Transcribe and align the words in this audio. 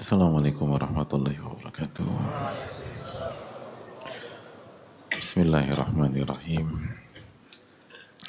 Assalamualaikum 0.00 0.64
warahmatullahi 0.64 1.36
wabarakatuh. 1.44 2.08
Bismillahirrahmanirrahim. 5.12 6.88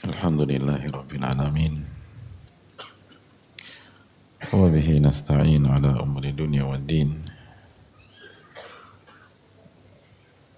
Alhamdulillahi 0.03 0.91
rabbil 0.91 1.23
alamin. 1.23 1.87
Wa 4.51 4.67
ala 5.79 6.03
umri 6.03 6.35
dunya 6.35 6.67
wad 6.67 6.83
din. 6.83 7.15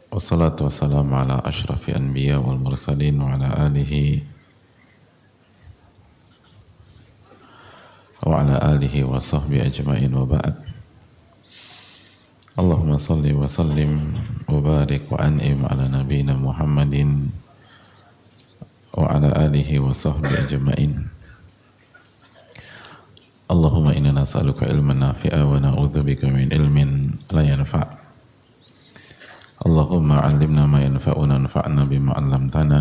Wassalatu 0.10 0.66
wassalamu 0.66 1.14
ala 1.14 1.46
ashrafi 1.46 1.94
anbiya 1.94 2.42
wal 2.42 2.58
mursalin 2.58 3.22
wa 3.22 3.38
ala 3.38 3.70
alihi 3.70 4.26
wa 8.26 8.42
ala 8.42 8.58
alihi 8.66 9.06
wa 9.06 9.22
sahbihi 9.22 9.70
ajma'in 9.70 10.10
wa. 10.10 10.73
اللهم 12.54 13.02
صل 13.02 13.26
وسلم 13.26 13.92
وبارك 14.46 15.10
وأنعم 15.10 15.60
على 15.66 15.86
نبينا 15.90 16.38
محمد 16.38 16.94
وعلى 18.94 19.30
آله 19.50 19.70
وصحبه 19.82 20.30
أجمعين. 20.46 20.92
اللهم 23.50 23.88
إنا 23.98 24.12
نسألك 24.22 24.70
علما 24.70 24.94
نافعا 24.94 25.42
ونعوذ 25.50 25.96
بك 26.06 26.30
من 26.30 26.46
علم 26.54 26.78
لا 27.34 27.42
ينفع. 27.42 27.86
اللهم 29.66 30.10
علمنا 30.14 30.64
ما 30.70 30.80
ينفعنا 30.86 31.34
وانفعنا 31.34 31.82
بما 31.90 32.12
علمتنا. 32.14 32.80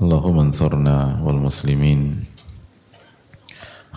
اللهم 0.00 0.36
انصرنا 0.48 0.96
والمسلمين. 1.20 2.00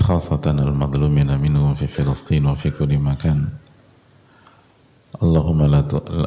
خاصة 0.01 0.45
المظلومين 0.47 1.41
منهم 1.41 1.75
في 1.75 1.87
فلسطين 1.87 2.47
وفي 2.47 2.71
كل 2.71 2.99
مكان 2.99 3.49
اللهم 5.23 5.61
لا 5.63 5.81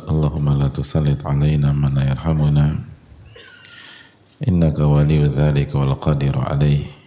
اللهم 0.10 0.48
لا 0.60 0.68
تسلط 0.68 1.22
علينا 1.28 1.70
من 1.72 1.94
لا 1.94 2.10
يرحمنا 2.10 2.66
إنك 4.48 4.78
ولي 4.80 5.24
ذلك 5.30 5.76
والقادر 5.76 6.36
عليه 6.38 7.00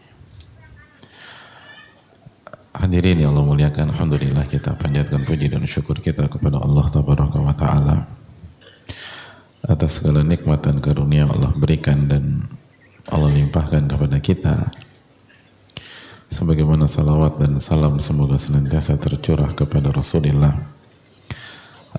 Hadirin 2.72 3.20
yang 3.20 3.36
Allah 3.36 3.46
muliakan, 3.46 3.92
Alhamdulillah 3.94 4.48
kita 4.48 4.74
panjatkan 4.74 5.22
puji 5.28 5.52
dan 5.52 5.62
syukur 5.68 6.00
kita 6.00 6.24
kepada 6.26 6.56
Allah 6.56 6.88
Tabaraka 6.88 7.38
wa 7.38 7.52
Ta'ala 7.52 8.08
atas 9.68 10.00
segala 10.00 10.24
nikmat 10.26 10.64
dan 10.66 10.80
karunia 10.82 11.28
yang 11.28 11.30
Allah 11.36 11.52
berikan 11.54 12.08
dan 12.10 12.48
Allah 13.12 13.30
limpahkan 13.30 13.86
kepada 13.86 14.18
kita 14.18 14.54
sebagaimana 16.27 16.87
salawat 16.87 17.39
dan 17.39 17.59
salam 17.63 17.99
semoga 18.03 18.35
senantiasa 18.35 18.99
tercurah 18.99 19.55
kepada 19.55 19.91
Rasulullah 19.91 20.53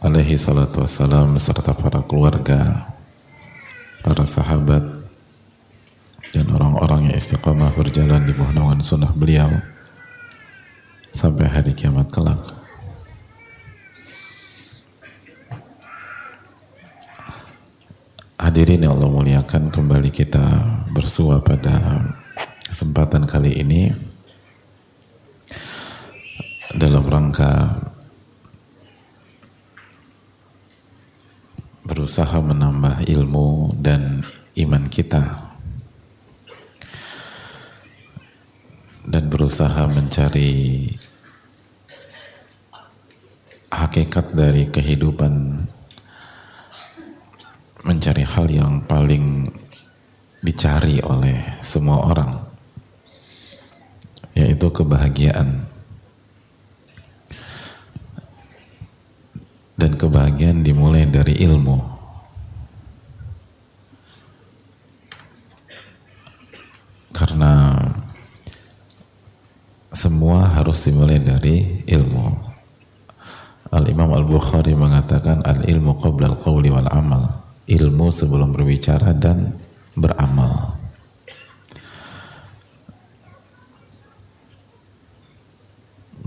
alaihi 0.05 0.39
salatu 0.39 0.85
wassalam 0.85 1.35
serta 1.41 1.75
para 1.75 2.05
keluarga 2.05 2.93
para 4.05 4.25
sahabat 4.29 4.99
dan 6.33 6.47
orang-orang 6.53 7.09
yang 7.09 7.17
istiqamah 7.17 7.73
berjalan 7.73 8.21
di 8.29 8.37
bawah 8.37 8.77
sunnah 8.85 9.11
beliau 9.17 9.49
sampai 11.09 11.49
hari 11.49 11.73
kiamat 11.73 12.13
kelak. 12.13 12.39
Hadirin 18.39 18.87
yang 18.87 18.95
Allah 18.97 19.11
muliakan 19.11 19.69
kembali 19.69 20.15
kita 20.15 20.41
bersua 20.95 21.43
pada 21.43 22.01
kesempatan 22.71 23.27
kali 23.27 23.61
ini 23.61 24.08
dalam 26.77 27.05
rangka 27.09 27.81
berusaha 31.89 32.37
menambah 32.45 33.09
ilmu 33.09 33.73
dan 33.81 34.21
iman 34.61 34.85
kita. 34.93 35.49
Dan 39.09 39.33
berusaha 39.33 39.89
mencari 39.89 40.85
hakikat 43.73 44.37
dari 44.37 44.69
kehidupan. 44.69 45.65
Mencari 47.89 48.25
hal 48.29 48.53
yang 48.53 48.85
paling 48.85 49.49
dicari 50.45 51.01
oleh 51.01 51.41
semua 51.65 52.05
orang 52.05 52.33
yaitu 54.39 54.71
kebahagiaan 54.71 55.68
dan 59.79 59.95
kebahagiaan 59.95 60.67
dimulai 60.67 61.07
dari 61.07 61.39
ilmu. 61.39 61.79
Karena 67.15 67.79
semua 69.95 70.51
harus 70.51 70.83
dimulai 70.83 71.23
dari 71.23 71.87
ilmu. 71.87 72.51
Al-Imam 73.71 74.11
Al-Bukhari 74.11 74.75
mengatakan 74.75 75.47
al-ilmu 75.47 75.95
qabla 76.03 76.35
al-qawli 76.35 76.75
wal 76.75 76.91
amal. 76.91 77.47
Ilmu 77.69 78.11
sebelum 78.11 78.51
berbicara 78.51 79.15
dan 79.15 79.55
beramal. 79.95 80.75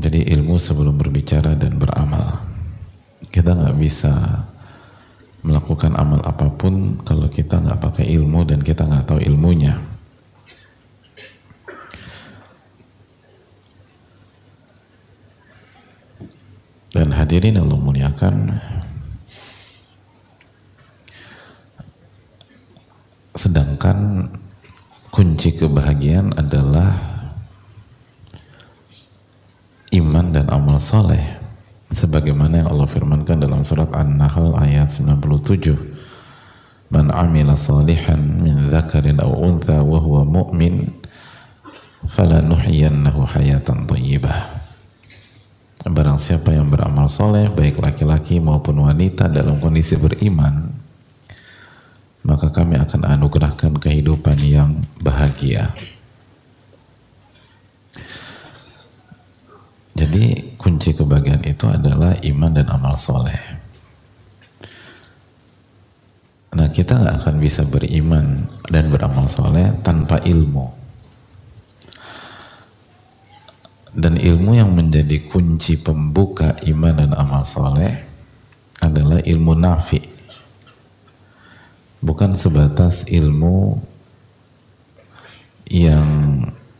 Jadi 0.01 0.33
ilmu 0.33 0.56
sebelum 0.57 0.97
berbicara 0.97 1.53
dan 1.57 1.78
beramal 1.78 2.50
kita 3.31 3.56
nggak 3.56 3.80
bisa 3.80 4.12
melakukan 5.42 5.97
amal 5.97 6.22
apa 6.22 6.52
pun 6.53 7.00
kalau 7.02 7.25
kita 7.31 7.58
nggak 7.58 7.81
pakai 7.81 8.06
ilmu 8.14 8.46
dan 8.46 8.62
kita 8.62 8.86
nggak 8.86 9.08
tahu 9.08 9.24
ilmunya. 9.24 9.80
Dan 16.92 17.16
hadirin 17.16 17.56
Allah 17.56 17.80
muliakan, 17.80 18.52
sedangkan 23.31 24.28
kunci 25.09 25.56
kebahagiaan 25.56 26.36
adalah 26.36 26.94
iman 29.96 30.25
dan 30.36 30.46
amal 30.52 30.78
soleh 30.78 31.41
sebagaimana 31.91 32.63
yang 32.63 32.69
Allah 32.72 32.88
firmankan 32.88 33.44
dalam 33.44 33.68
surat 33.68 33.91
An-Nahl 33.91 34.56
ayat 34.57 34.88
97 34.88 36.00
Man 36.91 37.07
amila 37.07 37.56
salihan 37.56 38.19
min 38.19 38.68
dzakarin 38.68 39.24
aw 39.24 39.31
untha 39.31 39.79
wa 39.79 40.00
huwa 40.00 40.28
mu'min 40.28 40.91
falanuhyiyannahu 42.07 43.28
hayatan 43.28 43.88
thayyibah 43.88 44.63
Barang 45.91 46.22
siapa 46.22 46.56
yang 46.56 46.72
beramal 46.72 47.12
soleh 47.12 47.51
baik 47.51 47.84
laki-laki 47.84 48.40
maupun 48.40 48.85
wanita 48.85 49.28
dalam 49.28 49.59
kondisi 49.59 50.00
beriman 50.00 50.72
maka 52.22 52.53
kami 52.53 52.78
akan 52.78 53.18
anugerahkan 53.18 53.81
kehidupan 53.81 54.38
yang 54.46 54.78
bahagia. 55.01 55.74
Jadi 59.92 60.56
kunci 60.56 60.96
kebahagiaan 60.96 61.44
itu 61.44 61.68
adalah 61.68 62.16
iman 62.16 62.52
dan 62.56 62.68
amal 62.72 62.96
soleh. 62.96 63.62
Nah 66.52 66.68
kita 66.68 67.00
nggak 67.00 67.16
akan 67.24 67.36
bisa 67.40 67.64
beriman 67.64 68.48
dan 68.68 68.92
beramal 68.92 69.28
soleh 69.28 69.72
tanpa 69.84 70.20
ilmu. 70.20 70.68
Dan 73.92 74.16
ilmu 74.16 74.56
yang 74.56 74.72
menjadi 74.72 75.28
kunci 75.28 75.76
pembuka 75.76 76.56
iman 76.64 76.96
dan 76.96 77.12
amal 77.12 77.44
soleh 77.44 77.92
adalah 78.80 79.20
ilmu 79.20 79.52
nafi. 79.56 80.00
Bukan 82.00 82.40
sebatas 82.40 83.06
ilmu 83.12 83.78
yang 85.72 86.08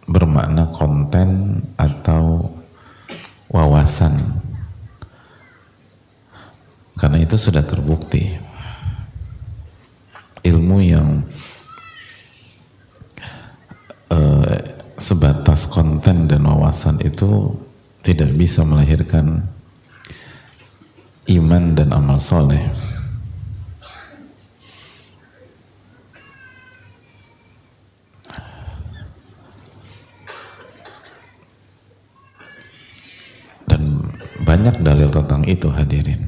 bermakna 0.08 0.72
konten 0.72 1.62
atau 1.80 2.48
wawasan. 3.52 4.16
Karena 6.96 7.20
itu 7.20 7.36
sudah 7.36 7.62
terbukti. 7.62 8.40
Ilmu 10.42 10.78
yang 10.82 11.22
uh, 14.10 14.56
sebatas 14.98 15.70
konten 15.70 16.26
dan 16.26 16.42
wawasan 16.50 16.98
itu 17.06 17.54
tidak 18.02 18.34
bisa 18.34 18.66
melahirkan 18.66 19.46
iman 21.30 21.64
dan 21.78 21.94
amal 21.94 22.18
soleh 22.18 22.91
banyak 34.52 34.84
dalil 34.84 35.08
tentang 35.08 35.48
itu 35.48 35.72
hadirin. 35.72 36.28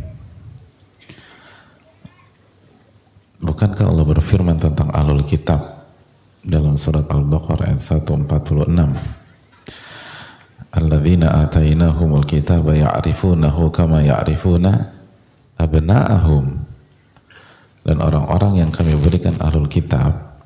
Bukankah 3.43 3.91
Allah 3.91 4.07
berfirman 4.07 4.55
tentang 4.55 4.87
ahlul 4.95 5.27
kitab 5.27 5.59
dalam 6.39 6.79
surat 6.79 7.03
Al-Baqarah 7.03 7.75
ayat 7.75 7.83
146? 7.83 8.31
Alladzina 10.71 11.43
atainahumul 11.43 12.23
kitaba 12.23 12.71
ya'rifunahu 12.71 13.67
kama 13.75 13.99
ya'rifuna 14.07 14.71
abna'ahum. 15.59 16.63
Dan 17.83 17.99
orang-orang 17.99 18.63
yang 18.63 18.71
kami 18.71 18.95
berikan 19.03 19.35
ahlul 19.43 19.67
kitab, 19.67 20.39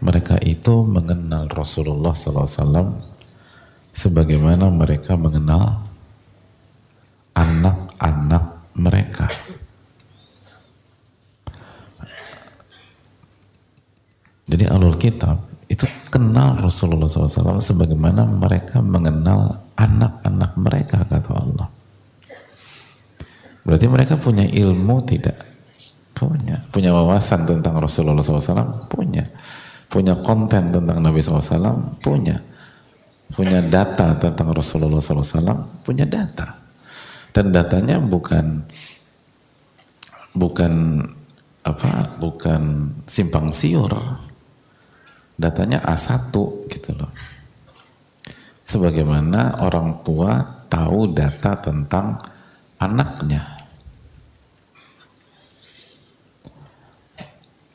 mereka 0.00 0.40
itu 0.40 0.88
mengenal 0.88 1.44
Rasulullah 1.52 2.16
SAW 2.16 2.96
sebagaimana 3.92 4.72
mereka 4.72 5.20
mengenal 5.20 5.85
anak-anak 7.36 8.44
mereka. 8.80 9.28
Jadi 14.46 14.64
alul 14.70 14.96
kitab 14.96 15.42
itu 15.66 15.84
kenal 16.08 16.54
Rasulullah 16.62 17.10
SAW 17.10 17.58
sebagaimana 17.58 18.24
mereka 18.24 18.78
mengenal 18.78 19.66
anak-anak 19.74 20.54
mereka 20.56 21.02
kata 21.02 21.30
Allah. 21.34 21.68
Berarti 23.66 23.86
mereka 23.90 24.14
punya 24.14 24.46
ilmu 24.46 25.02
tidak? 25.02 25.34
Punya. 26.14 26.62
Punya 26.70 26.94
wawasan 26.94 27.44
tentang 27.44 27.76
Rasulullah 27.82 28.22
SAW? 28.22 28.86
Punya. 28.86 29.26
Punya 29.90 30.14
konten 30.22 30.70
tentang 30.70 31.02
Nabi 31.02 31.18
SAW? 31.18 31.98
Punya. 31.98 32.38
Punya 33.34 33.58
data 33.66 34.14
tentang 34.14 34.54
Rasulullah 34.54 35.02
SAW? 35.02 35.82
Punya 35.82 36.06
data. 36.06 36.65
Dan 37.36 37.52
datanya 37.52 38.00
bukan 38.00 38.64
bukan 40.32 41.04
apa? 41.68 42.16
Bukan 42.16 42.88
simpang 43.04 43.52
siur 43.52 43.92
datanya 45.36 45.84
A1 45.84 46.32
gitu 46.72 46.96
loh. 46.96 47.12
Sebagaimana 48.64 49.60
orang 49.60 50.00
tua 50.00 50.64
tahu 50.72 51.12
data 51.12 51.60
tentang 51.60 52.16
anaknya. 52.80 53.44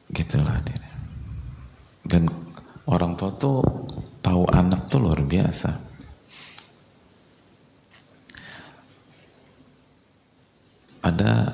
Gitulah. 0.10 0.58
Dan 2.02 2.26
orang 2.90 3.14
tua 3.14 3.30
tuh 3.38 3.62
tahu 4.26 4.42
anak 4.50 4.90
tuh 4.90 5.06
luar 5.06 5.22
biasa. 5.22 5.91
Ada 11.02 11.54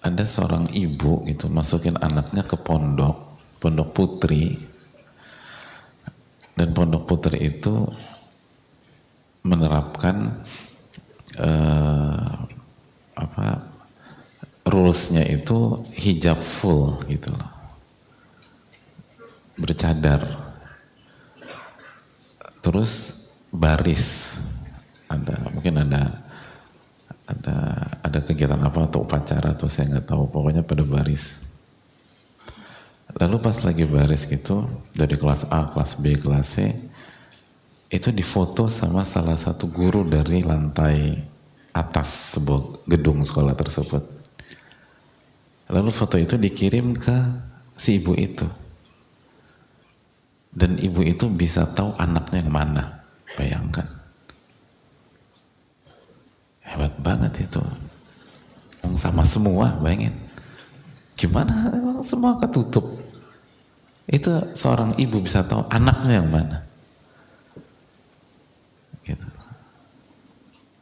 ada 0.00 0.24
seorang 0.24 0.68
ibu 0.72 1.24
gitu 1.28 1.48
masukin 1.52 1.96
anaknya 2.00 2.44
ke 2.44 2.56
pondok, 2.56 3.40
pondok 3.60 3.92
putri, 3.92 4.70
dan 6.60 6.76
Pondok 6.76 7.08
Putri 7.08 7.40
itu 7.40 7.88
menerapkan 9.48 10.44
uh, 11.40 12.28
apa 13.16 13.64
rulesnya 14.68 15.24
itu 15.24 15.88
hijab 15.96 16.36
full 16.36 17.00
gitu 17.08 17.32
bercadar. 19.56 20.20
Terus 22.60 22.92
baris 23.48 24.36
ada 25.08 25.40
mungkin 25.56 25.80
ada 25.80 26.28
ada 27.30 27.58
ada 28.02 28.18
kegiatan 28.18 28.58
apa 28.58 28.90
atau 28.90 29.06
upacara 29.06 29.54
atau 29.54 29.70
saya 29.70 29.86
nggak 29.96 30.10
tahu 30.10 30.26
pokoknya 30.28 30.66
pada 30.66 30.82
baris 30.82 31.50
Lalu 33.18 33.42
pas 33.42 33.58
lagi 33.66 33.82
baris 33.88 34.22
gitu, 34.28 34.70
dari 34.94 35.18
kelas 35.18 35.50
A, 35.50 35.66
kelas 35.66 35.98
B, 35.98 36.14
kelas 36.14 36.46
C, 36.46 36.70
itu 37.90 38.14
difoto 38.14 38.70
sama 38.70 39.02
salah 39.02 39.34
satu 39.34 39.66
guru 39.66 40.06
dari 40.06 40.46
lantai 40.46 41.18
atas 41.74 42.38
sebuah 42.38 42.86
gedung 42.86 43.26
sekolah 43.26 43.58
tersebut. 43.58 44.02
Lalu 45.70 45.90
foto 45.90 46.18
itu 46.18 46.38
dikirim 46.38 46.94
ke 46.94 47.18
si 47.74 47.98
ibu 47.98 48.14
itu. 48.14 48.46
Dan 50.50 50.78
ibu 50.78 51.02
itu 51.02 51.30
bisa 51.30 51.66
tahu 51.66 51.94
anaknya 51.98 52.42
yang 52.42 52.50
mana. 52.50 52.84
Bayangkan. 53.38 53.99
Hebat 56.70 56.94
banget 57.02 57.50
itu. 57.50 57.62
Sama 58.94 59.26
semua, 59.26 59.74
bayangin. 59.82 60.14
Gimana 61.18 61.52
semua 62.00 62.38
ketutup. 62.40 62.96
Itu 64.10 64.54
seorang 64.56 64.96
ibu 64.98 65.22
bisa 65.22 65.44
tahu 65.46 65.66
anaknya 65.70 66.22
yang 66.22 66.30
mana. 66.30 66.58
Gitu. 69.06 69.26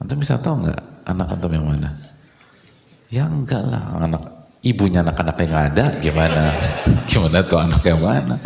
Antum 0.01 0.19
bisa 0.21 0.39
tahu 0.39 0.65
nggak 0.65 0.81
anak 1.09 1.27
antum 1.37 1.53
yang 1.53 1.67
mana? 1.67 1.91
Ya 3.09 3.25
enggak 3.29 3.65
lah, 3.65 3.99
anak 4.01 4.23
ibunya 4.63 5.01
anak-anaknya 5.01 5.45
nggak 5.49 5.67
ada, 5.75 5.87
gimana? 6.01 6.43
Gimana 7.09 7.41
tuh 7.41 7.59
anak 7.61 7.83
yang 7.89 8.01
mana? 8.05 8.37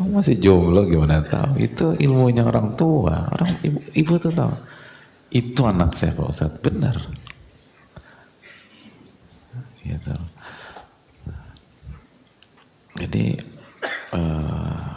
Oh, 0.00 0.08
masih 0.08 0.40
jomblo 0.40 0.88
gimana 0.88 1.20
tahu? 1.20 1.60
Itu 1.60 1.92
ilmunya 2.00 2.40
orang 2.40 2.72
tua. 2.72 3.28
Orang 3.36 3.52
ibu, 3.60 3.78
ibu 3.92 4.12
tuh 4.16 4.32
tahu. 4.32 4.52
Itu 5.30 5.62
anak 5.62 5.94
saya 5.94 6.10
Pak 6.14 6.26
Ustadz, 6.26 6.58
benar. 6.58 6.98
Gitu. 9.80 10.14
Jadi 13.00 13.24
uh, 14.12 14.90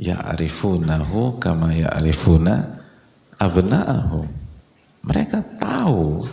ya'rifunahu 0.00 1.36
kama 1.38 1.76
ya'rifuna 1.76 2.82
abna'ahum. 3.38 4.26
Mereka 5.06 5.38
tahu 5.60 6.26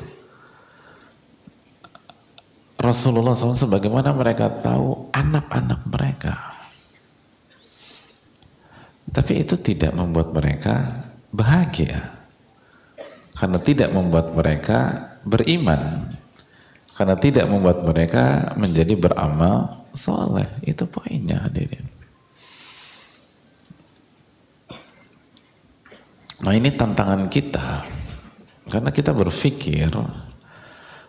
Rasulullah 2.84 3.32
SAW 3.32 3.56
sebagaimana 3.56 4.12
mereka 4.12 4.50
tahu 4.50 5.08
anak-anak 5.16 5.88
mereka. 5.88 6.36
Tapi 9.14 9.46
itu 9.46 9.56
tidak 9.62 9.94
membuat 9.94 10.34
mereka 10.34 10.90
bahagia. 11.34 12.14
Karena 13.34 13.58
tidak 13.58 13.90
membuat 13.90 14.30
mereka 14.38 14.80
beriman. 15.26 16.14
Karena 16.94 17.18
tidak 17.18 17.50
membuat 17.50 17.82
mereka 17.82 18.54
menjadi 18.54 18.94
beramal 18.94 19.90
soleh. 19.90 20.46
Itu 20.62 20.86
poinnya 20.86 21.42
hadirin. 21.42 21.90
Nah 26.46 26.54
ini 26.54 26.70
tantangan 26.70 27.26
kita. 27.26 27.90
Karena 28.70 28.94
kita 28.94 29.12
berpikir 29.12 29.90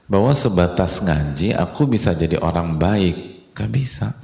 bahwa 0.09 0.33
sebatas 0.33 1.05
ngaji 1.05 1.53
aku 1.53 1.85
bisa 1.85 2.17
jadi 2.17 2.41
orang 2.41 2.81
baik. 2.81 3.53
Gak 3.53 3.71
bisa. 3.71 4.24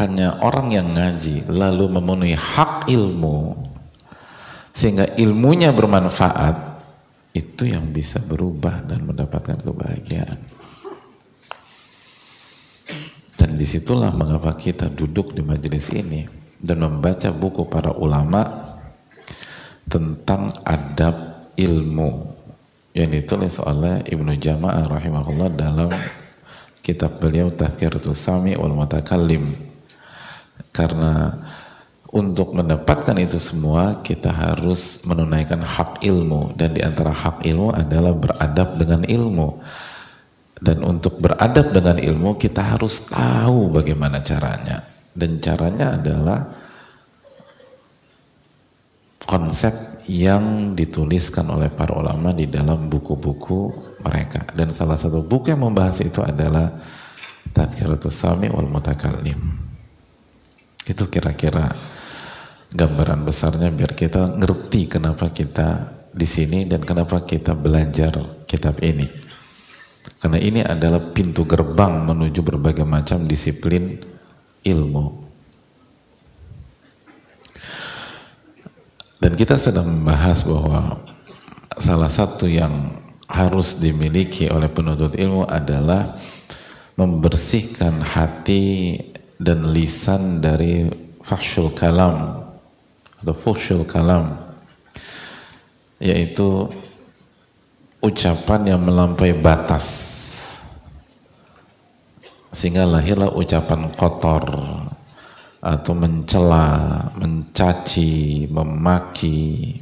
Hanya 0.00 0.40
orang 0.40 0.72
yang 0.72 0.96
ngaji 0.96 1.44
lalu 1.52 1.84
memenuhi 1.92 2.32
hak 2.32 2.88
ilmu 2.88 3.52
sehingga 4.72 5.12
ilmunya 5.20 5.76
bermanfaat 5.76 6.56
itu 7.36 7.68
yang 7.68 7.92
bisa 7.92 8.16
berubah 8.24 8.80
dan 8.88 9.04
mendapatkan 9.04 9.60
kebahagiaan. 9.60 10.40
Dan 13.36 13.56
di 13.56 13.68
situlah 13.68 14.12
mengapa 14.12 14.56
kita 14.56 14.88
duduk 14.88 15.36
di 15.36 15.44
majelis 15.44 15.92
ini 15.92 16.24
dan 16.60 16.80
membaca 16.80 17.28
buku 17.32 17.68
para 17.68 17.92
ulama 17.92 18.72
tentang 19.84 20.48
adab 20.64 21.48
ilmu 21.56 22.36
yang 22.92 23.12
ditulis 23.12 23.56
oleh 23.62 24.04
Ibnu 24.04 24.36
Jama'ah 24.36 24.84
rahimahullah 24.90 25.48
dalam 25.56 25.88
kitab 26.84 27.22
beliau 27.22 27.48
Tazkiratul 27.54 28.18
Sami 28.18 28.58
wal 28.58 28.74
Mutakallim 28.74 29.69
karena 30.68 31.40
untuk 32.10 32.52
mendapatkan 32.52 33.14
itu 33.22 33.38
semua 33.38 34.02
kita 34.02 34.28
harus 34.28 35.06
menunaikan 35.06 35.62
hak 35.62 36.02
ilmu 36.02 36.58
dan 36.58 36.74
di 36.74 36.82
antara 36.82 37.14
hak 37.14 37.46
ilmu 37.46 37.70
adalah 37.70 38.12
beradab 38.12 38.76
dengan 38.76 39.06
ilmu 39.06 39.62
dan 40.60 40.84
untuk 40.84 41.16
beradab 41.16 41.72
dengan 41.72 41.96
ilmu 41.96 42.36
kita 42.36 42.76
harus 42.76 43.08
tahu 43.08 43.72
bagaimana 43.72 44.20
caranya. 44.20 44.84
Dan 45.10 45.40
caranya 45.40 45.96
adalah 45.96 46.44
konsep 49.24 50.04
yang 50.04 50.76
dituliskan 50.76 51.48
oleh 51.48 51.72
para 51.72 51.96
ulama 51.96 52.36
di 52.36 52.44
dalam 52.44 52.92
buku-buku 52.92 53.72
mereka. 54.04 54.44
Dan 54.52 54.68
salah 54.68 55.00
satu 55.00 55.24
buku 55.24 55.56
yang 55.56 55.64
membahas 55.64 56.04
itu 56.04 56.20
adalah 56.20 56.76
Tadkiratus 57.56 58.12
Sami 58.12 58.52
wal 58.52 58.68
Mutakallim. 58.68 59.69
Itu 60.88 61.10
kira-kira 61.12 61.72
gambaran 62.70 63.26
besarnya 63.26 63.68
biar 63.74 63.98
kita 63.98 64.38
ngerti 64.38 64.86
kenapa 64.86 65.34
kita 65.34 65.98
di 66.10 66.26
sini 66.26 66.66
dan 66.66 66.82
kenapa 66.82 67.22
kita 67.26 67.54
belajar 67.54 68.44
kitab 68.46 68.78
ini. 68.82 69.06
Karena 70.20 70.38
ini 70.40 70.60
adalah 70.60 71.00
pintu 71.12 71.48
gerbang 71.48 72.04
menuju 72.04 72.40
berbagai 72.44 72.84
macam 72.84 73.24
disiplin 73.24 74.00
ilmu. 74.64 75.28
Dan 79.20 79.36
kita 79.36 79.60
sedang 79.60 79.88
membahas 79.88 80.48
bahwa 80.48 81.04
salah 81.76 82.08
satu 82.08 82.48
yang 82.48 82.96
harus 83.28 83.78
dimiliki 83.78 84.48
oleh 84.48 84.66
penuntut 84.72 85.14
ilmu 85.14 85.44
adalah 85.44 86.16
membersihkan 86.96 88.00
hati 88.00 88.96
dan 89.40 89.72
lisan 89.72 90.44
dari 90.44 90.84
fahsyul 91.24 91.72
kalam 91.72 92.44
atau 93.24 93.32
fuhsyul 93.32 93.88
kalam 93.88 94.36
yaitu 95.96 96.68
ucapan 98.04 98.76
yang 98.76 98.80
melampaui 98.84 99.36
batas. 99.36 99.86
Sehingga 102.50 102.82
lahirlah 102.82 103.30
ucapan 103.30 103.88
kotor 103.94 104.44
atau 105.60 105.92
mencela, 105.94 107.08
mencaci, 107.14 108.48
memaki. 108.50 109.78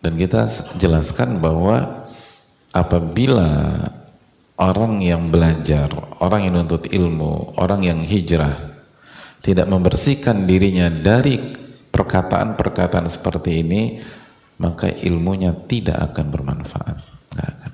Dan 0.00 0.16
kita 0.16 0.48
jelaskan 0.80 1.42
bahwa 1.42 2.08
apabila 2.72 3.50
orang 4.60 5.00
yang 5.00 5.32
belajar, 5.32 5.88
orang 6.20 6.44
yang 6.44 6.60
nuntut 6.60 6.92
ilmu, 6.92 7.56
orang 7.56 7.80
yang 7.80 8.04
hijrah 8.04 8.52
tidak 9.40 9.64
membersihkan 9.72 10.44
dirinya 10.44 10.92
dari 10.92 11.40
perkataan-perkataan 11.88 13.08
seperti 13.08 13.64
ini, 13.64 13.82
maka 14.60 14.92
ilmunya 14.92 15.56
tidak 15.64 16.12
akan 16.12 16.26
bermanfaat. 16.28 16.96
Nggak 17.32 17.48
akan. 17.48 17.72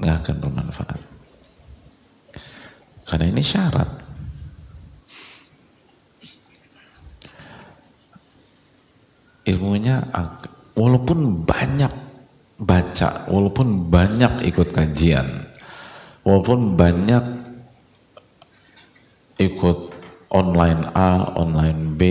Nggak 0.00 0.16
akan 0.22 0.36
bermanfaat. 0.38 1.00
Karena 3.10 3.26
ini 3.26 3.42
syarat. 3.42 3.90
Ilmunya, 9.50 9.98
walaupun 10.78 11.42
banyak 11.42 12.09
baca, 12.60 13.24
walaupun 13.32 13.88
banyak 13.88 14.44
ikut 14.52 14.68
kajian, 14.76 15.24
walaupun 16.22 16.76
banyak 16.76 17.24
ikut 19.40 19.78
online 20.28 20.92
A, 20.92 21.34
online 21.40 21.96
B, 21.96 22.02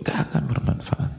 gak 0.00 0.32
akan 0.32 0.42
bermanfaat. 0.48 1.12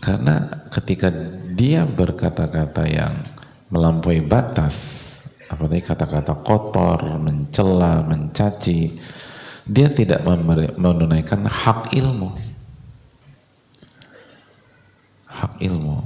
Karena 0.00 0.64
ketika 0.72 1.12
dia 1.52 1.84
berkata-kata 1.84 2.88
yang 2.88 3.20
melampaui 3.68 4.24
batas, 4.24 4.76
apalagi 5.52 5.84
kata-kata 5.84 6.40
kotor, 6.40 7.20
mencela, 7.20 8.00
mencaci, 8.06 8.96
dia 9.68 9.92
tidak 9.92 10.24
menunaikan 10.80 11.44
hak 11.44 11.92
ilmu. 11.92 12.49
Hak 15.40 15.56
ilmu. 15.64 16.04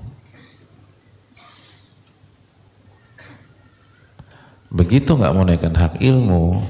Begitu 4.70 5.10
nggak 5.14 5.34
menunaikan 5.34 5.74
hak 5.74 6.02
ilmu, 6.02 6.62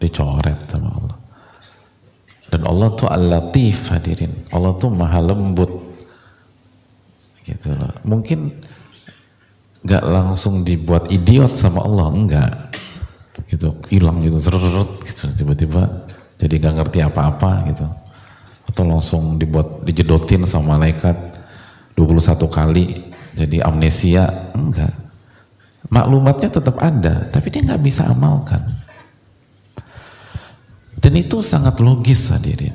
dicoret 0.00 0.68
sama 0.68 0.88
Allah. 0.92 1.16
Dan 2.52 2.60
Allah 2.68 2.88
tuh 2.92 3.08
al-latif 3.08 3.88
hadirin. 3.88 4.32
Allah 4.52 4.76
tuh 4.76 4.92
maha 4.92 5.20
lembut 5.24 5.92
gitu 7.42 7.74
loh 7.74 7.90
mungkin 8.06 8.54
nggak 9.82 10.04
langsung 10.06 10.62
dibuat 10.62 11.10
idiot 11.10 11.58
sama 11.58 11.82
Allah 11.82 12.06
enggak 12.14 12.52
gitu 13.50 13.74
hilang 13.90 14.22
gitu 14.22 14.38
serut 14.38 15.02
gitu 15.02 15.26
tiba-tiba 15.34 16.06
jadi 16.38 16.54
nggak 16.62 16.74
ngerti 16.78 16.98
apa-apa 17.02 17.66
gitu 17.74 17.86
atau 18.70 18.82
langsung 18.86 19.36
dibuat 19.42 19.82
dijedotin 19.82 20.46
sama 20.46 20.78
malaikat 20.78 21.31
21 21.94 22.48
kali 22.48 22.84
jadi 23.36 23.64
amnesia 23.64 24.52
enggak. 24.56 24.92
Maklumatnya 25.92 26.48
tetap 26.48 26.76
ada 26.80 27.28
tapi 27.28 27.52
dia 27.52 27.64
nggak 27.64 27.82
bisa 27.82 28.08
amalkan. 28.08 28.60
Dan 31.02 31.12
itu 31.18 31.42
sangat 31.42 31.82
logis 31.82 32.30
hadirin. 32.30 32.74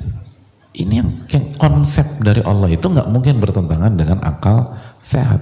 Ini 0.78 1.00
yang, 1.00 1.10
yang 1.32 1.46
konsep 1.56 2.06
dari 2.22 2.44
Allah 2.44 2.70
itu 2.70 2.86
nggak 2.86 3.08
mungkin 3.08 3.40
bertentangan 3.40 3.98
dengan 3.98 4.22
akal 4.22 4.78
sehat. 5.02 5.40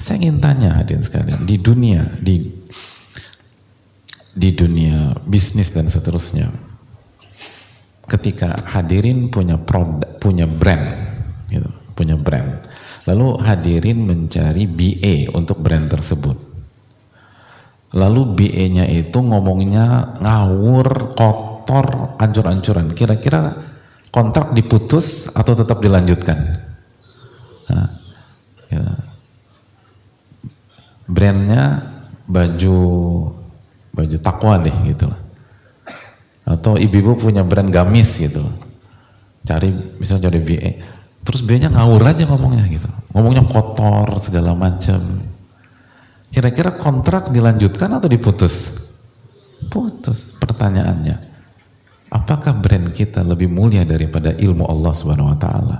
Saya 0.00 0.18
ingin 0.18 0.42
tanya 0.42 0.74
hadirin 0.74 1.04
sekalian 1.04 1.44
di 1.46 1.60
dunia 1.60 2.02
di 2.18 2.62
di 4.32 4.50
dunia 4.56 5.12
bisnis 5.28 5.76
dan 5.76 5.92
seterusnya, 5.92 6.48
ketika 8.08 8.64
hadirin 8.64 9.28
punya 9.28 9.60
produk, 9.60 10.08
punya 10.16 10.48
brand, 10.48 10.88
gitu, 11.52 11.68
punya 11.92 12.16
brand, 12.16 12.64
lalu 13.08 13.38
hadirin 13.42 14.06
mencari 14.06 14.64
BA 14.70 15.32
untuk 15.34 15.58
brand 15.58 15.90
tersebut, 15.90 16.36
lalu 17.98 18.22
BA-nya 18.38 18.86
itu 18.86 19.18
ngomongnya 19.18 20.16
ngawur, 20.22 21.12
kotor, 21.18 22.16
ancur-ancuran, 22.18 22.94
kira-kira 22.94 23.58
kontrak 24.12 24.52
diputus 24.52 25.32
atau 25.34 25.56
tetap 25.56 25.80
dilanjutkan? 25.80 26.38
Nah, 27.72 27.88
ya. 28.68 28.84
Brandnya 31.08 31.92
baju 32.24 32.78
baju 33.92 34.16
takwa 34.20 34.56
deh 34.60 34.72
gitu 34.88 35.08
lah. 35.10 35.20
Atau 36.48 36.80
ibu-ibu 36.80 37.16
punya 37.20 37.44
brand 37.44 37.68
gamis 37.68 38.16
gitu 38.20 38.40
loh. 38.40 38.56
Cari 39.44 39.72
misalnya 40.00 40.30
cari 40.30 40.40
BE. 40.40 40.72
Terus 41.22 41.40
B-nya 41.46 41.70
ngawur 41.70 42.02
aja 42.02 42.26
ngomongnya 42.26 42.66
gitu. 42.66 42.90
Ngomongnya 43.14 43.46
kotor 43.46 44.08
segala 44.18 44.58
macam. 44.58 45.22
Kira-kira 46.32 46.74
kontrak 46.74 47.30
dilanjutkan 47.30 47.92
atau 47.94 48.08
diputus? 48.10 48.82
Putus 49.70 50.40
pertanyaannya. 50.42 51.30
Apakah 52.12 52.52
brand 52.56 52.92
kita 52.92 53.24
lebih 53.24 53.48
mulia 53.48 53.86
daripada 53.86 54.34
ilmu 54.36 54.66
Allah 54.68 54.92
Subhanahu 54.92 55.32
wa 55.32 55.38
taala? 55.38 55.78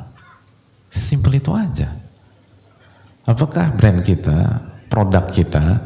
Sesimpel 0.93 1.41
itu 1.41 1.53
aja. 1.53 1.93
Apakah 3.25 3.73
brand 3.77 4.01
kita, 4.05 4.61
produk 4.93 5.25
kita, 5.29 5.81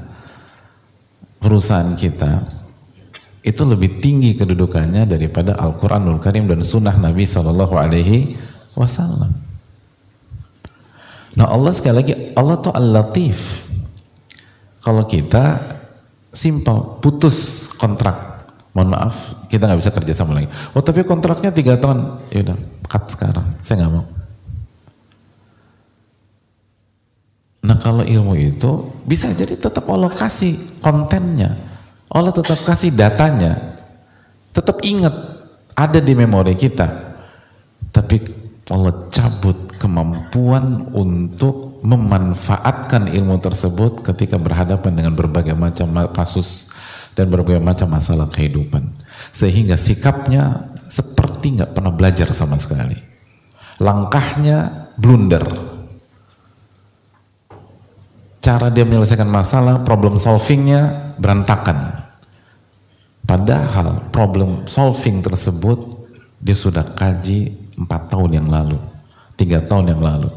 perusahaan 1.38 1.94
kita 1.94 2.42
itu 3.46 3.62
lebih 3.62 4.02
tinggi 4.02 4.34
kedudukannya 4.34 5.06
daripada 5.06 5.54
Al-Qur'anul 5.54 6.18
Karim 6.18 6.50
dan 6.50 6.66
sunnah 6.66 6.98
Nabi 6.98 7.22
Shallallahu 7.22 7.74
alaihi 7.78 8.34
wasallam? 8.74 9.45
Nah, 11.36 11.52
Allah 11.52 11.72
sekali 11.76 11.94
lagi 12.00 12.12
Allah 12.32 12.56
tuh 12.58 12.72
Al-Latif. 12.72 13.68
Kalau 14.80 15.04
kita 15.04 15.76
simpel 16.36 17.00
putus 17.00 17.70
kontrak. 17.80 18.36
Mohon 18.76 18.92
maaf 18.92 19.48
kita 19.48 19.64
nggak 19.64 19.80
bisa 19.80 19.88
kerja 19.88 20.12
sama 20.12 20.36
lagi. 20.36 20.52
Oh 20.76 20.84
tapi 20.84 21.00
kontraknya 21.00 21.48
tiga 21.48 21.80
tahun. 21.80 22.28
Ya 22.28 22.44
udah 22.44 22.56
cut 22.84 23.08
sekarang. 23.08 23.56
Saya 23.64 23.82
nggak 23.82 23.92
mau. 23.96 24.04
Nah 27.66 27.76
kalau 27.80 28.04
ilmu 28.04 28.36
itu 28.36 28.92
bisa 29.08 29.32
jadi 29.32 29.56
tetap 29.56 29.88
Allah 29.88 30.12
kasih 30.12 30.60
kontennya. 30.84 31.56
Allah 32.12 32.36
tetap 32.36 32.60
kasih 32.68 32.92
datanya. 32.92 33.56
Tetap 34.52 34.84
ingat 34.84 35.16
ada 35.72 35.98
di 35.98 36.12
memori 36.12 36.52
kita. 36.52 37.16
Tapi 37.90 38.20
Allah 38.68 39.08
cabut 39.08 39.65
kemampuan 39.86 40.90
untuk 40.90 41.78
memanfaatkan 41.86 43.06
ilmu 43.06 43.38
tersebut 43.38 44.02
ketika 44.02 44.34
berhadapan 44.34 44.98
dengan 44.98 45.14
berbagai 45.14 45.54
macam 45.54 45.94
kasus 46.10 46.74
dan 47.14 47.30
berbagai 47.30 47.62
macam 47.62 47.94
masalah 47.94 48.26
kehidupan. 48.26 48.82
Sehingga 49.30 49.78
sikapnya 49.78 50.74
seperti 50.90 51.62
nggak 51.62 51.70
pernah 51.70 51.94
belajar 51.94 52.26
sama 52.34 52.58
sekali. 52.58 52.98
Langkahnya 53.78 54.90
blunder. 54.98 55.46
Cara 58.42 58.70
dia 58.70 58.82
menyelesaikan 58.82 59.30
masalah, 59.30 59.86
problem 59.86 60.18
solvingnya 60.18 61.14
berantakan. 61.18 62.02
Padahal 63.26 64.10
problem 64.10 64.66
solving 64.66 65.22
tersebut 65.22 66.06
dia 66.38 66.54
sudah 66.54 66.86
kaji 66.94 67.54
empat 67.74 68.14
tahun 68.14 68.38
yang 68.38 68.48
lalu, 68.48 68.78
tiga 69.36 69.62
tahun 69.62 69.94
yang 69.94 70.02
lalu. 70.02 70.30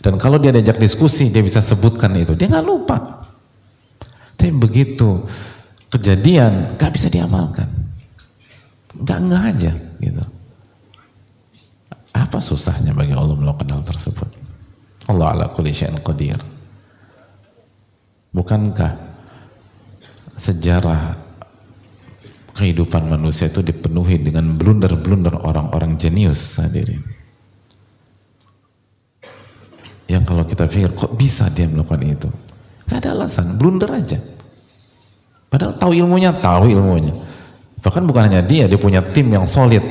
Dan 0.00 0.16
kalau 0.16 0.36
dia 0.36 0.50
diajak 0.50 0.80
diskusi, 0.80 1.28
dia 1.30 1.44
bisa 1.44 1.62
sebutkan 1.62 2.12
itu. 2.16 2.34
Dia 2.34 2.50
nggak 2.50 2.66
lupa. 2.66 2.98
Tapi 4.36 4.56
begitu 4.56 5.20
kejadian 5.92 6.80
gak 6.80 6.96
bisa 6.96 7.12
diamalkan. 7.12 7.68
Gak 9.04 9.18
nggak 9.28 9.42
aja 9.52 9.72
gitu. 10.00 10.24
Apa 12.16 12.40
susahnya 12.40 12.96
bagi 12.96 13.12
Allah 13.12 13.36
melakukan 13.36 13.68
hal 13.68 13.84
tersebut? 13.84 14.28
Allah 15.12 15.36
ala 15.36 15.46
kulli 15.52 15.76
syai'in 15.76 16.00
qadir. 16.00 16.40
Bukankah 18.32 18.96
sejarah 20.40 21.20
kehidupan 22.56 23.12
manusia 23.12 23.52
itu 23.52 23.60
dipenuhi 23.60 24.16
dengan 24.16 24.56
blunder-blunder 24.56 25.36
orang-orang 25.36 26.00
jenius 26.00 26.56
hadirin. 26.62 27.19
Yang 30.10 30.24
kalau 30.26 30.42
kita 30.42 30.66
pikir 30.66 30.90
kok 30.90 31.14
bisa 31.14 31.46
dia 31.54 31.70
melakukan 31.70 32.02
itu? 32.02 32.28
Gak 32.90 33.06
ada 33.06 33.14
alasan, 33.14 33.54
blunder 33.54 33.86
aja. 33.94 34.18
Padahal 35.46 35.78
tahu 35.78 35.94
ilmunya, 35.94 36.34
tahu 36.34 36.66
ilmunya. 36.66 37.14
Bahkan 37.78 38.02
bukan 38.02 38.26
hanya 38.26 38.42
dia, 38.42 38.66
dia 38.66 38.74
punya 38.74 38.98
tim 39.14 39.30
yang 39.30 39.46
solid. 39.46 39.82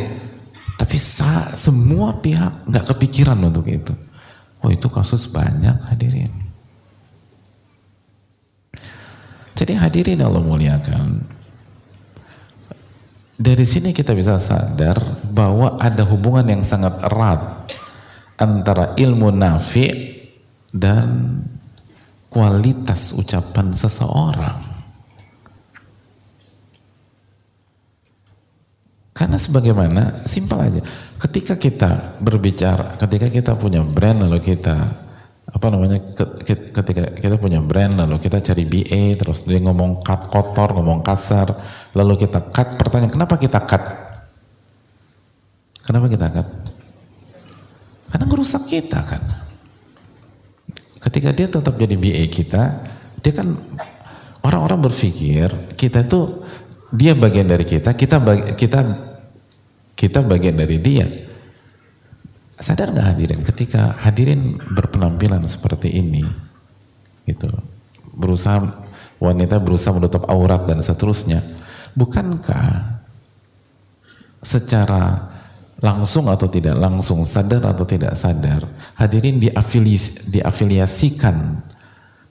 Tapi 0.75 0.95
semua 1.55 2.15
pihak 2.19 2.67
nggak 2.67 2.85
kepikiran 2.95 3.39
untuk 3.39 3.67
itu. 3.67 3.91
Oh 4.59 4.71
itu 4.71 4.88
kasus 4.91 5.27
banyak 5.31 5.75
hadirin. 5.88 6.31
Jadi 9.55 9.75
hadirin 9.75 10.23
Allah 10.23 10.39
muliakan. 10.39 11.23
Dari 13.39 13.63
sini 13.63 13.95
kita 13.95 14.11
bisa 14.11 14.35
sadar 14.39 14.99
bahwa 15.31 15.79
ada 15.79 16.03
hubungan 16.03 16.43
yang 16.43 16.63
sangat 16.63 16.95
erat 17.07 17.71
antara 18.39 18.96
ilmu 18.96 19.36
nafi 19.36 19.91
dan 20.72 21.43
kualitas 22.31 23.12
ucapan 23.19 23.75
seseorang. 23.75 24.79
Karena 29.12 29.36
sebagaimana 29.36 30.24
simpel 30.24 30.63
aja, 30.63 30.81
ketika 31.19 31.60
kita 31.60 32.15
berbicara, 32.24 32.96
ketika 32.96 33.27
kita 33.27 33.51
punya 33.60 33.84
brand 33.84 34.24
lalu 34.24 34.39
kita 34.39 35.10
apa 35.50 35.65
namanya 35.74 35.98
ketika 36.46 37.10
kita 37.10 37.36
punya 37.41 37.58
brand 37.58 37.98
lalu 37.98 38.22
kita 38.22 38.38
cari 38.38 38.69
BA 38.69 39.17
terus 39.17 39.50
dia 39.50 39.58
ngomong 39.58 39.98
cut 40.05 40.29
kotor 40.29 40.77
ngomong 40.77 41.01
kasar 41.01 41.50
lalu 41.98 42.22
kita 42.22 42.53
cut 42.53 42.77
pertanyaan 42.77 43.10
kenapa 43.10 43.36
kita 43.36 43.60
cut? 43.65 43.84
Kenapa 45.89 46.05
kita 46.05 46.29
cut 46.29 46.68
karena 48.09 48.25
merusak 48.25 48.65
kita 48.69 48.99
kan. 49.05 49.21
Ketika 50.99 51.31
dia 51.31 51.47
tetap 51.47 51.79
jadi 51.79 51.95
BA 51.95 52.25
kita 52.27 52.83
dia 53.19 53.33
kan 53.35 53.55
orang-orang 54.43 54.91
berpikir 54.91 55.75
kita 55.79 56.03
itu 56.03 56.43
dia 56.91 57.15
bagian 57.15 57.47
dari 57.47 57.63
kita 57.63 57.95
kita 57.95 58.17
bagi, 58.19 58.53
kita 58.57 58.79
kita 59.99 60.23
bagian 60.23 60.55
dari 60.55 60.79
dia. 60.79 61.07
Sadar 62.59 62.91
nggak 62.91 63.07
hadirin? 63.15 63.41
Ketika 63.43 63.95
hadirin 64.03 64.59
berpenampilan 64.75 65.43
seperti 65.47 65.95
ini, 65.95 66.23
gitu, 67.23 67.47
berusaha 68.15 68.83
wanita 69.19 69.59
berusaha 69.59 69.95
menutup 69.95 70.27
aurat 70.27 70.67
dan 70.67 70.83
seterusnya, 70.83 71.39
bukankah 71.95 72.99
secara 74.43 75.27
langsung 75.79 76.27
atau 76.27 76.47
tidak 76.51 76.75
langsung, 76.75 77.23
sadar 77.23 77.63
atau 77.63 77.87
tidak 77.87 78.13
sadar, 78.19 78.67
hadirin 78.99 79.39
diafiliasi, 79.39 80.27
diafiliasikan 80.27 81.63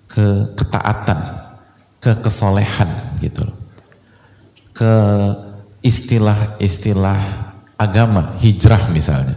ke 0.08 0.52
ketaatan, 0.56 1.20
ke 1.98 2.12
kesolehan 2.20 3.18
gitu 3.24 3.48
ke 4.78 4.94
istilah-istilah 5.82 7.18
agama, 7.74 8.38
hijrah 8.38 8.86
misalnya 8.94 9.34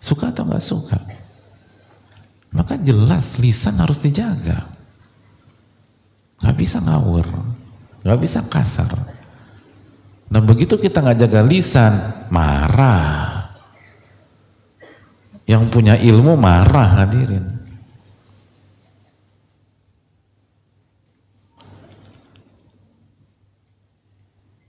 Suka 0.00 0.32
atau 0.32 0.48
nggak 0.48 0.64
suka? 0.64 0.96
Maka 2.56 2.80
jelas 2.80 3.36
lisan 3.36 3.76
harus 3.76 4.00
dijaga. 4.00 4.64
Gak 6.40 6.56
bisa 6.56 6.80
ngawur, 6.80 7.28
gak 8.00 8.16
bisa 8.16 8.40
kasar. 8.48 8.88
Nah 10.30 10.38
begitu 10.38 10.78
kita 10.78 11.02
nggak 11.02 11.26
jaga 11.26 11.40
lisan, 11.42 11.94
marah. 12.30 13.50
Yang 15.42 15.62
punya 15.74 15.98
ilmu 15.98 16.38
marah 16.38 17.02
hadirin. 17.02 17.58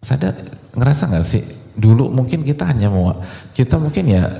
Sadar, 0.02 0.34
ngerasa 0.74 1.13
nggak 1.13 1.26
sih? 1.30 1.45
Dulu 1.78 2.10
mungkin 2.10 2.41
kita 2.41 2.65
hanya 2.65 2.89
mau, 2.89 3.13
kita 3.54 3.78
mungkin 3.78 4.10
ya 4.10 4.34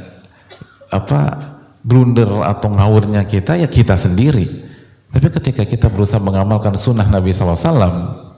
apa 0.89 1.38
blunder 1.86 2.27
atau 2.41 2.73
ngawurnya 2.73 3.29
kita 3.29 3.62
ya 3.62 3.69
kita 3.69 3.93
sendiri. 3.93 4.49
Tapi 5.13 5.27
ketika 5.38 5.69
kita 5.69 5.86
berusaha 5.93 6.17
mengamalkan 6.17 6.73
sunnah 6.73 7.05
Nabi 7.05 7.29
SAW 7.29 8.31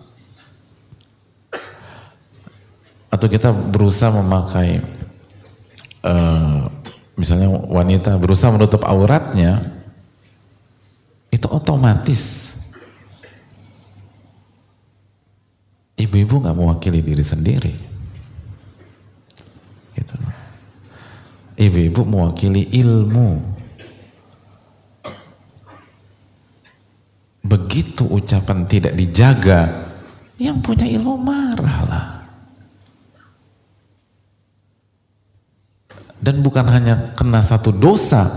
atau 3.24 3.32
kita 3.32 3.56
berusaha 3.56 4.12
memakai 4.20 4.84
uh, 6.04 6.68
misalnya 7.16 7.48
wanita 7.48 8.20
berusaha 8.20 8.52
menutup 8.52 8.84
auratnya 8.84 9.64
itu 11.32 11.48
otomatis 11.48 12.52
ibu-ibu 15.96 16.44
nggak 16.44 16.52
mewakili 16.52 17.00
diri 17.00 17.24
sendiri 17.24 17.74
gitu 19.96 20.20
Ibu-ibu 21.54 22.02
mewakili 22.04 22.66
ilmu. 22.76 23.40
Begitu 27.46 28.04
ucapan 28.10 28.66
tidak 28.66 28.98
dijaga, 28.98 29.70
yang 30.42 30.58
punya 30.60 30.90
ilmu 30.90 31.14
marahlah. 31.16 32.13
Dan 36.24 36.40
bukan 36.40 36.64
hanya 36.72 37.12
kena 37.20 37.44
satu 37.44 37.76
dosa, 37.76 38.32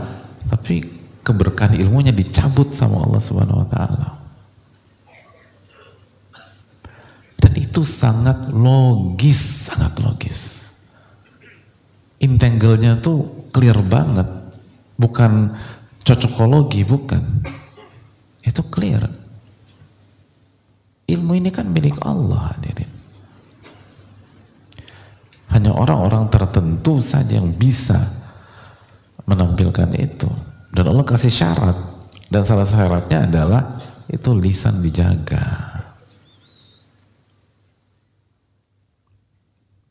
tapi 0.51 0.83
keberkahan 1.23 1.79
ilmunya 1.79 2.11
dicabut 2.11 2.75
sama 2.75 3.07
Allah 3.07 3.23
Subhanahu 3.23 3.63
wa 3.63 3.69
taala. 3.71 4.09
Dan 7.39 7.53
itu 7.55 7.87
sangat 7.87 8.51
logis, 8.51 9.71
sangat 9.71 10.03
logis 10.03 10.57
entangle-nya 12.21 13.01
tuh 13.01 13.49
clear 13.53 13.77
banget. 13.85 14.27
Bukan 14.97 15.53
cocokologi, 16.01 16.83
bukan. 16.89 17.23
Itu 18.41 18.65
clear. 18.73 19.05
Ilmu 21.07 21.33
ini 21.39 21.51
kan 21.53 21.69
milik 21.69 22.01
Allah 22.03 22.57
hadirin. 22.57 22.96
Hanya 25.57 25.73
orang-orang 25.73 26.29
tertentu 26.29 27.01
saja 27.01 27.41
yang 27.41 27.49
bisa 27.57 27.97
menampilkan 29.25 29.89
itu. 29.97 30.29
Dan 30.69 30.93
Allah 30.93 31.09
kasih 31.09 31.33
syarat. 31.33 31.77
Dan 32.29 32.45
salah 32.45 32.69
syaratnya 32.69 33.25
adalah 33.25 33.81
itu 34.13 34.37
lisan 34.37 34.85
dijaga. 34.85 35.73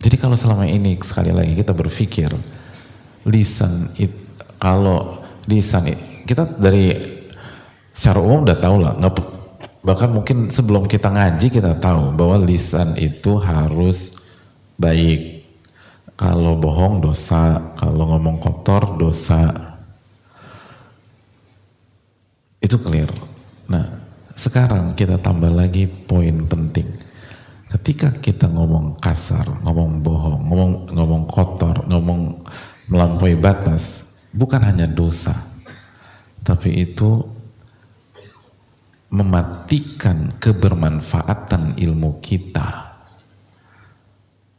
Jadi 0.06 0.22
kalau 0.22 0.38
selama 0.38 0.70
ini 0.70 1.02
sekali 1.02 1.34
lagi 1.34 1.58
kita 1.58 1.74
berpikir 1.74 2.30
lisan 3.26 3.90
it, 3.98 4.14
kalau 4.62 5.26
lisan 5.50 5.90
it, 5.90 5.98
kita 6.30 6.46
dari 6.62 6.94
secara 7.90 8.22
umum 8.22 8.46
udah 8.46 8.60
tahu 8.62 8.78
lah 8.86 8.94
nggak 9.02 9.14
bahkan 9.82 10.14
mungkin 10.14 10.54
sebelum 10.54 10.86
kita 10.86 11.10
ngaji 11.10 11.50
kita 11.50 11.74
tahu 11.82 12.14
bahwa 12.14 12.38
lisan 12.46 12.94
itu 13.02 13.42
harus 13.42 14.30
baik 14.78 15.35
kalau 16.16 16.56
bohong 16.56 17.04
dosa. 17.04 17.76
Kalau 17.76 18.08
ngomong 18.16 18.40
kotor 18.40 18.96
dosa. 18.96 19.52
Itu 22.64 22.80
clear. 22.82 23.12
Nah 23.68 23.86
sekarang 24.36 24.96
kita 24.96 25.20
tambah 25.20 25.52
lagi 25.52 25.88
poin 25.88 26.44
penting. 26.48 26.88
Ketika 27.72 28.12
kita 28.24 28.48
ngomong 28.48 28.96
kasar, 29.00 29.48
ngomong 29.64 30.00
bohong, 30.00 30.42
ngomong 30.48 30.72
ngomong 30.96 31.24
kotor, 31.28 31.84
ngomong 31.88 32.40
melampaui 32.88 33.36
batas, 33.36 34.16
bukan 34.32 34.64
hanya 34.64 34.88
dosa, 34.88 35.36
tapi 36.40 36.88
itu 36.88 37.20
mematikan 39.12 40.36
kebermanfaatan 40.40 41.76
ilmu 41.76 42.24
kita. 42.24 42.85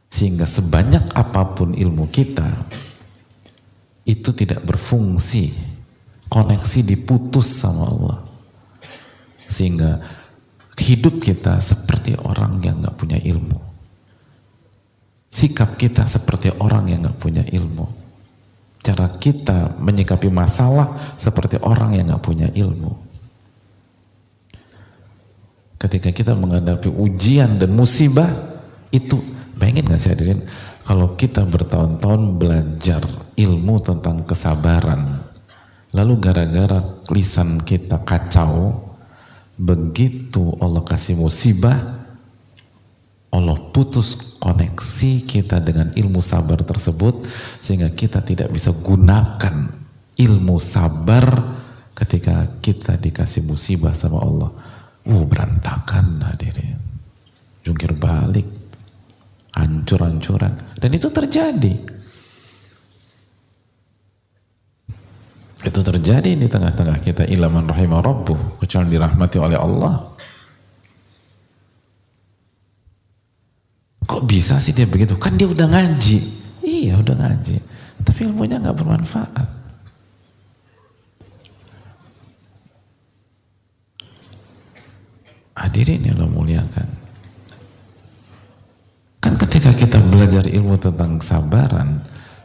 Sehingga 0.07 0.47
sebanyak 0.49 1.12
apa 1.12 1.42
pun 1.53 1.75
ilmu 1.75 2.09
kita, 2.09 2.49
itu 4.07 4.31
tidak 4.33 4.62
berfungsi. 4.62 5.53
Koneksi 6.27 6.81
diputus 6.83 7.47
sama 7.47 7.87
Allah. 7.87 8.19
Sehingga 9.47 10.03
hidup 10.79 11.23
kita 11.23 11.62
seperti 11.62 12.19
orang 12.19 12.59
yang 12.62 12.83
nggak 12.83 12.99
punya 12.99 13.19
ilmu. 13.23 13.59
Sikap 15.31 15.79
kita 15.79 16.03
seperti 16.07 16.51
orang 16.59 16.90
yang 16.90 17.07
nggak 17.07 17.19
punya 17.21 17.42
ilmu. 17.47 17.87
Cara 18.83 19.11
kita 19.19 19.75
menyikapi 19.83 20.31
masalah 20.31 20.95
seperti 21.19 21.59
orang 21.59 21.95
yang 21.99 22.11
nggak 22.11 22.23
punya 22.23 22.49
ilmu. 22.55 22.95
Ketika 25.77 26.09
kita 26.11 26.33
menghadapi 26.33 26.88
ujian 26.88 27.61
dan 27.61 27.71
musibah, 27.75 28.31
itu 28.88 29.21
bayangin 29.57 29.90
gak 29.90 30.01
sih 30.01 30.12
hadirin, 30.12 30.45
kalau 30.87 31.19
kita 31.19 31.42
bertahun-tahun 31.42 32.38
belajar 32.38 33.03
ilmu 33.35 33.83
tentang 33.83 34.23
kesabaran, 34.23 35.25
lalu 35.90 36.14
gara-gara 36.23 36.85
lisan 37.11 37.59
kita 37.64 38.05
kacau, 38.07 38.85
begitu 39.57 40.55
Allah 40.61 40.85
kasih 40.85 41.16
musibah, 41.19 41.97
Allah 43.33 43.59
putus 43.75 44.38
koneksi 44.38 45.12
kita 45.27 45.61
dengan 45.61 45.92
ilmu 45.92 46.23
sabar 46.23 46.62
tersebut 46.62 47.27
sehingga 47.61 47.92
kita 47.92 48.23
tidak 48.25 48.49
bisa 48.49 48.73
gunakan 48.73 49.77
ilmu 50.16 50.57
sabar 50.57 51.27
ketika 51.92 52.61
kita 52.64 52.97
dikasih 52.97 53.45
musibah 53.45 53.92
sama 53.92 54.21
Allah. 54.25 54.51
Uh, 55.07 55.23
berantakan 55.23 56.19
hadirin. 56.25 56.81
Jungkir 57.62 57.95
balik. 57.95 58.65
Hancur-hancuran. 59.57 60.77
Dan 60.77 60.90
itu 60.92 61.09
terjadi. 61.09 61.75
Itu 65.64 65.81
terjadi 65.83 66.37
di 66.37 66.47
tengah-tengah 66.47 67.01
kita 67.01 67.25
ilaman 67.27 67.66
rahimah 67.66 68.05
rabbuh, 68.05 68.61
kecuali 68.62 68.92
dirahmati 68.92 69.37
oleh 69.40 69.59
Allah. 69.59 70.14
Kok 74.07 74.23
bisa 74.23 74.62
sih 74.62 74.71
dia 74.71 74.87
begitu? 74.87 75.19
Kan 75.19 75.35
dia 75.35 75.51
udah 75.51 75.66
ngaji. 75.66 76.19
Iya 76.62 77.03
udah 77.03 77.16
ngaji. 77.19 77.57
Tapi 78.07 78.21
ilmunya 78.31 78.62
nggak 78.62 78.79
bermanfaat. 78.79 79.49
Hadirin 85.57 86.05
yang 86.07 86.21
Allah 86.21 86.31
muliakan. 86.31 86.95
Kan 89.27 89.35
ketika 89.43 89.75
kita 89.75 89.99
belajar 89.99 90.47
ilmu 90.47 90.79
tentang 90.79 91.19
kesabaran, 91.19 91.99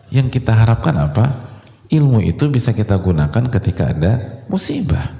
yang 0.10 0.34
kita 0.34 0.50
harapkan 0.50 0.98
apa? 0.98 1.54
ilmu 1.94 2.26
itu 2.26 2.50
bisa 2.50 2.74
kita 2.74 2.98
gunakan 2.98 3.46
ketika 3.54 3.94
ada 3.94 4.41
musibah. 4.50 5.13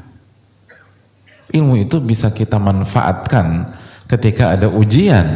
Ilmu 1.54 1.86
itu 1.86 2.02
bisa 2.02 2.34
kita 2.34 2.58
manfaatkan 2.58 3.78
ketika 4.10 4.58
ada 4.58 4.74
ujian. 4.74 5.28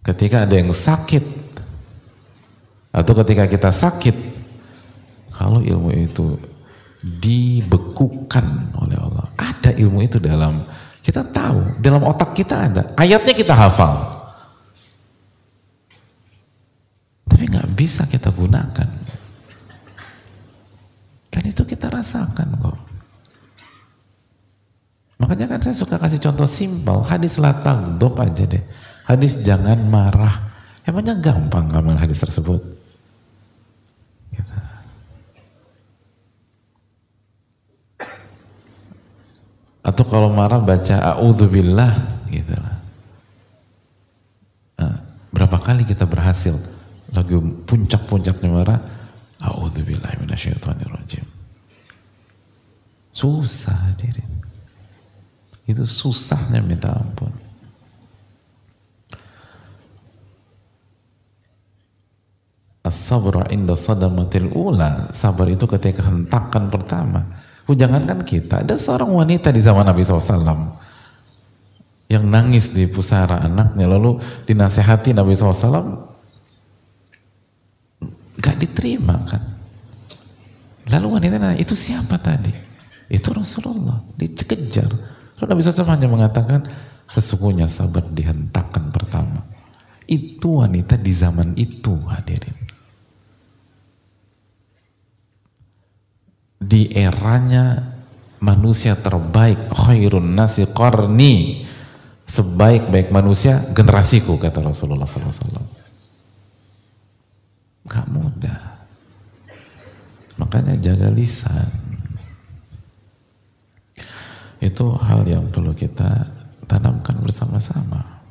Ketika 0.00 0.48
ada 0.48 0.56
yang 0.56 0.72
sakit. 0.72 1.24
Atau 2.88 3.12
ketika 3.20 3.44
kita 3.50 3.68
sakit. 3.68 4.16
Kalau 5.28 5.60
ilmu 5.60 5.92
itu 5.92 6.40
dibekukan 7.04 8.72
oleh 8.80 8.96
Allah. 8.96 9.28
Ada 9.36 9.76
ilmu 9.76 10.00
itu 10.00 10.16
dalam 10.16 10.64
kita 11.04 11.20
tahu, 11.20 11.84
dalam 11.84 12.00
otak 12.00 12.32
kita 12.32 12.64
ada. 12.64 12.82
Ayatnya 12.96 13.36
kita 13.36 13.52
hafal. 13.52 14.08
Tapi 17.28 17.44
nggak 17.44 17.68
bisa 17.76 18.08
kita 18.08 18.32
gunakan. 18.32 18.88
Dan 21.28 21.42
itu 21.44 21.62
kita 21.68 21.92
rasakan 21.92 22.56
kok. 22.56 22.78
Makanya 25.20 25.46
kan 25.52 25.60
saya 25.60 25.76
suka 25.76 26.00
kasih 26.00 26.24
contoh 26.24 26.48
simpel. 26.48 27.04
Hadis 27.04 27.36
latang 27.36 28.00
dop 28.00 28.16
aja 28.16 28.48
deh. 28.48 28.64
Hadis 29.04 29.44
jangan 29.44 29.76
marah. 29.84 30.56
Emangnya 30.88 31.20
gampang 31.20 31.68
ngamal 31.68 32.00
hadis 32.00 32.24
tersebut? 32.24 32.83
Atau 39.94 40.10
kalau 40.10 40.26
marah 40.34 40.58
baca 40.58 41.14
a'udzubillah 41.14 41.94
gitu 42.26 42.50
lah. 42.58 42.76
Nah, 44.82 44.94
berapa 45.30 45.54
kali 45.62 45.86
kita 45.86 46.02
berhasil 46.02 46.58
lagi 47.14 47.38
puncak-puncaknya 47.38 48.50
marah, 48.50 48.82
A'udzubillahi 49.38 50.18
minasyaitonirrajim. 50.18 51.22
Susah 53.14 53.94
jadi. 53.94 54.18
Itu 55.70 55.86
susahnya 55.86 56.58
minta 56.58 56.90
ampun. 56.90 57.30
As-sabra 62.82 63.46
inda 63.54 63.78
sadamatil 63.78 64.50
ula. 64.58 65.14
Sabar 65.14 65.46
itu 65.46 65.70
ketika 65.70 66.02
hentakan 66.02 66.66
pertama. 66.66 67.43
Jangankan 67.64 68.20
kita, 68.28 68.60
ada 68.60 68.76
seorang 68.76 69.08
wanita 69.08 69.48
di 69.48 69.60
zaman 69.64 69.88
Nabi 69.88 70.04
SAW 70.04 70.76
yang 72.12 72.28
nangis 72.28 72.76
di 72.76 72.84
pusara 72.84 73.40
anaknya 73.40 73.88
lalu 73.88 74.20
dinasehati 74.44 75.16
Nabi 75.16 75.32
SAW 75.32 76.12
Gak 78.44 78.60
diterima 78.60 79.16
kan. 79.24 79.40
Lalu 80.92 81.06
wanita 81.16 81.40
nanya, 81.40 81.56
itu 81.56 81.72
siapa 81.72 82.20
tadi? 82.20 82.52
Itu 83.08 83.32
Rasulullah, 83.32 84.04
dikejar. 84.20 84.90
Lalu 85.40 85.46
Nabi 85.48 85.60
SAW 85.64 85.88
hanya 85.88 86.08
mengatakan, 86.12 86.60
sesungguhnya 87.08 87.64
sabar 87.70 88.04
dihentakkan 88.12 88.92
pertama. 88.92 89.48
Itu 90.04 90.60
wanita 90.60 91.00
di 91.00 91.12
zaman 91.14 91.56
itu 91.56 91.96
hadirin. 92.04 92.63
Di 96.64 96.88
eranya 96.96 97.92
manusia 98.40 98.96
terbaik, 98.96 99.68
khairun 99.68 100.32
nasi 100.32 100.64
qarni, 100.64 101.68
sebaik-baik 102.24 103.12
manusia 103.12 103.60
generasiku 103.76 104.40
kata 104.40 104.64
Rasulullah 104.64 105.04
SAW. 105.04 105.84
Gak 107.84 108.08
mudah. 108.08 108.60
Makanya 110.40 110.80
jaga 110.80 111.12
lisan. 111.12 111.68
Itu 114.58 114.96
hal 114.96 115.28
yang 115.28 115.52
perlu 115.52 115.76
kita 115.76 116.24
tanamkan 116.64 117.20
bersama-sama. 117.20 118.24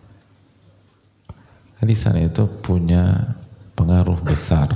Lisan 1.84 2.16
itu 2.16 2.48
punya 2.64 3.36
pengaruh 3.76 4.18
besar 4.24 4.72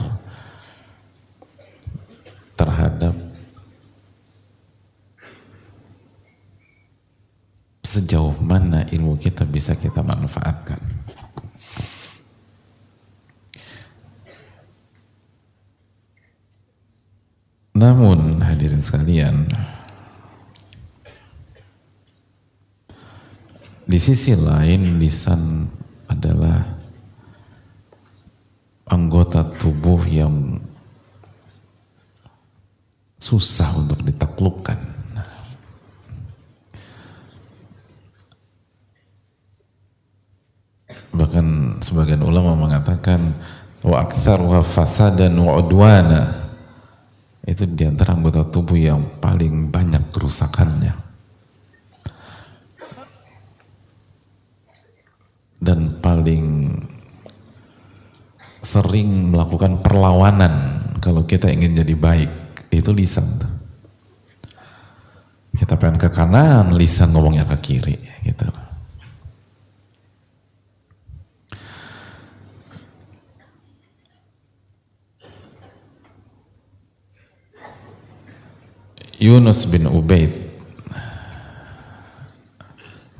terhadap 2.54 3.16
sejauh 7.88 8.36
mana 8.44 8.84
ilmu 8.92 9.16
kita 9.16 9.48
bisa 9.48 9.72
kita 9.80 10.04
manfaatkan. 10.04 10.80
Namun 17.78 18.42
hadirin 18.42 18.82
sekalian, 18.82 19.48
di 23.86 24.00
sisi 24.02 24.34
lain 24.34 24.98
lisan 24.98 25.70
adalah 26.10 26.66
anggota 28.90 29.46
tubuh 29.62 30.02
yang 30.10 30.58
susah 33.22 33.78
untuk 33.78 34.02
ditaklukkan. 34.02 34.97
Bahkan 41.18 41.80
sebagian 41.82 42.22
ulama 42.22 42.54
mengatakan 42.54 43.34
wa 43.82 44.06
aktsar 44.06 44.38
wa 44.38 44.62
fasadan 44.62 45.34
wa 45.42 45.58
udwana 45.58 46.48
itu 47.48 47.64
di 47.64 47.88
antara 47.88 48.14
anggota 48.14 48.44
tubuh 48.46 48.78
yang 48.78 49.18
paling 49.24 49.72
banyak 49.72 50.14
kerusakannya. 50.14 50.94
Dan 55.58 55.98
paling 56.04 56.76
sering 58.62 59.32
melakukan 59.34 59.82
perlawanan 59.82 60.84
kalau 61.00 61.24
kita 61.24 61.48
ingin 61.48 61.82
jadi 61.82 61.96
baik, 61.96 62.32
itu 62.70 62.92
lisan. 62.92 63.26
Kita 65.56 65.80
pengen 65.80 65.98
ke 65.98 66.12
kanan, 66.14 66.76
lisan 66.76 67.16
ngomongnya 67.16 67.48
ke 67.48 67.58
kiri, 67.58 67.98
gitu. 68.28 68.67
Yunus 79.18 79.66
bin 79.70 79.90
Ubaid. 79.90 80.30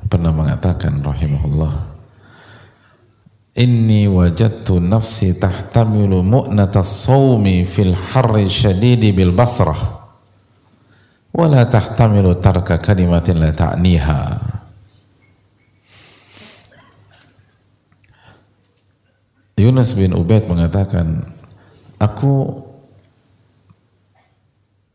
Pernah 0.08 0.32
mengatakan 0.32 1.04
rahimahullah 1.04 1.98
Inni 3.58 4.06
wajadtu 4.06 4.78
nafsi 4.78 5.34
tahtamilu 5.34 6.22
mu'nata 6.22 6.86
sawmi 6.86 7.66
fil 7.66 7.90
harri 7.90 8.46
syadidi 8.46 9.10
bil 9.10 9.34
basrah 9.34 9.98
wala 11.34 11.66
tahtamilu 11.66 12.38
tarka 12.38 12.78
kalimatin 12.78 13.42
la 13.42 13.50
ta'niha. 13.50 14.20
Yunus 19.58 19.90
bin 19.98 20.14
Ubaid 20.14 20.46
mengatakan 20.46 21.34
aku 21.98 22.62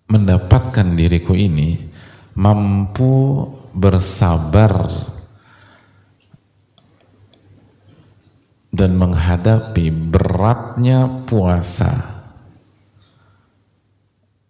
mendapatkan 0.08 0.94
diriku 0.94 1.34
ini 1.34 1.80
mampu 2.36 3.46
bersabar 3.74 4.90
dan 8.74 8.98
menghadapi 8.98 9.94
beratnya 9.94 11.06
puasa 11.30 11.92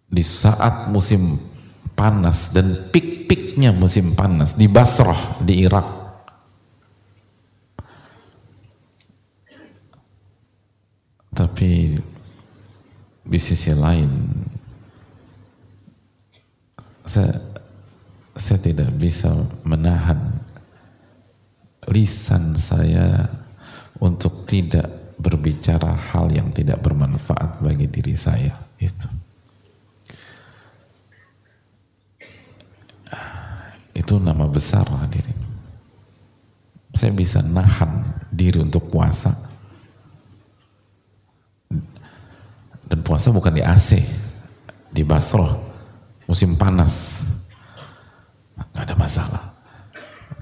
di 0.08 0.24
saat 0.24 0.88
musim 0.88 1.36
panas 1.92 2.54
dan 2.54 2.88
pik-piknya 2.88 3.74
musim 3.74 4.14
panas 4.14 4.54
di 4.54 4.70
Basrah 4.70 5.42
di 5.42 5.66
Irak. 5.66 5.88
Tapi 11.34 11.98
di 13.26 13.40
sisi 13.42 13.74
lain 13.74 14.43
saya 17.04 17.38
saya 18.34 18.58
tidak 18.58 18.90
bisa 18.98 19.30
menahan 19.62 20.42
lisan 21.86 22.58
saya 22.58 23.28
untuk 24.02 24.48
tidak 24.48 25.16
berbicara 25.20 25.94
hal 25.94 26.26
yang 26.34 26.50
tidak 26.50 26.82
bermanfaat 26.82 27.62
bagi 27.62 27.86
diri 27.86 28.18
saya 28.18 28.58
itu. 28.82 29.08
Itu 33.94 34.18
nama 34.18 34.50
besar 34.50 34.82
hadirin 34.90 35.44
saya 36.94 37.10
bisa 37.10 37.42
nahan 37.42 38.06
diri 38.30 38.62
untuk 38.62 38.88
puasa. 38.88 39.34
Dan 42.86 43.02
puasa 43.02 43.34
bukan 43.34 43.50
di 43.50 43.62
AC 43.66 43.98
di 44.94 45.02
Basroh 45.02 45.73
musim 46.24 46.56
panas 46.56 47.24
nggak 48.72 48.84
ada 48.84 48.96
masalah 48.96 49.54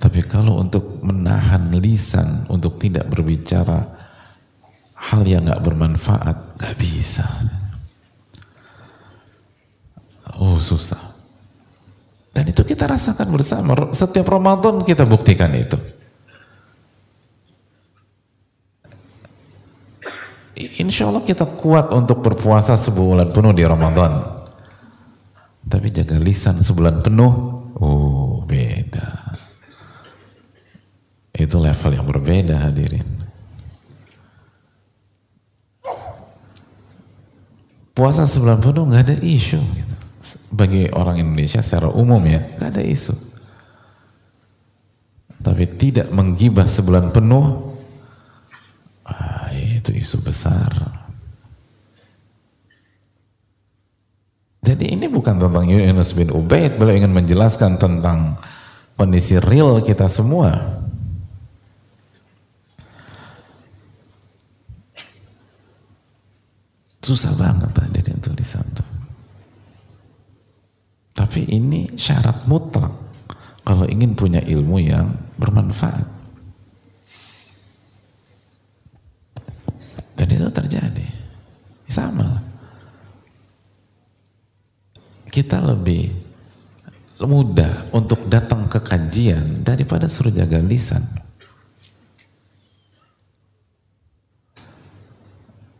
tapi 0.02 0.18
kalau 0.26 0.58
untuk 0.58 0.98
menahan 0.98 1.70
lisan 1.78 2.50
untuk 2.50 2.74
tidak 2.82 3.06
berbicara 3.06 3.86
hal 4.98 5.22
yang 5.22 5.46
nggak 5.46 5.62
bermanfaat, 5.62 6.58
nggak 6.58 6.74
bisa. 6.74 7.22
Oh 10.42 10.58
susah. 10.58 10.98
Dan 12.34 12.50
itu 12.50 12.66
kita 12.66 12.90
rasakan 12.90 13.30
bersama. 13.30 13.94
Setiap 13.94 14.26
Ramadan 14.26 14.82
kita 14.82 15.06
buktikan 15.06 15.54
itu. 15.54 15.78
Insya 20.82 21.14
Allah 21.14 21.22
kita 21.22 21.46
kuat 21.46 21.94
untuk 21.94 22.26
berpuasa 22.26 22.74
sebulan 22.74 23.30
penuh 23.30 23.54
di 23.54 23.62
Ramadan. 23.62 24.41
Tapi 25.72 25.88
jaga 25.88 26.20
lisan 26.20 26.60
sebulan 26.60 27.00
penuh, 27.00 27.32
oh 27.80 28.44
beda. 28.44 29.08
Itu 31.32 31.56
level 31.64 31.96
yang 31.96 32.04
berbeda 32.04 32.60
hadirin. 32.60 33.08
Puasa 37.96 38.28
sebulan 38.28 38.60
penuh 38.60 38.84
nggak 38.84 39.04
ada 39.08 39.16
isu. 39.24 39.56
Gitu. 39.64 39.96
Bagi 40.52 40.92
orang 40.92 41.24
Indonesia 41.24 41.64
secara 41.64 41.88
umum 41.88 42.20
ya, 42.28 42.52
nggak 42.60 42.68
ada 42.68 42.84
isu. 42.84 43.16
Tapi 45.40 45.64
tidak 45.80 46.12
menggibah 46.12 46.68
sebulan 46.68 47.16
penuh, 47.16 47.72
ah, 49.08 49.48
itu 49.56 49.88
isu 49.96 50.20
besar. 50.20 50.91
Jadi 54.62 54.94
ini 54.94 55.10
bukan 55.10 55.42
tentang 55.42 55.66
Yunus 55.66 56.14
bin 56.14 56.30
Ubaid, 56.30 56.78
beliau 56.78 57.02
ingin 57.02 57.10
menjelaskan 57.10 57.82
tentang 57.82 58.38
kondisi 58.94 59.34
real 59.42 59.82
kita 59.82 60.06
semua. 60.06 60.54
Susah 67.02 67.34
banget 67.34 67.74
hadirin 67.74 68.22
tulisan 68.22 68.62
tuh. 68.70 68.86
Tapi 71.18 71.42
ini 71.50 71.98
syarat 71.98 72.46
mutlak 72.46 72.94
kalau 73.66 73.82
ingin 73.90 74.14
punya 74.14 74.38
ilmu 74.46 74.78
yang 74.78 75.10
bermanfaat. 75.42 76.06
Dan 80.14 80.28
itu 80.30 80.46
terjadi. 80.54 81.08
Sama 81.90 82.51
Kita 85.32 85.64
lebih 85.64 86.12
mudah 87.24 87.88
untuk 87.96 88.28
datang 88.28 88.68
ke 88.68 88.84
kajian 88.84 89.64
daripada 89.64 90.04
suruh 90.12 90.28
jaga 90.28 90.60
lisan. 90.60 91.00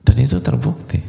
Dan 0.01 0.17
itu 0.17 0.41
terbukti. 0.41 1.05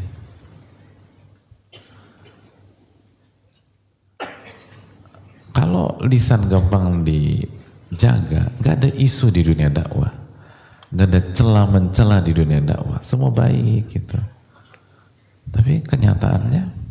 Kalau 5.54 5.96
lisan 6.04 6.50
gampang 6.52 7.08
dijaga, 7.08 8.52
nggak 8.60 8.76
ada 8.76 8.90
isu 9.00 9.32
di 9.32 9.46
dunia 9.46 9.72
dakwah, 9.72 10.12
nggak 10.92 11.08
ada 11.08 11.22
celah 11.32 11.66
mencela 11.70 12.20
di 12.20 12.36
dunia 12.36 12.60
dakwah, 12.60 13.00
semua 13.00 13.32
baik 13.32 13.88
gitu. 13.88 14.20
Tapi 15.54 15.80
kenyataannya 15.86 16.83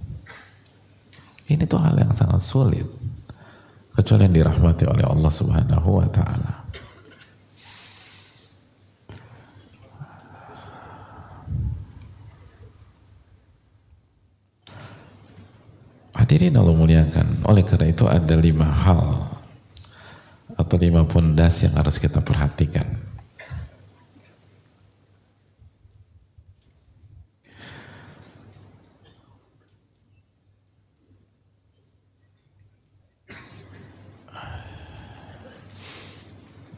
ini 1.52 1.64
tuh 1.68 1.80
hal 1.80 1.92
yang 2.00 2.12
sangat 2.16 2.40
sulit, 2.40 2.88
kecuali 3.92 4.24
yang 4.24 4.34
dirahmati 4.34 4.88
oleh 4.88 5.04
Allah 5.04 5.32
Subhanahu 5.32 5.88
Wa 6.00 6.08
Taala. 6.08 6.52
Hadirin 16.12 16.54
Allah 16.54 16.76
muliakan. 16.76 17.42
Oleh 17.50 17.66
karena 17.66 17.90
itu 17.90 18.06
ada 18.06 18.38
lima 18.38 18.64
hal 18.64 19.26
atau 20.54 20.76
lima 20.78 21.02
pondasi 21.02 21.66
yang 21.66 21.82
harus 21.82 21.98
kita 21.98 22.22
perhatikan. 22.22 23.01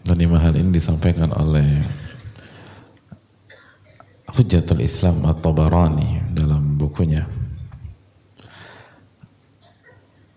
Dan 0.04 0.20
lima 0.20 0.36
hal 0.36 0.52
ini 0.52 0.68
disampaikan 0.68 1.32
oleh 1.32 1.80
Hujjatul 4.36 4.84
Islam 4.84 5.24
At-Tabarani 5.24 6.36
dalam 6.36 6.76
bukunya 6.76 7.24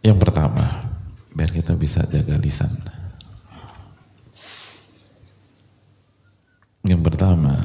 yang 0.07 0.23
pertama, 0.23 0.63
biar 1.35 1.51
kita 1.51 1.75
bisa 1.75 1.99
jaga 2.07 2.39
lisan. 2.39 2.71
Yang 6.87 7.03
pertama, 7.03 7.59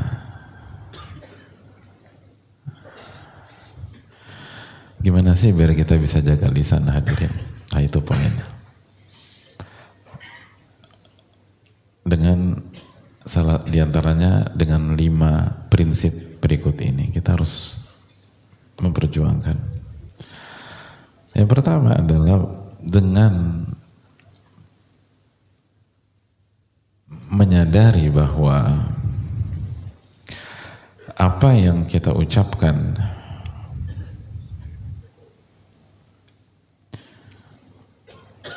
gimana 4.99 5.39
sih 5.39 5.55
biar 5.55 5.71
kita 5.79 5.95
bisa 6.03 6.19
jaga 6.19 6.51
lisan 6.51 6.83
hadirin? 6.91 7.31
Nah 7.71 7.79
itu 7.79 8.03
poinnya. 8.03 8.51
Dengan 12.03 12.59
salah 13.23 13.63
di 13.93 14.01
antaranya 14.01 14.49
dengan 14.57 14.97
lima 14.97 15.53
prinsip 15.69 16.41
berikut 16.41 16.81
ini 16.81 17.13
kita 17.13 17.37
harus 17.37 17.85
memperjuangkan. 18.81 19.53
Yang 21.37 21.49
pertama 21.53 21.93
adalah 21.93 22.41
dengan 22.81 23.69
menyadari 27.29 28.09
bahwa 28.09 28.89
apa 31.13 31.53
yang 31.53 31.85
kita 31.85 32.17
ucapkan 32.17 32.97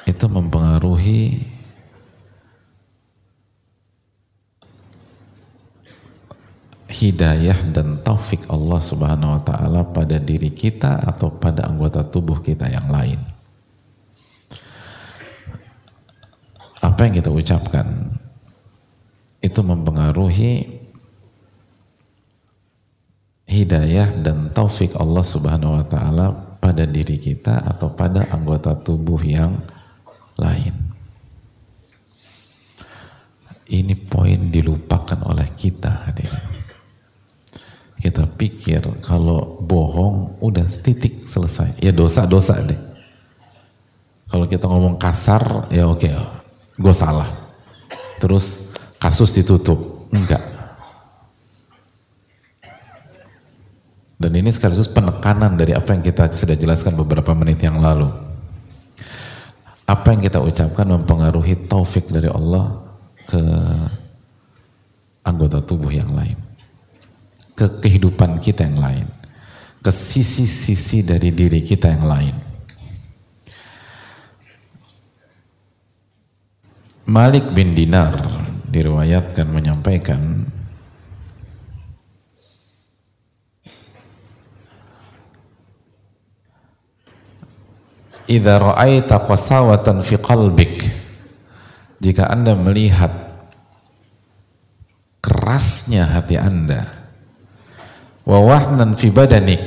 itu 0.08 0.26
mempengaruhi 0.32 1.55
hidayah 6.96 7.76
dan 7.76 8.00
taufik 8.00 8.48
Allah 8.48 8.80
Subhanahu 8.80 9.36
wa 9.36 9.42
taala 9.44 9.84
pada 9.84 10.16
diri 10.16 10.48
kita 10.56 11.04
atau 11.04 11.28
pada 11.28 11.68
anggota 11.68 12.08
tubuh 12.08 12.40
kita 12.40 12.72
yang 12.72 12.88
lain. 12.88 13.20
Apa 16.80 17.10
yang 17.10 17.20
kita 17.20 17.34
ucapkan 17.34 18.16
itu 19.44 19.60
mempengaruhi 19.60 20.80
hidayah 23.52 24.24
dan 24.24 24.56
taufik 24.56 24.96
Allah 24.96 25.26
Subhanahu 25.26 25.84
wa 25.84 25.86
taala 25.86 26.26
pada 26.64 26.88
diri 26.88 27.20
kita 27.20 27.60
atau 27.62 27.92
pada 27.92 28.24
anggota 28.32 28.72
tubuh 28.72 29.20
yang 29.20 29.60
lain. 30.40 30.74
Ini 33.66 33.98
poin 34.08 34.54
dilupakan 34.54 35.26
oleh 35.26 35.50
kita 35.58 36.06
hadirin 36.06 36.55
kita 38.06 38.30
pikir 38.38 38.86
kalau 39.02 39.58
bohong 39.66 40.38
udah 40.38 40.70
titik 40.70 41.26
selesai. 41.26 41.82
Ya 41.82 41.90
dosa-dosa 41.90 42.62
deh. 42.62 42.78
Kalau 44.30 44.46
kita 44.46 44.70
ngomong 44.70 45.02
kasar 45.02 45.66
ya 45.74 45.90
oke 45.90 46.06
gue 46.78 46.94
salah. 46.94 47.26
Terus 48.22 48.78
kasus 49.02 49.34
ditutup. 49.34 50.06
Enggak. 50.14 50.54
Dan 54.22 54.32
ini 54.38 54.54
sekaligus 54.54 54.88
penekanan 54.88 55.58
dari 55.58 55.74
apa 55.74 55.98
yang 55.98 56.06
kita 56.06 56.30
sudah 56.30 56.54
jelaskan 56.54 56.94
beberapa 56.94 57.34
menit 57.34 57.66
yang 57.66 57.82
lalu. 57.82 58.08
Apa 59.90 60.14
yang 60.14 60.22
kita 60.22 60.46
ucapkan 60.46 60.86
mempengaruhi 60.94 61.66
taufik 61.66 62.10
dari 62.14 62.30
Allah 62.30 62.86
ke 63.26 63.42
anggota 65.26 65.58
tubuh 65.62 65.90
yang 65.90 66.14
lain 66.14 66.45
ke 67.56 67.80
kehidupan 67.80 68.44
kita 68.44 68.68
yang 68.68 68.84
lain, 68.84 69.08
ke 69.80 69.92
sisi-sisi 69.92 71.08
dari 71.08 71.32
diri 71.32 71.64
kita 71.64 71.88
yang 71.88 72.06
lain. 72.06 72.36
Malik 77.06 77.54
bin 77.56 77.72
Dinar 77.78 78.18
diriwayatkan 78.68 79.48
menyampaikan 79.48 80.42
Idza 88.26 88.58
ra'aita 88.58 89.22
qasawatan 89.22 90.02
fi 90.02 90.18
qalbik 90.18 90.82
jika 92.02 92.26
Anda 92.26 92.58
melihat 92.58 93.14
kerasnya 95.22 96.10
hati 96.10 96.34
Anda 96.34 97.05
wawahnan 98.26 98.98
fi 98.98 99.14
badanik 99.14 99.62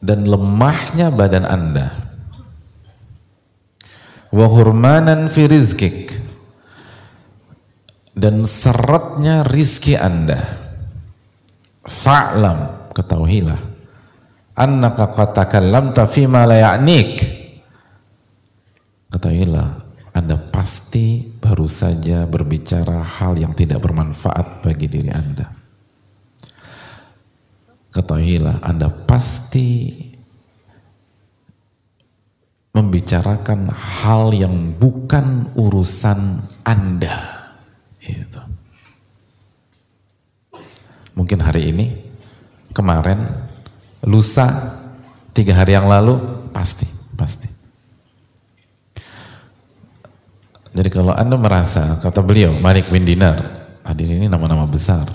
dan 0.00 0.24
lemahnya 0.24 1.12
badan 1.12 1.44
anda. 1.44 1.88
Wahurmanan 4.30 5.26
fi 5.26 5.50
rizkik 5.50 6.14
dan 8.14 8.46
seretnya 8.46 9.42
rizki 9.42 9.98
anda. 9.98 10.38
Fa'lam 11.82 12.92
ketahuilah. 12.94 13.58
Annaka 14.54 15.10
qatakallamta 15.10 16.06
fima 16.06 16.46
la 16.46 16.62
ya'nik. 16.62 17.10
Ketahuilah 19.10 19.68
anda 20.14 20.36
pasti 20.38 21.26
baru 21.26 21.66
saja 21.66 22.22
berbicara 22.30 23.02
hal 23.02 23.34
yang 23.34 23.50
tidak 23.50 23.82
bermanfaat 23.82 24.62
bagi 24.62 24.86
diri 24.86 25.10
anda 25.10 25.59
ketahuilah 27.90 28.62
Anda 28.62 28.88
pasti 28.88 29.90
membicarakan 32.70 33.70
hal 33.74 34.30
yang 34.30 34.78
bukan 34.78 35.50
urusan 35.58 36.46
Anda. 36.62 37.18
Itu. 38.00 38.42
Mungkin 41.18 41.42
hari 41.42 41.74
ini, 41.74 41.86
kemarin, 42.70 43.26
lusa, 44.06 44.46
tiga 45.34 45.58
hari 45.58 45.74
yang 45.74 45.90
lalu, 45.90 46.16
pasti, 46.54 46.86
pasti. 47.18 47.50
Jadi 50.70 50.86
kalau 50.88 51.10
Anda 51.10 51.34
merasa, 51.34 51.98
kata 51.98 52.22
beliau, 52.22 52.54
Malik 52.62 52.94
bin 52.94 53.02
Dinar, 53.02 53.42
hadir 53.82 54.06
ini 54.06 54.30
nama-nama 54.30 54.64
besar. 54.70 55.10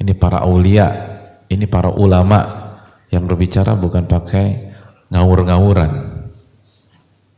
Ini 0.00 0.16
para 0.16 0.40
aulia, 0.40 1.11
ini 1.52 1.68
para 1.68 1.92
ulama 1.92 2.72
yang 3.12 3.28
berbicara 3.28 3.76
bukan 3.76 4.08
pakai 4.08 4.72
ngawur-ngawuran. 5.12 6.24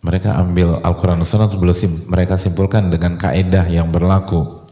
Mereka 0.04 0.36
ambil 0.36 0.78
Al-Quran 0.84 1.24
Sunnah 1.26 1.50
sebelum 1.50 1.74
mereka 2.12 2.38
simpulkan 2.38 2.92
dengan 2.92 3.18
kaedah 3.18 3.66
yang 3.66 3.90
berlaku. 3.90 4.62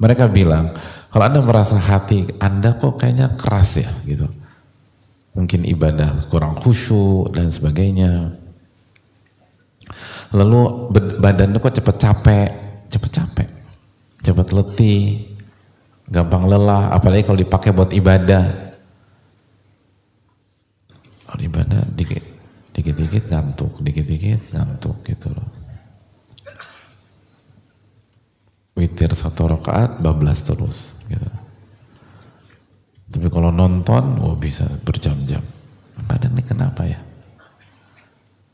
Mereka 0.00 0.32
bilang, 0.32 0.74
kalau 1.12 1.30
Anda 1.30 1.40
merasa 1.44 1.78
hati 1.78 2.26
Anda 2.42 2.74
kok 2.74 2.98
kayaknya 2.98 3.38
keras 3.38 3.78
ya 3.78 3.90
gitu. 4.02 4.26
Mungkin 5.36 5.62
ibadah 5.68 6.26
kurang 6.32 6.58
khusyuk 6.58 7.30
dan 7.30 7.54
sebagainya. 7.54 8.34
Lalu 10.34 10.90
badan 11.22 11.54
kok 11.60 11.74
cepet 11.78 11.96
capek, 12.00 12.48
cepet 12.90 13.10
capek, 13.12 13.48
cepet 14.24 14.48
letih, 14.50 15.33
gampang 16.14 16.46
lelah, 16.46 16.94
apalagi 16.94 17.26
kalau 17.26 17.42
dipakai 17.42 17.74
buat 17.74 17.90
ibadah. 17.90 18.44
Kalau 21.26 21.42
ibadah 21.42 21.82
dikit, 21.90 22.22
dikit-dikit 22.70 23.26
ngantuk, 23.26 23.82
dikit-dikit 23.82 24.54
ngantuk 24.54 25.02
gitu 25.02 25.34
loh. 25.34 25.50
Witir 28.78 29.10
satu 29.10 29.50
rakaat, 29.50 29.98
bablas 29.98 30.46
terus. 30.46 30.94
Gitu. 31.10 31.30
Tapi 33.14 33.26
kalau 33.30 33.50
nonton, 33.50 34.22
oh 34.22 34.38
bisa 34.38 34.66
berjam-jam. 34.86 35.42
Badan 36.06 36.34
ini 36.34 36.42
kenapa 36.42 36.82
ya? 36.86 36.98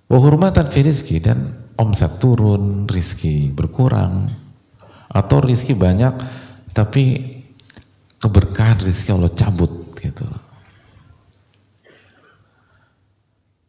Wahurmatan 0.09 0.69
fi 0.69 0.85
rizki 0.85 1.21
dan 1.21 1.69
omset 1.81 2.21
turun, 2.21 2.85
rizki 2.85 3.49
berkurang. 3.49 4.29
Atau 5.09 5.41
rizki 5.41 5.73
banyak, 5.73 6.13
tapi 6.77 7.40
keberkahan 8.21 8.79
rezeki 8.85 9.17
Allah 9.17 9.33
cabut 9.33 9.73
gitu. 9.97 10.29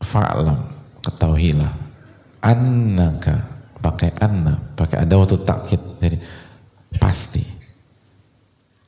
Fa'lam, 0.03 0.59
ketahuilah 0.99 1.71
annaka 2.43 3.47
pakai 3.79 4.11
anna, 4.19 4.59
pakai 4.75 5.07
ada 5.07 5.15
waktu 5.15 5.39
takkit. 5.41 5.81
Jadi 6.03 6.17
pasti 6.99 7.41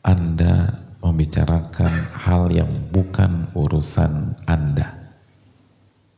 Anda 0.04 0.84
membicarakan 1.00 1.94
hal 2.28 2.52
yang 2.52 2.70
bukan 2.92 3.54
urusan 3.56 4.36
Anda. 4.44 5.00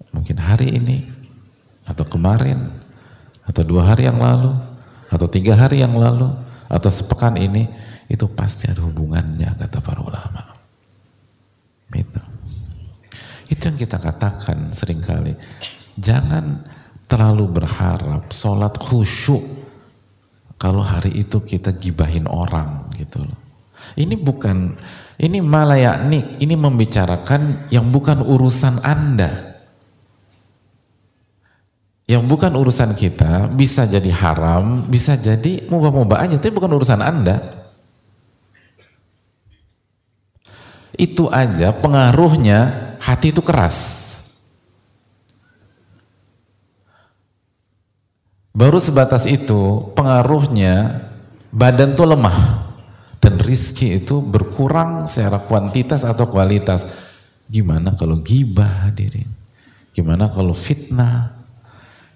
Mungkin 0.10 0.42
hari 0.42 0.74
ini 0.74 1.06
atau 1.86 2.08
kemarin 2.08 2.72
atau 3.46 3.62
dua 3.62 3.94
hari 3.94 4.10
yang 4.10 4.18
lalu 4.18 4.58
atau 5.12 5.28
tiga 5.30 5.54
hari 5.54 5.86
yang 5.86 5.94
lalu 5.94 6.34
atau 6.66 6.90
sepekan 6.90 7.38
ini 7.38 7.70
itu 8.06 8.26
pasti 8.32 8.70
ada 8.70 8.86
hubungannya 8.86 9.50
kata 9.58 9.80
para 9.82 10.02
ulama. 10.02 10.44
Itu. 11.96 12.22
Itu 13.50 13.62
yang 13.70 13.78
kita 13.78 13.98
katakan 14.02 14.74
sering 14.74 15.02
kali. 15.02 15.34
Jangan 15.96 16.66
terlalu 17.06 17.62
berharap 17.62 18.34
sholat 18.34 18.74
khusyuk 18.78 19.42
kalau 20.56 20.82
hari 20.82 21.14
itu 21.22 21.42
kita 21.44 21.76
gibahin 21.76 22.26
orang 22.26 22.90
gitu 22.98 23.22
loh. 23.22 23.40
Ini 23.94 24.18
bukan, 24.18 24.74
ini 25.22 25.38
malah 25.46 25.78
yakni, 25.78 26.42
ini 26.42 26.58
membicarakan 26.58 27.70
yang 27.70 27.94
bukan 27.94 28.26
urusan 28.26 28.82
Anda. 28.82 29.54
Yang 32.06 32.24
bukan 32.30 32.54
urusan 32.54 32.94
kita 32.94 33.50
bisa 33.54 33.86
jadi 33.90 34.10
haram, 34.14 34.86
bisa 34.90 35.18
jadi 35.18 35.66
mubah-mubah 35.70 36.26
aja, 36.26 36.38
tapi 36.38 36.54
bukan 36.54 36.74
urusan 36.78 37.02
Anda. 37.02 37.65
Itu 40.96 41.28
aja 41.32 41.76
pengaruhnya 41.76 42.96
hati 43.00 43.32
itu 43.32 43.44
keras. 43.44 44.12
Baru 48.56 48.80
sebatas 48.80 49.28
itu 49.28 49.92
pengaruhnya 50.00 51.04
badan 51.52 52.00
tuh 52.00 52.08
lemah 52.08 52.72
dan 53.20 53.36
rizki 53.36 54.00
itu 54.00 54.24
berkurang 54.24 55.04
secara 55.12 55.44
kuantitas 55.44 56.08
atau 56.08 56.32
kualitas. 56.32 56.88
Gimana 57.52 57.94
kalau 58.00 58.24
gibah 58.24 58.88
hadirin? 58.88 59.28
Gimana 59.92 60.32
kalau 60.32 60.56
fitnah? 60.56 61.36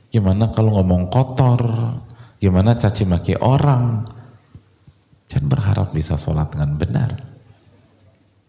Gimana 0.09 0.47
kalau 0.49 0.79
ngomong 0.79 1.11
kotor? 1.11 1.61
Gimana 2.39 2.79
caci 2.79 3.03
maki 3.03 3.35
orang? 3.35 4.07
Jangan 5.27 5.47
berharap 5.51 5.87
bisa 5.91 6.15
sholat 6.15 6.49
dengan 6.55 6.79
benar. 6.79 7.38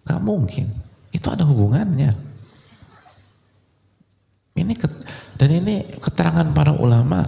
Gak 0.07 0.21
mungkin. 0.23 0.71
Itu 1.11 1.29
ada 1.31 1.43
hubungannya. 1.45 2.13
Ini 4.61 4.75
dan 5.41 5.51
ini 5.57 5.97
keterangan 5.97 6.53
para 6.53 6.77
ulama. 6.77 7.25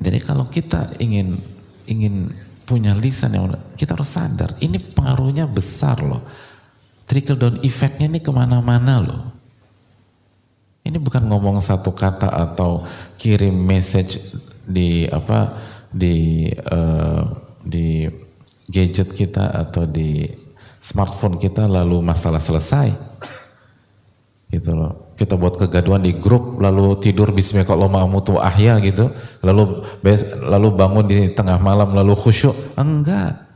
Jadi 0.00 0.18
kalau 0.20 0.48
kita 0.48 0.96
ingin 1.00 1.40
ingin 1.88 2.32
punya 2.64 2.96
lisan 2.96 3.36
yang 3.36 3.52
kita 3.76 3.96
harus 3.96 4.14
sadar 4.14 4.56
ini 4.60 4.80
pengaruhnya 4.80 5.44
besar 5.48 6.00
loh. 6.00 6.24
Trickle 7.08 7.40
down 7.40 7.56
effectnya 7.66 8.06
ini 8.06 8.22
ke 8.22 8.30
mana-mana 8.30 9.02
loh. 9.02 9.22
Ini 10.84 10.96
bukan 10.96 11.28
ngomong 11.28 11.60
satu 11.60 11.92
kata 11.92 12.32
atau 12.32 12.86
kirim 13.20 13.52
message 13.52 14.20
di 14.64 15.04
apa 15.10 15.69
di 15.90 16.46
uh, 16.70 17.22
di 17.60 18.06
gadget 18.70 19.10
kita 19.10 19.50
atau 19.50 19.84
di 19.84 20.24
smartphone 20.80 21.36
kita 21.36 21.66
lalu 21.66 22.00
masalah 22.00 22.40
selesai. 22.40 22.94
Gitu 24.50 24.74
loh. 24.74 25.14
Kita 25.14 25.36
buat 25.36 25.60
kegaduhan 25.60 26.00
di 26.00 26.16
grup 26.16 26.58
lalu 26.58 26.96
tidur 26.98 27.30
bismillahirrahmanirrahim 27.30 28.40
ahya 28.40 28.74
gitu. 28.80 29.12
Lalu 29.44 29.84
lalu 30.42 30.68
bangun 30.74 31.06
di 31.06 31.18
tengah 31.36 31.60
malam 31.60 31.92
lalu 31.92 32.16
khusyuk. 32.16 32.56
Enggak. 32.74 33.46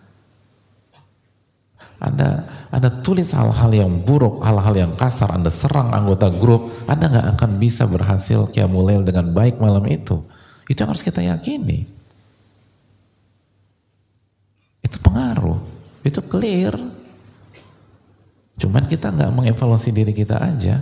Ada 2.05 2.45
ada 2.69 2.91
tulis 2.91 3.31
hal-hal 3.33 3.71
yang 3.73 4.03
buruk, 4.03 4.45
hal-hal 4.45 4.75
yang 4.75 4.93
kasar, 4.99 5.31
Anda 5.31 5.49
serang 5.49 5.95
anggota 5.95 6.29
grup, 6.29 6.75
Anda 6.91 7.07
nggak 7.07 7.27
akan 7.39 7.51
bisa 7.57 7.87
berhasil 7.87 8.51
kiamulail 8.51 9.07
dengan 9.07 9.31
baik 9.31 9.63
malam 9.63 9.87
itu. 9.89 10.21
Itu 10.69 10.85
yang 10.85 10.91
harus 10.93 11.07
kita 11.07 11.25
yakini. 11.25 11.87
Itu 14.85 15.01
pengaruh, 15.01 15.59
itu 16.05 16.21
clear. 16.21 16.77
Cuman 18.61 18.85
kita 18.87 19.11
nggak 19.11 19.33
mengevaluasi 19.33 19.91
diri 19.91 20.13
kita 20.13 20.37
aja. 20.39 20.79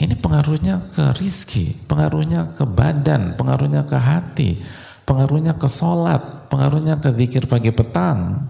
Ini 0.00 0.16
pengaruhnya 0.16 0.88
ke 0.88 1.12
rizki, 1.20 1.76
pengaruhnya 1.84 2.56
ke 2.56 2.64
badan, 2.64 3.36
pengaruhnya 3.36 3.84
ke 3.84 4.00
hati, 4.00 4.56
pengaruhnya 5.04 5.60
ke 5.60 5.68
sholat, 5.68 6.48
pengaruhnya 6.48 6.96
ke 6.96 7.12
zikir 7.12 7.44
pagi 7.44 7.68
petang. 7.68 8.48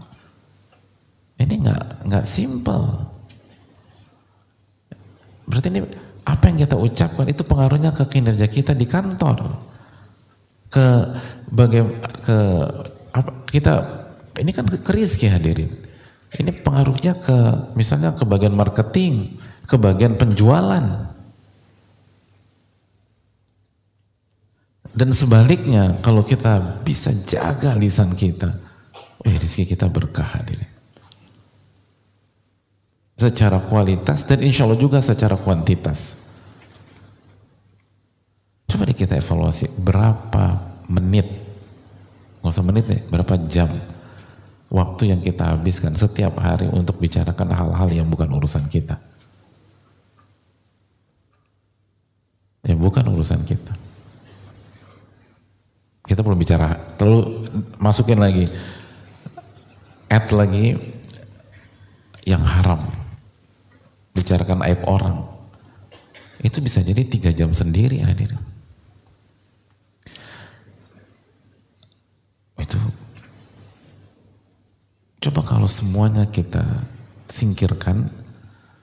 Ini 1.43 1.55
nggak 1.59 2.07
nggak 2.07 2.25
simple. 2.25 2.87
Berarti 5.51 5.69
ini 5.75 5.83
apa 6.23 6.45
yang 6.47 6.63
kita 6.63 6.77
ucapkan 6.79 7.27
itu 7.27 7.43
pengaruhnya 7.43 7.91
ke 7.91 8.07
kinerja 8.07 8.47
kita 8.47 8.71
di 8.71 8.87
kantor, 8.87 9.51
ke 10.71 10.87
bagaimana 11.51 11.99
ke 12.23 12.39
apa, 13.11 13.31
kita 13.51 13.75
ini 14.39 14.51
kan 14.55 14.65
ke, 14.65 14.79
hadirin. 15.27 15.69
Ini 16.31 16.63
pengaruhnya 16.63 17.19
ke 17.19 17.37
misalnya 17.75 18.15
ke 18.15 18.23
bagian 18.23 18.55
marketing, 18.55 19.37
ke 19.67 19.75
bagian 19.75 20.15
penjualan. 20.15 21.11
Dan 24.91 25.11
sebaliknya 25.15 25.99
kalau 26.03 26.23
kita 26.27 26.83
bisa 26.83 27.11
jaga 27.27 27.75
lisan 27.79 28.15
kita, 28.15 28.51
oh 28.95 29.35
rizki 29.39 29.67
kita 29.67 29.91
berkah 29.91 30.39
hadirin. 30.39 30.71
Secara 33.19 33.61
kualitas 33.61 34.25
dan 34.25 34.41
insya 34.41 34.65
Allah 34.65 34.81
juga 34.81 35.03
secara 35.05 35.37
kuantitas. 35.37 36.20
Coba 38.71 38.87
deh 38.87 38.95
kita 38.95 39.19
evaluasi 39.19 39.83
berapa 39.83 40.63
menit 40.87 41.27
nggak 42.41 42.53
usah 42.57 42.65
menit 42.65 42.85
deh, 42.89 43.01
berapa 43.13 43.37
jam 43.45 43.69
waktu 44.73 45.13
yang 45.13 45.21
kita 45.21 45.53
habiskan 45.53 45.93
setiap 45.93 46.41
hari 46.41 46.73
untuk 46.73 46.97
bicarakan 46.97 47.53
hal-hal 47.53 47.89
yang 47.93 48.09
bukan 48.09 48.33
urusan 48.33 48.65
kita. 48.73 48.97
Ya 52.65 52.77
bukan 52.77 53.05
urusan 53.13 53.45
kita. 53.45 53.77
Kita 56.09 56.25
perlu 56.25 56.39
bicara, 56.39 56.75
terlalu 56.97 57.45
masukin 57.77 58.19
lagi, 58.19 58.49
add 60.09 60.33
lagi 60.33 60.75
yang 62.25 62.41
haram. 62.41 62.89
Bicarakan 64.17 64.65
aib 64.67 64.81
orang. 64.89 65.23
Itu 66.41 66.65
bisa 66.65 66.81
jadi 66.81 67.05
tiga 67.05 67.31
jam 67.31 67.53
sendiri 67.53 68.01
hadir. 68.01 68.33
Itu 72.61 72.77
coba 75.21 75.41
kalau 75.45 75.69
semuanya 75.69 76.29
kita 76.29 76.85
singkirkan 77.29 78.13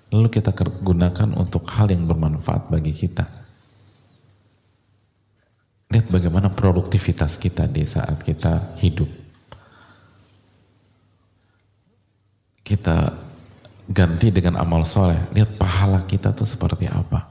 lalu 0.09 0.28
kita 0.34 0.49
gunakan 0.82 1.30
untuk 1.38 1.67
hal 1.69 1.93
yang 1.93 2.09
bermanfaat 2.09 2.73
bagi 2.73 2.95
kita. 2.95 3.28
Lihat 5.88 6.11
bagaimana 6.11 6.51
produktivitas 6.51 7.39
kita 7.39 7.63
di 7.69 7.84
saat 7.88 8.19
kita 8.19 8.75
hidup. 8.82 9.07
Kita 12.63 13.15
ganti 13.88 14.28
dengan 14.36 14.59
amal 14.59 14.84
soleh. 14.84 15.32
Lihat 15.32 15.55
pahala 15.55 16.03
kita 16.03 16.36
tuh 16.36 16.43
seperti 16.43 16.91
apa. 16.91 17.23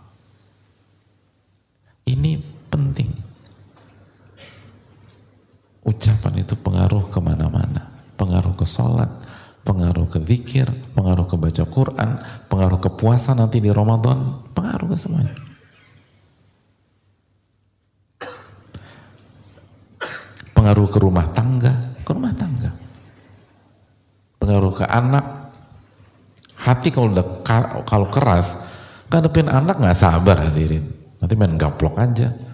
Ini 2.09 2.41
penting 2.73 3.26
ucapan 5.87 6.43
itu 6.43 6.59
pengaruh 6.59 7.07
ke 7.09 7.23
mana-mana. 7.23 7.95
Pengaruh 8.19 8.59
ke 8.59 8.67
sholat, 8.67 9.09
pengaruh 9.63 10.11
ke 10.11 10.19
zikir, 10.27 10.67
pengaruh 10.99 11.31
ke 11.31 11.39
baca 11.39 11.65
Quran, 11.65 12.11
pengaruh 12.51 12.81
ke 12.83 12.91
puasa 12.91 13.39
nanti 13.39 13.63
di 13.63 13.71
Ramadan, 13.71 14.51
pengaruh 14.51 14.91
ke 14.91 14.97
semuanya. 14.99 15.37
Pengaruh 20.57 20.89
ke 20.91 20.99
rumah 20.99 21.31
tangga, 21.31 21.95
ke 22.03 22.11
rumah 22.11 22.35
tangga. 22.35 22.75
Pengaruh 24.43 24.73
ke 24.75 24.85
anak, 24.89 25.55
hati 26.59 26.91
kalau 26.91 27.15
udah 27.15 27.27
kalau 27.87 28.09
keras, 28.11 28.67
ngadepin 29.13 29.47
anak 29.47 29.79
nggak 29.79 29.95
sabar 29.95 30.41
hadirin. 30.41 30.83
Nanti 31.21 31.35
main 31.37 31.55
gaplok 31.55 31.97
aja 32.01 32.46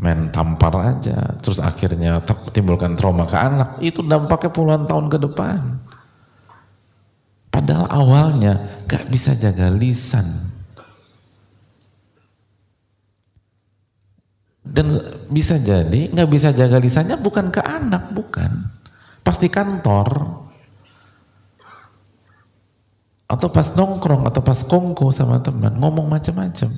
main 0.00 0.32
tampar 0.32 0.96
aja, 0.96 1.36
terus 1.44 1.60
akhirnya 1.60 2.24
timbulkan 2.56 2.96
trauma 2.96 3.28
ke 3.28 3.36
anak, 3.36 3.76
itu 3.84 4.00
dampaknya 4.00 4.48
puluhan 4.48 4.88
tahun 4.88 5.12
ke 5.12 5.18
depan. 5.28 5.60
Padahal 7.52 7.86
awalnya 7.92 8.80
gak 8.88 9.12
bisa 9.12 9.36
jaga 9.36 9.68
lisan. 9.68 10.24
Dan 14.64 14.88
bisa 15.28 15.60
jadi 15.60 16.08
gak 16.14 16.30
bisa 16.30 16.54
jaga 16.56 16.80
lisannya 16.80 17.20
bukan 17.20 17.52
ke 17.52 17.60
anak, 17.60 18.16
bukan. 18.16 18.70
Pasti 19.20 19.52
kantor. 19.52 20.40
Atau 23.28 23.52
pas 23.52 23.68
nongkrong, 23.76 24.24
atau 24.32 24.40
pas 24.40 24.58
kongko 24.64 25.12
sama 25.12 25.44
teman, 25.44 25.76
ngomong 25.76 26.08
macam-macam. 26.08 26.70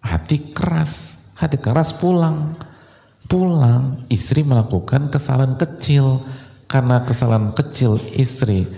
Hati 0.00 0.52
keras, 0.56 1.19
hati 1.40 1.56
keras 1.56 1.96
pulang. 1.96 2.52
Pulang, 3.24 4.04
istri 4.12 4.44
melakukan 4.44 5.08
kesalahan 5.08 5.56
kecil. 5.56 6.20
Karena 6.68 7.02
kesalahan 7.02 7.50
kecil 7.56 7.98
istri 8.14 8.68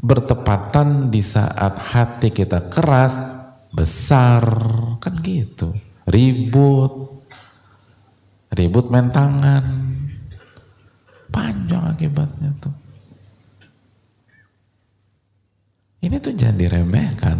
bertepatan 0.00 1.12
di 1.12 1.20
saat 1.20 1.76
hati 1.76 2.30
kita 2.32 2.68
keras, 2.68 3.16
besar. 3.72 4.44
Kan 5.00 5.14
gitu. 5.24 5.72
Ribut. 6.04 7.24
Ribut 8.50 8.86
main 8.92 9.08
tangan. 9.08 9.64
Panjang 11.30 11.94
akibatnya 11.94 12.50
tuh. 12.58 12.74
Ini 16.00 16.16
tuh 16.18 16.34
jangan 16.34 16.58
diremehkan. 16.58 17.38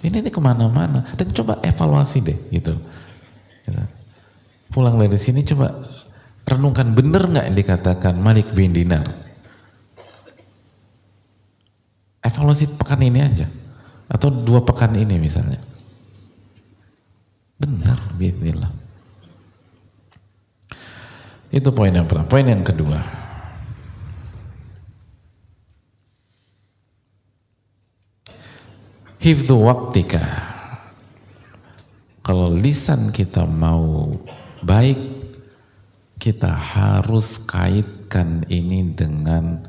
Ini 0.00 0.22
nih 0.22 0.32
ke 0.32 0.40
mana-mana. 0.40 1.04
Dan 1.18 1.28
coba 1.34 1.58
evaluasi 1.60 2.22
deh 2.22 2.38
gitu. 2.54 2.78
Gitu. 3.66 3.82
Pulang 4.70 4.94
dari 4.98 5.18
sini 5.18 5.42
coba 5.42 5.74
renungkan 6.46 6.94
benar 6.94 7.26
nggak 7.26 7.46
yang 7.50 7.58
dikatakan 7.58 8.14
Malik 8.18 8.54
bin 8.54 8.70
Dinar. 8.70 9.06
Evaluasi 12.22 12.78
pekan 12.78 13.02
ini 13.02 13.20
aja. 13.22 13.46
Atau 14.06 14.30
dua 14.30 14.62
pekan 14.62 14.94
ini 14.94 15.18
misalnya. 15.18 15.58
Benar, 17.58 18.14
bismillah. 18.14 18.70
Itu 21.50 21.70
poin 21.74 21.90
yang 21.94 22.06
pertama. 22.06 22.30
Poin 22.30 22.46
yang 22.46 22.62
kedua. 22.62 23.26
hifdhu 29.26 29.58
waktika 29.66 30.22
kalau 32.26 32.50
lisan 32.50 33.14
kita 33.14 33.46
mau 33.46 34.10
baik 34.66 34.98
kita 36.18 36.50
harus 36.50 37.38
kaitkan 37.46 38.42
ini 38.50 38.82
dengan 38.90 39.62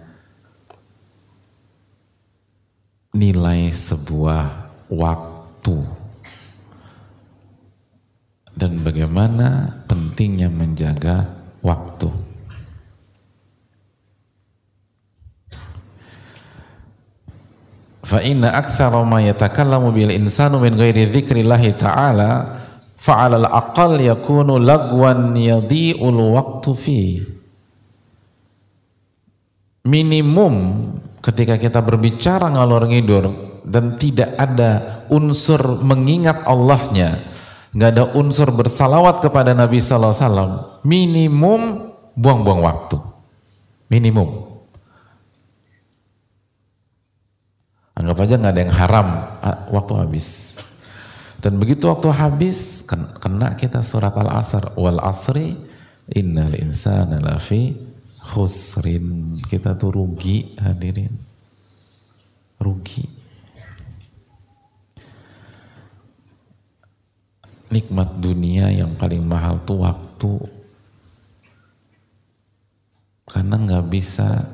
nilai 3.14 3.70
sebuah 3.70 4.74
waktu 4.90 5.78
dan 8.58 8.82
bagaimana 8.82 9.78
pentingnya 9.86 10.50
menjaga 10.50 11.46
waktu. 11.62 12.10
Fa 18.08 18.24
inna 18.24 18.56
aktsara 18.56 19.04
ma 19.04 19.20
yatakallamu 19.20 19.92
bil 19.92 20.16
insanu 20.16 20.64
min 20.64 20.80
ghairi 20.80 21.12
dzikrillah 21.12 21.60
ta'ala 21.76 22.32
fa 22.96 23.28
'alal 23.28 23.52
aqall 23.52 24.00
yakunu 24.00 24.64
lagwan 24.64 25.36
yadhi'ul 25.36 26.16
waqtu 26.40 26.72
fi. 26.72 27.20
Minimum 29.84 30.56
ketika 31.20 31.60
kita 31.60 31.84
berbicara 31.84 32.48
ngalor 32.48 32.88
ngidur 32.88 33.28
dan 33.68 34.00
tidak 34.00 34.40
ada 34.40 35.04
unsur 35.12 35.84
mengingat 35.84 36.48
Allahnya, 36.48 37.20
nggak 37.76 37.92
ada 37.92 38.04
unsur 38.16 38.56
bersalawat 38.56 39.20
kepada 39.20 39.52
Nabi 39.52 39.84
Sallallahu 39.84 40.16
Alaihi 40.16 40.24
Wasallam, 40.24 40.52
minimum 40.88 41.62
buang-buang 42.16 42.64
waktu, 42.64 43.04
minimum. 43.92 44.47
Anggap 47.98 48.30
aja 48.30 48.38
nggak 48.38 48.54
ada 48.54 48.62
yang 48.62 48.76
haram, 48.78 49.08
waktu 49.74 49.94
habis. 49.98 50.62
Dan 51.42 51.58
begitu 51.58 51.90
waktu 51.90 52.14
habis, 52.14 52.86
kena 53.18 53.58
kita 53.58 53.82
surat 53.82 54.14
Al-Asr. 54.14 54.78
Wal 54.78 55.02
asri 55.02 55.58
innal 56.14 56.54
insana 56.62 57.18
lafi 57.18 57.74
khusrin. 58.22 59.42
Kita 59.42 59.74
tuh 59.74 59.98
rugi 59.98 60.54
hadirin. 60.62 61.10
Rugi. 62.62 63.06
Nikmat 67.74 68.22
dunia 68.22 68.70
yang 68.70 68.94
paling 68.94 69.26
mahal 69.26 69.58
tuh 69.66 69.82
waktu. 69.82 70.34
Karena 73.26 73.58
nggak 73.58 73.86
bisa 73.90 74.54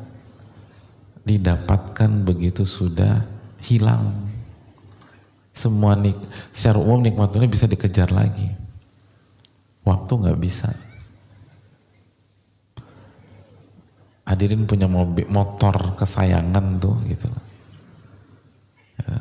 didapatkan 1.28 2.12
begitu 2.24 2.64
sudah 2.68 3.33
hilang. 3.64 4.30
Semua 5.54 5.94
nik, 5.94 6.18
secara 6.50 6.82
umum 6.82 7.06
nikmat 7.06 7.34
bisa 7.46 7.70
dikejar 7.70 8.10
lagi. 8.10 8.50
Waktu 9.86 10.12
nggak 10.12 10.40
bisa. 10.42 10.72
Hadirin 14.24 14.66
punya 14.66 14.88
mobil, 14.88 15.28
motor 15.28 15.94
kesayangan 16.00 16.80
tuh 16.80 16.96
gitu. 17.06 17.28
Ya. 19.04 19.20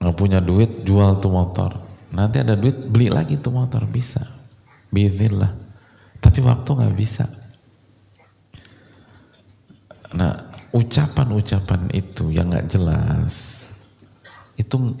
Nggak 0.00 0.16
punya 0.16 0.38
duit 0.38 0.86
jual 0.86 1.18
tuh 1.18 1.34
motor. 1.34 1.82
Nanti 2.14 2.40
ada 2.40 2.54
duit 2.54 2.88
beli 2.88 3.10
lagi 3.10 3.36
tuh 3.36 3.52
motor 3.52 3.84
bisa. 3.84 4.22
Bismillah. 4.88 5.50
Tapi 6.22 6.40
waktu 6.40 6.70
nggak 6.72 6.96
bisa. 6.96 7.26
Nah, 10.14 10.45
ucapan-ucapan 10.74 11.90
itu 11.94 12.30
yang 12.34 12.50
nggak 12.50 12.68
jelas 12.70 13.66
itu 14.56 14.96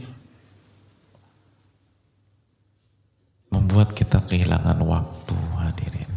membuat 3.50 3.96
kita 3.96 4.20
kehilangan 4.20 4.76
waktu 4.84 5.36
hadirin. 5.56 6.10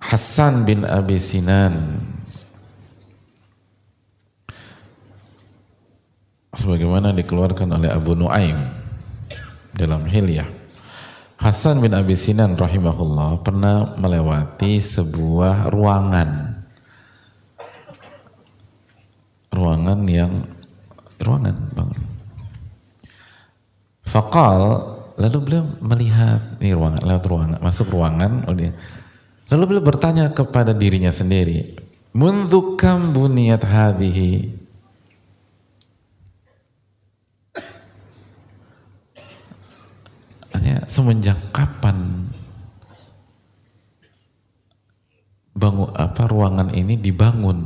Hasan 0.00 0.66
bin 0.66 0.82
Abi 0.82 1.22
Sinan 1.22 2.02
sebagaimana 6.50 7.14
dikeluarkan 7.14 7.78
oleh 7.78 7.94
Abu 7.94 8.18
Nuaim 8.18 8.58
dalam 9.70 10.02
Hilyah 10.02 10.59
Hasan 11.40 11.80
bin 11.80 11.96
Abi 11.96 12.20
Sinan 12.20 12.52
rahimahullah 12.52 13.40
pernah 13.40 13.96
melewati 13.96 14.76
sebuah 14.76 15.72
ruangan. 15.72 16.60
Ruangan 19.48 19.98
yang 20.04 20.44
ruangan 21.16 21.56
bang. 21.72 21.90
Fakal 24.04 24.60
lalu 25.16 25.38
beliau 25.40 25.64
melihat 25.80 26.60
nih 26.60 26.76
ruangan 26.76 27.08
lewat 27.08 27.24
ruangan 27.24 27.58
masuk 27.64 27.88
ruangan 27.88 28.44
oh. 28.44 28.54
Lalu 29.50 29.62
beliau 29.64 29.84
bertanya 29.88 30.28
kepada 30.36 30.76
dirinya 30.76 31.10
sendiri, 31.10 31.72
"Mundzukam 32.12 33.16
buniyat 33.16 33.64
hadhihi?" 33.64 34.60
Semenjak 40.90 41.38
kapan 41.54 42.26
bangun 45.54 45.90
apa 45.94 46.22
ruangan 46.30 46.68
ini 46.72 46.96
dibangun? 46.96 47.58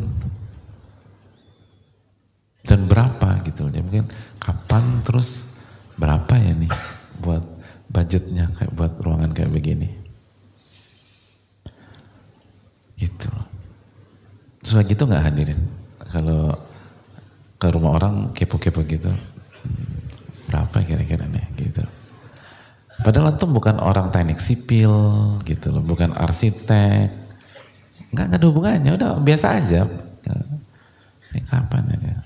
Dan 2.64 2.88
berapa 2.88 3.44
gitu 3.44 3.68
ya 3.68 3.84
mungkin 3.84 4.08
kapan 4.40 5.04
terus 5.04 5.60
berapa 6.00 6.32
ya 6.40 6.56
nih 6.56 6.72
buat 7.20 7.44
budgetnya 7.92 8.50
kayak 8.56 8.72
buat 8.72 8.92
ruangan 9.04 9.36
kayak 9.36 9.52
begini? 9.52 9.88
Itu 12.96 13.28
suka 14.64 14.80
gitu 14.88 15.04
nggak 15.04 15.24
hadirin? 15.28 15.60
Kalau 16.08 16.56
ke 17.60 17.66
rumah 17.68 17.96
orang 17.96 18.32
kepo-kepo 18.32 18.84
gitu 18.84 19.12
berapa 20.48 20.84
kira-kira 20.84 21.24
nih 21.26 21.46
gitu 21.58 21.84
Padahal 23.04 23.36
antum 23.36 23.52
bukan 23.52 23.76
orang 23.84 24.08
teknik 24.08 24.40
sipil 24.40 24.88
gitu 25.44 25.68
loh, 25.68 25.84
bukan 25.84 26.16
arsitek. 26.16 27.12
Enggak 28.16 28.32
ada 28.32 28.46
hubungannya, 28.48 28.96
udah 28.96 29.20
biasa 29.20 29.60
aja. 29.60 29.84
Ini 31.34 31.44
kapan 31.44 31.84
ya? 32.00 32.16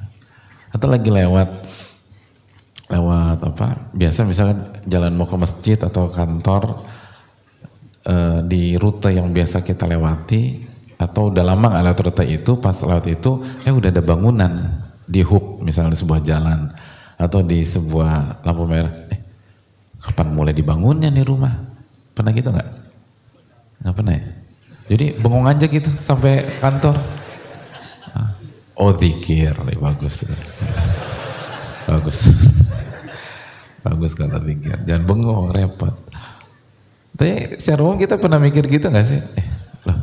Atau 0.71 0.87
lagi 0.87 1.11
lewat 1.11 1.51
lewat 2.95 3.39
apa? 3.43 3.91
Biasa 3.91 4.23
misalnya 4.23 4.71
jalan 4.87 5.19
mau 5.19 5.27
ke 5.27 5.35
masjid 5.35 5.75
atau 5.83 6.15
kantor 6.15 6.87
eh, 8.07 8.39
di 8.47 8.79
rute 8.79 9.11
yang 9.11 9.35
biasa 9.35 9.67
kita 9.67 9.83
lewati 9.91 10.63
atau 10.95 11.35
udah 11.35 11.43
lama 11.43 11.75
nggak 11.75 11.85
lewat 11.91 12.01
rute 12.07 12.25
itu, 12.31 12.53
pas 12.63 12.77
lewat 12.79 13.07
itu, 13.11 13.43
eh 13.67 13.75
udah 13.75 13.91
ada 13.91 14.03
bangunan 14.05 14.53
di 15.09 15.27
hook 15.27 15.59
misalnya 15.65 15.99
sebuah 15.99 16.21
jalan 16.23 16.71
atau 17.19 17.43
di 17.43 17.67
sebuah 17.67 18.47
lampu 18.47 18.63
merah. 18.69 19.08
Kapan 19.99 20.29
mulai 20.31 20.55
dibangunnya 20.55 21.11
nih 21.11 21.27
rumah? 21.27 21.55
Pernah 22.15 22.33
gitu 22.35 22.55
nggak? 22.55 22.69
Nggak 23.83 23.95
pernah 23.95 24.15
ya? 24.15 24.27
Jadi 24.89 25.07
bengong 25.21 25.47
aja 25.47 25.67
gitu 25.69 25.91
sampai 26.01 26.59
kantor. 26.63 26.97
Ah. 28.17 28.33
Oh 28.79 28.95
dikir, 28.95 29.53
bagus. 29.77 30.25
Bagus. 31.85 32.19
Bagus 33.85 34.13
kalau 34.17 34.41
dikir. 34.41 34.81
Jangan 34.87 35.05
bengong, 35.05 35.53
repot. 35.53 35.95
Tapi 37.19 37.59
secara 37.59 37.83
umum 37.83 37.99
kita 37.99 38.15
pernah 38.15 38.39
mikir 38.39 38.63
gitu 38.71 38.87
gak 38.95 39.03
sih? 39.03 39.19
Eh, 39.19 39.47
loh. 39.91 39.99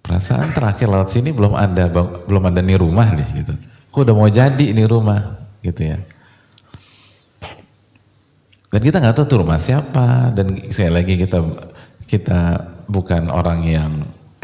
Perasaan 0.00 0.56
terakhir 0.56 0.88
laut 0.88 1.12
sini 1.12 1.36
belum 1.36 1.52
ada 1.52 1.92
belum 2.24 2.42
ada 2.48 2.64
nih 2.64 2.80
rumah 2.80 3.04
nih 3.12 3.44
gitu. 3.44 3.52
Kok 3.92 4.00
udah 4.08 4.14
mau 4.16 4.30
jadi 4.32 4.66
nih 4.72 4.88
rumah 4.88 5.20
gitu 5.60 5.92
ya. 5.92 6.00
Dan 8.76 8.84
kita 8.84 9.00
nggak 9.00 9.16
tahu 9.16 9.24
tuh 9.24 9.40
rumah 9.40 9.56
siapa 9.56 10.36
dan 10.36 10.52
sekali 10.68 10.92
lagi 10.92 11.16
kita 11.16 11.40
kita 12.04 12.60
bukan 12.84 13.32
orang 13.32 13.64
yang 13.64 13.88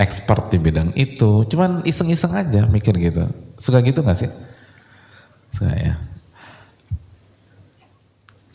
expert 0.00 0.48
di 0.48 0.56
bidang 0.56 0.88
itu, 0.96 1.44
cuman 1.52 1.84
iseng-iseng 1.84 2.32
aja 2.32 2.64
mikir 2.64 2.96
gitu. 2.96 3.28
Suka 3.60 3.84
gitu 3.84 4.00
nggak 4.00 4.16
sih? 4.16 4.32
Suka 5.52 5.76
ya. 5.76 6.00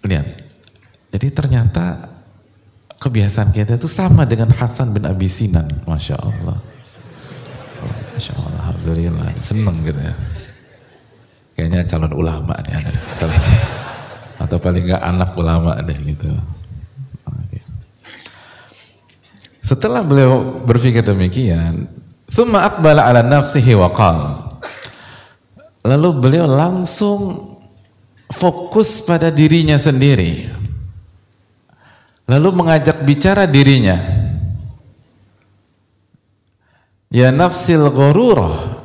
Lihat. 0.02 0.28
Jadi 1.14 1.28
ternyata 1.30 2.10
kebiasaan 2.98 3.54
kita 3.54 3.78
itu 3.78 3.86
sama 3.86 4.26
dengan 4.26 4.50
Hasan 4.58 4.98
bin 4.98 5.06
Abi 5.06 5.30
Sinan, 5.30 5.86
masya 5.86 6.18
Allah. 6.18 6.58
Masya 8.18 8.34
Allah, 8.34 8.74
alhamdulillah, 8.74 9.30
seneng 9.46 9.78
gitu 9.86 10.02
ya. 10.02 10.16
Kayaknya 11.54 11.86
calon 11.86 12.18
ulama 12.18 12.58
nih. 12.66 12.82
Atau 14.38 14.58
paling 14.62 14.86
nggak 14.86 15.04
anak 15.04 15.34
ulama 15.38 15.78
deh 15.82 15.98
gitu. 16.06 16.30
Setelah 19.68 20.00
beliau 20.00 20.64
berpikir 20.64 21.04
demikian, 21.04 21.92
thumma 22.32 22.64
aqbala 22.72 23.04
ala 23.04 23.20
nafsihi 23.20 23.76
wa 23.76 23.92
Lalu 25.84 26.10
beliau 26.24 26.48
langsung 26.48 27.52
fokus 28.32 29.04
pada 29.04 29.28
dirinya 29.28 29.76
sendiri. 29.76 30.48
Lalu 32.32 32.50
mengajak 32.56 33.04
bicara 33.04 33.44
dirinya. 33.44 34.00
Ya 37.12 37.36
nafsil 37.36 37.92
ghururah. 37.92 38.77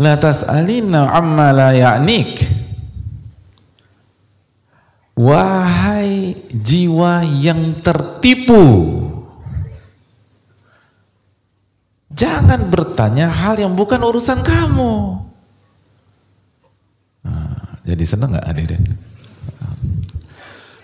La 0.00 0.16
tas'alina 0.16 1.12
amma 1.12 1.52
la 1.52 1.68
ya'nik. 1.76 2.60
Wahai 5.12 6.32
jiwa 6.50 7.20
yang 7.20 7.76
tertipu, 7.84 8.64
jangan 12.08 12.72
bertanya 12.72 13.28
hal 13.28 13.60
yang 13.60 13.76
bukan 13.76 14.00
urusan 14.00 14.40
kamu. 14.40 15.20
Nah, 17.28 17.76
jadi 17.84 18.04
senang 18.08 18.32
nggak 18.32 18.48
hadirin? 18.48 18.84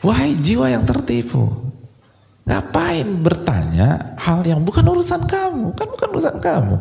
Wahai 0.05 0.37
jiwa 0.37 0.77
yang 0.77 0.85
tertipu, 0.85 1.49
ngapain 2.45 3.09
bertanya 3.25 4.13
hal 4.21 4.45
yang 4.45 4.61
bukan 4.61 4.85
urusan 4.93 5.25
kamu? 5.25 5.73
Kan 5.73 5.89
bukan 5.89 6.09
urusan 6.13 6.37
kamu. 6.37 6.77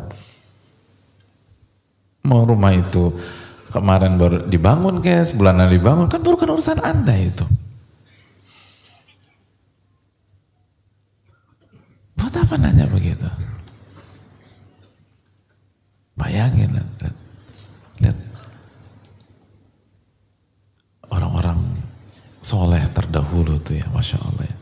Mau 2.28 2.44
rumah 2.44 2.76
itu 2.76 3.16
kemarin 3.72 4.20
baru 4.20 4.44
dibangun 4.44 5.00
kayak 5.00 5.32
sebulan 5.32 5.64
lalu 5.64 5.80
dibangun. 5.80 6.06
Kan 6.12 6.20
bukan 6.20 6.52
urusan 6.52 6.84
anda 6.84 7.16
itu. 7.16 7.48
Buat 12.20 12.34
apa 12.36 12.54
nanya 12.60 12.84
begitu? 12.84 13.24
Bayangin 16.18 16.76
lihat, 16.76 17.16
lihat. 18.02 18.18
Orang-orang 21.08 21.62
soleh 22.44 22.82
terdahulu 22.92 23.56
tuh 23.62 23.80
ya 23.80 23.86
masya 23.94 24.20
Allah 24.20 24.44
ya. 24.44 24.56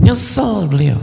Nyesel 0.00 0.70
beliau 0.72 1.00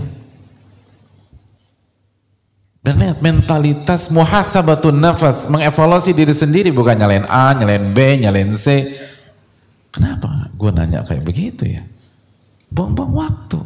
dan 2.88 3.04
lihat 3.04 3.20
mentalitas 3.20 4.08
muhasabatun 4.08 4.96
nafas, 4.96 5.44
mengevaluasi 5.52 6.16
diri 6.16 6.32
sendiri 6.32 6.72
bukan 6.72 6.96
nyalain 6.96 7.28
A, 7.28 7.52
nyalain 7.52 7.92
B, 7.92 8.16
nyalain 8.24 8.56
C. 8.56 8.96
Kenapa 9.92 10.48
gue 10.56 10.72
nanya 10.72 11.04
kayak 11.04 11.20
begitu 11.20 11.68
ya? 11.68 11.84
Buang-buang 12.72 13.12
waktu. 13.12 13.60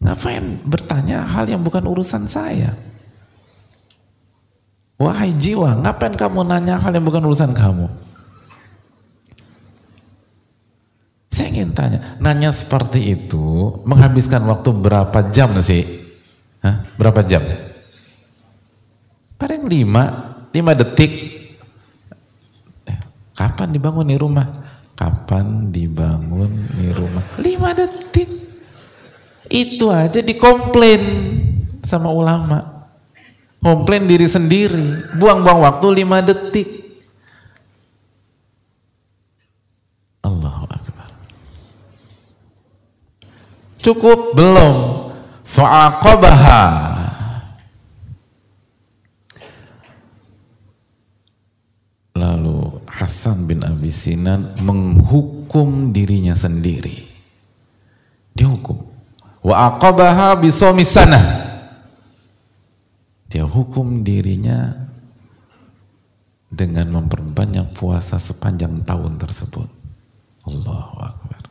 Ngapain 0.00 0.64
bertanya 0.64 1.28
hal 1.28 1.44
yang 1.44 1.60
bukan 1.60 1.84
urusan 1.84 2.24
saya? 2.24 2.72
Wahai 4.96 5.36
jiwa, 5.36 5.76
ngapain 5.76 6.16
kamu 6.16 6.48
nanya 6.48 6.80
hal 6.80 6.96
yang 6.96 7.04
bukan 7.04 7.20
urusan 7.20 7.52
kamu? 7.52 7.92
Saya 11.28 11.52
ingin 11.52 11.76
tanya, 11.76 12.16
nanya 12.16 12.48
seperti 12.48 13.12
itu 13.12 13.76
menghabiskan 13.84 14.40
waktu 14.48 14.72
berapa 14.72 15.28
jam 15.28 15.52
sih? 15.60 16.01
Hah? 16.62 16.76
Berapa 16.94 17.26
jam? 17.26 17.42
Paling 19.34 19.66
lima, 19.66 20.02
lima 20.54 20.72
detik. 20.78 21.12
Eh, 22.86 23.00
kapan 23.34 23.74
dibangun 23.74 24.06
nih 24.06 24.18
rumah? 24.22 24.46
Kapan 24.94 25.74
dibangun 25.74 26.46
nih 26.78 26.94
rumah? 26.94 27.24
Lima 27.42 27.74
detik. 27.74 28.30
Itu 29.50 29.90
aja 29.90 30.22
dikomplain 30.22 31.02
sama 31.82 32.14
ulama. 32.14 32.86
Komplain 33.58 34.06
diri 34.06 34.30
sendiri. 34.30 35.18
Buang-buang 35.18 35.66
waktu 35.66 35.86
lima 35.90 36.22
detik. 36.22 36.70
Allahu 40.22 40.70
Akbar. 40.70 41.10
Cukup? 43.82 44.38
Belum 44.38 45.02
fa'aqabaha. 45.52 46.62
Lalu 52.16 52.80
Hasan 52.88 53.48
bin 53.48 53.60
Abi 53.64 53.92
Sinan 53.92 54.56
menghukum 54.60 55.92
dirinya 55.92 56.32
sendiri. 56.32 57.04
Dihukum. 58.32 58.80
Wa 59.42 59.74
aqabaha 59.74 60.38
bisomi 60.38 60.86
sana 60.86 61.18
dia 63.26 63.48
hukum 63.48 64.04
dirinya 64.04 64.76
dengan 66.52 67.00
memperbanyak 67.00 67.72
puasa 67.72 68.20
sepanjang 68.20 68.84
tahun 68.84 69.16
tersebut. 69.16 69.66
Allahu 70.44 70.94
Akbar. 71.00 71.42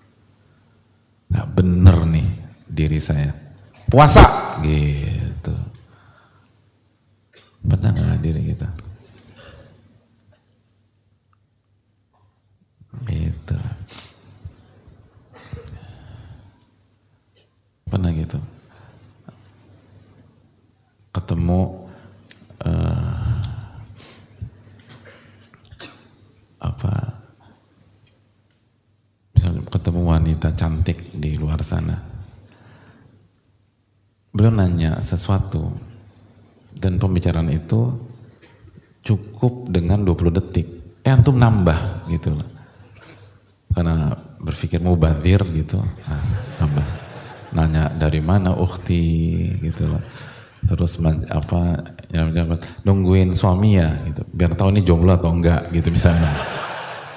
Gak 1.33 1.47
bener 1.57 1.97
nih 2.05 2.29
diri 2.69 3.01
saya 3.01 3.40
puasa. 3.91 4.23
Gitu 4.63 5.11
pernah 7.61 7.93
nggak 7.93 8.21
diri 8.25 8.41
kita 8.51 8.69
gitu 13.11 13.57
pernah 17.85 18.09
gitu 18.17 18.39
ketemu 21.13 21.61
uh, 22.65 23.33
apa 26.61 26.93
misalnya 29.37 29.61
ketemu 29.69 30.01
wanita 30.01 30.49
cantik 30.57 30.97
di 31.13 31.37
luar 31.37 31.61
sana 31.61 31.97
nanya 34.51 34.99
sesuatu 34.99 35.71
dan 36.75 36.99
pembicaraan 36.99 37.49
itu 37.49 37.95
cukup 39.01 39.71
dengan 39.71 40.05
20 40.05 40.37
detik. 40.37 40.67
Eh 41.01 41.09
antum 41.09 41.39
nambah 41.39 42.05
gitu 42.11 42.37
loh. 42.37 42.49
Karena 43.71 44.11
berpikir 44.37 44.83
mau 44.83 44.99
badir 44.99 45.41
gitu, 45.55 45.79
nah, 45.79 46.23
nambah. 46.59 46.87
Nanya 47.51 47.91
dari 47.95 48.19
mana 48.19 48.51
ukti 48.53 49.03
gitu 49.63 49.87
loh. 49.89 50.03
Terus 50.61 51.01
apa 51.31 51.81
nungguin 52.85 53.33
suami 53.33 53.81
ya 53.81 53.89
gitu. 54.05 54.21
Biar 54.29 54.53
tahu 54.53 54.75
ini 54.75 54.85
jomblo 54.85 55.17
atau 55.17 55.33
enggak 55.33 55.73
gitu 55.73 55.89
misalnya. 55.89 56.31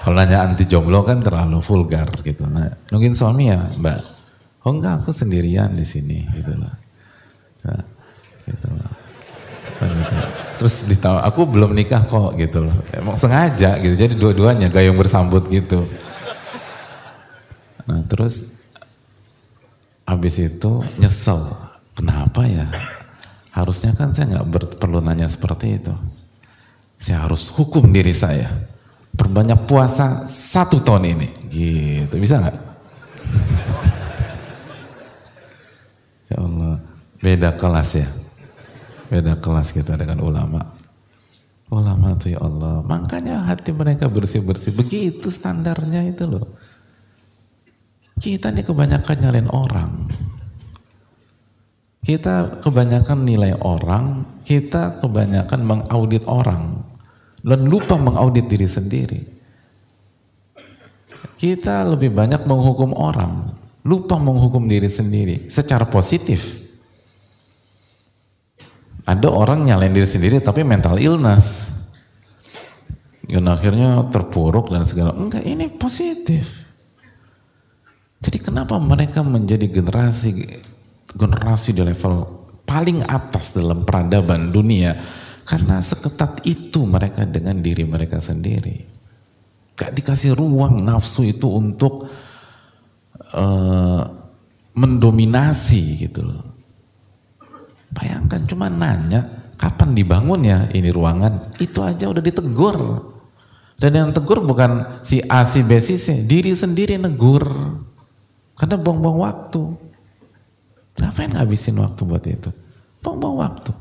Kalau 0.04 0.16
nanya 0.20 0.44
anti 0.44 0.64
jomblo 0.68 1.00
kan 1.04 1.20
terlalu 1.20 1.60
vulgar 1.64 2.08
gitu. 2.24 2.44
Nah, 2.48 2.68
nungguin 2.92 3.16
suami 3.16 3.48
ya, 3.48 3.60
Mbak. 3.76 4.00
Oh 4.64 4.72
enggak, 4.72 5.04
aku 5.04 5.12
sendirian 5.12 5.72
di 5.76 5.84
sini 5.84 6.24
gitu 6.32 6.56
loh. 6.56 6.74
Nah, 7.68 7.82
gitu 8.48 8.66
loh. 8.72 8.90
Nah, 9.80 9.88
gitu. 9.92 10.14
Terus 10.64 10.88
ditahu, 10.88 11.20
aku 11.20 11.44
belum 11.44 11.76
nikah 11.76 12.00
kok 12.08 12.40
gitu 12.40 12.64
loh. 12.64 12.72
Emang 12.96 13.20
sengaja 13.20 13.76
gitu. 13.84 14.00
Jadi 14.00 14.16
dua-duanya 14.16 14.72
gayung 14.72 14.96
bersambut 14.96 15.44
gitu. 15.52 15.84
Nah 17.84 18.00
terus 18.08 18.64
habis 20.08 20.40
itu 20.40 20.80
nyesel. 20.96 21.52
Kenapa 21.92 22.48
ya? 22.48 22.72
Harusnya 23.52 23.92
kan 23.92 24.16
saya 24.16 24.40
nggak 24.40 24.80
perlu 24.80 25.04
nanya 25.04 25.28
seperti 25.28 25.84
itu. 25.84 25.92
Saya 26.96 27.28
harus 27.28 27.52
hukum 27.52 27.84
diri 27.92 28.16
saya. 28.16 28.48
Perbanyak 29.12 29.68
puasa 29.68 30.24
satu 30.24 30.80
tahun 30.80 31.12
ini. 31.12 31.28
Gitu. 31.52 32.14
Bisa 32.16 32.40
nggak? 32.40 32.56
ya 36.32 36.40
Allah. 36.40 36.80
Beda 37.20 37.52
kelas 37.52 38.00
ya. 38.00 38.08
Beda 39.08 39.36
kelas 39.36 39.76
kita 39.76 40.00
dengan 40.00 40.24
ulama. 40.24 40.60
Ulama 41.72 42.14
tuh 42.16 42.36
ya 42.36 42.40
Allah. 42.40 42.84
Makanya 42.84 43.44
hati 43.48 43.72
mereka 43.74 44.08
bersih-bersih. 44.08 44.72
Begitu 44.72 45.28
standarnya 45.28 46.04
itu 46.08 46.24
loh. 46.28 46.46
Kita 48.20 48.54
nih 48.54 48.64
kebanyakan 48.64 49.16
nyalain 49.20 49.50
orang. 49.50 49.92
Kita 52.04 52.60
kebanyakan 52.60 53.24
nilai 53.24 53.56
orang, 53.64 54.28
kita 54.44 55.00
kebanyakan 55.00 55.60
mengaudit 55.64 56.28
orang. 56.28 56.84
Dan 57.40 57.64
lupa 57.68 57.96
mengaudit 57.96 58.44
diri 58.48 58.68
sendiri. 58.68 59.20
Kita 61.36 61.84
lebih 61.84 62.12
banyak 62.12 62.44
menghukum 62.48 62.96
orang, 62.96 63.52
lupa 63.84 64.16
menghukum 64.16 64.64
diri 64.64 64.88
sendiri 64.88 65.48
secara 65.52 65.84
positif. 65.88 66.63
Ada 69.04 69.28
orang 69.28 69.68
nyalain 69.68 69.92
diri 69.92 70.08
sendiri 70.08 70.40
tapi 70.40 70.64
mental 70.64 70.96
illness. 70.96 71.72
Dan 73.24 73.48
akhirnya 73.48 74.04
terpuruk 74.08 74.72
dan 74.72 74.84
segala. 74.84 75.12
Enggak, 75.16 75.44
ini 75.44 75.68
positif. 75.68 76.64
Kenapa 78.54 78.78
mereka 78.78 79.26
menjadi 79.26 79.66
generasi 79.66 80.30
generasi 81.10 81.74
di 81.74 81.82
level 81.82 82.22
paling 82.62 83.02
atas 83.02 83.50
dalam 83.50 83.82
peradaban 83.82 84.54
dunia? 84.54 84.94
Karena 85.42 85.82
seketat 85.82 86.46
itu 86.46 86.86
mereka 86.86 87.26
dengan 87.26 87.58
diri 87.58 87.82
mereka 87.82 88.22
sendiri. 88.22 88.78
Gak 89.74 89.90
dikasih 89.90 90.38
ruang 90.38 90.86
nafsu 90.86 91.26
itu 91.26 91.50
untuk 91.50 92.06
uh, 93.34 94.02
mendominasi 94.78 96.06
gitu 96.06 96.30
loh. 96.30 96.53
Bayangkan 97.94 98.42
cuma 98.50 98.66
nanya 98.66 99.24
kapan 99.54 99.94
dibangun 99.94 100.42
ya 100.42 100.66
ini 100.74 100.90
ruangan, 100.90 101.54
itu 101.62 101.78
aja 101.80 102.10
udah 102.10 102.20
ditegur. 102.20 102.78
Dan 103.78 103.90
yang 103.94 104.10
tegur 104.14 104.42
bukan 104.42 105.02
si 105.02 105.22
A, 105.26 105.42
si 105.46 105.62
B, 105.62 105.78
si 105.78 105.98
C, 105.98 106.26
diri 106.26 106.54
sendiri 106.54 106.98
negur. 106.98 107.46
Karena 108.54 108.78
buang-buang 108.78 109.18
waktu. 109.18 109.62
Ngapain 110.94 111.34
ngabisin 111.34 111.74
waktu 111.82 112.00
buat 112.06 112.22
itu? 112.22 112.50
Buang-buang 113.02 113.36
waktu. 113.42 113.72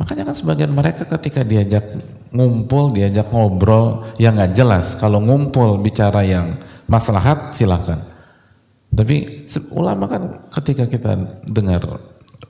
Makanya 0.00 0.32
kan 0.32 0.36
sebagian 0.36 0.72
mereka 0.72 1.04
ketika 1.04 1.44
diajak 1.44 1.84
ngumpul, 2.32 2.92
diajak 2.92 3.28
ngobrol 3.32 4.08
yang 4.16 4.36
nggak 4.36 4.56
jelas. 4.56 4.96
Kalau 4.96 5.20
ngumpul 5.20 5.80
bicara 5.80 6.24
yang 6.24 6.56
maslahat 6.88 7.52
silakan. 7.52 8.00
Tapi 8.90 9.46
ulama 9.70 10.04
kan 10.10 10.22
ketika 10.60 10.84
kita 10.90 11.14
dengar, 11.46 11.86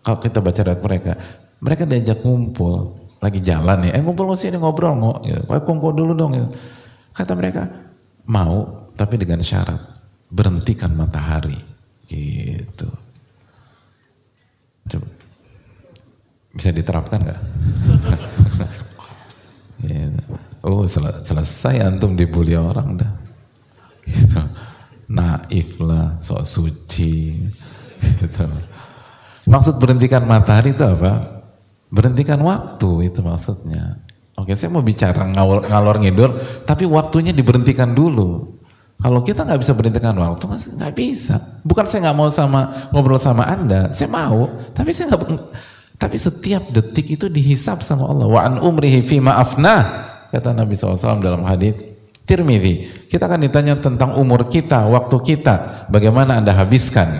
kalau 0.00 0.18
kita 0.18 0.40
baca 0.40 0.60
dari 0.64 0.80
mereka, 0.80 1.12
mereka 1.60 1.84
diajak 1.84 2.24
ngumpul, 2.24 2.96
lagi 3.20 3.44
jalan 3.44 3.84
ya, 3.84 4.00
eh 4.00 4.02
ngumpul 4.02 4.32
sini 4.32 4.56
ngobrol 4.56 4.96
nggak, 4.96 5.18
ya, 5.28 5.60
kumpul 5.60 5.92
dulu 5.92 6.16
dong. 6.16 6.32
Ya. 6.32 6.46
Kata 7.12 7.36
mereka, 7.36 7.68
mau 8.24 8.88
tapi 8.96 9.16
dengan 9.16 9.40
syarat 9.40 9.80
berhentikan 10.30 10.94
matahari 10.94 11.58
gitu 12.06 12.86
coba 14.90 15.08
bisa 16.54 16.70
diterapkan 16.74 17.18
nggak 17.22 17.40
gitu. 19.86 20.22
oh 20.66 20.86
sel 20.86 21.06
selesai 21.22 21.82
antum 21.82 22.14
dibully 22.14 22.54
orang 22.58 22.98
dah 22.98 23.12
gitu 24.06 24.42
naif 25.10 25.82
lah 25.82 26.16
sok 26.22 26.46
suci 26.46 27.34
gitu 28.22 28.46
maksud 29.50 29.82
berhentikan 29.82 30.22
matahari 30.22 30.70
itu 30.70 30.86
apa 30.86 31.42
berhentikan 31.90 32.38
waktu 32.46 33.10
itu 33.10 33.18
maksudnya 33.18 33.98
oke 34.38 34.54
saya 34.54 34.70
mau 34.70 34.86
bicara 34.86 35.26
ngalor, 35.26 35.66
ngalor 35.66 35.96
ngidur 35.98 36.30
tapi 36.62 36.86
waktunya 36.86 37.34
diberhentikan 37.34 37.90
dulu 37.90 38.60
kalau 39.00 39.24
kita 39.24 39.48
nggak 39.48 39.64
bisa 39.64 39.72
berhentikan 39.72 40.12
waktu, 40.12 40.44
nggak 40.76 40.92
bisa. 40.92 41.40
Bukan 41.64 41.88
saya 41.88 42.04
nggak 42.04 42.18
mau 42.20 42.28
sama 42.28 42.92
ngobrol 42.92 43.16
sama 43.16 43.48
anda, 43.48 43.88
saya 43.96 44.12
mau, 44.12 44.52
tapi 44.76 44.92
saya 44.92 45.16
nggak. 45.16 45.40
Tapi 45.96 46.16
setiap 46.20 46.68
detik 46.68 47.16
itu 47.16 47.32
dihisap 47.32 47.80
sama 47.80 48.04
Allah. 48.04 48.28
Wa 48.28 48.44
an 48.44 48.60
umrihi 48.60 49.00
fi 49.00 49.16
maafna 49.16 49.84
kata 50.28 50.52
Nabi 50.52 50.76
SAW 50.76 51.20
dalam 51.20 51.48
hadis 51.48 51.89
Tirmidzi. 52.30 53.10
Kita 53.10 53.26
akan 53.26 53.42
ditanya 53.42 53.74
tentang 53.82 54.14
umur 54.14 54.46
kita, 54.46 54.86
waktu 54.86 55.18
kita, 55.18 55.86
bagaimana 55.90 56.38
anda 56.38 56.54
habiskan. 56.54 57.10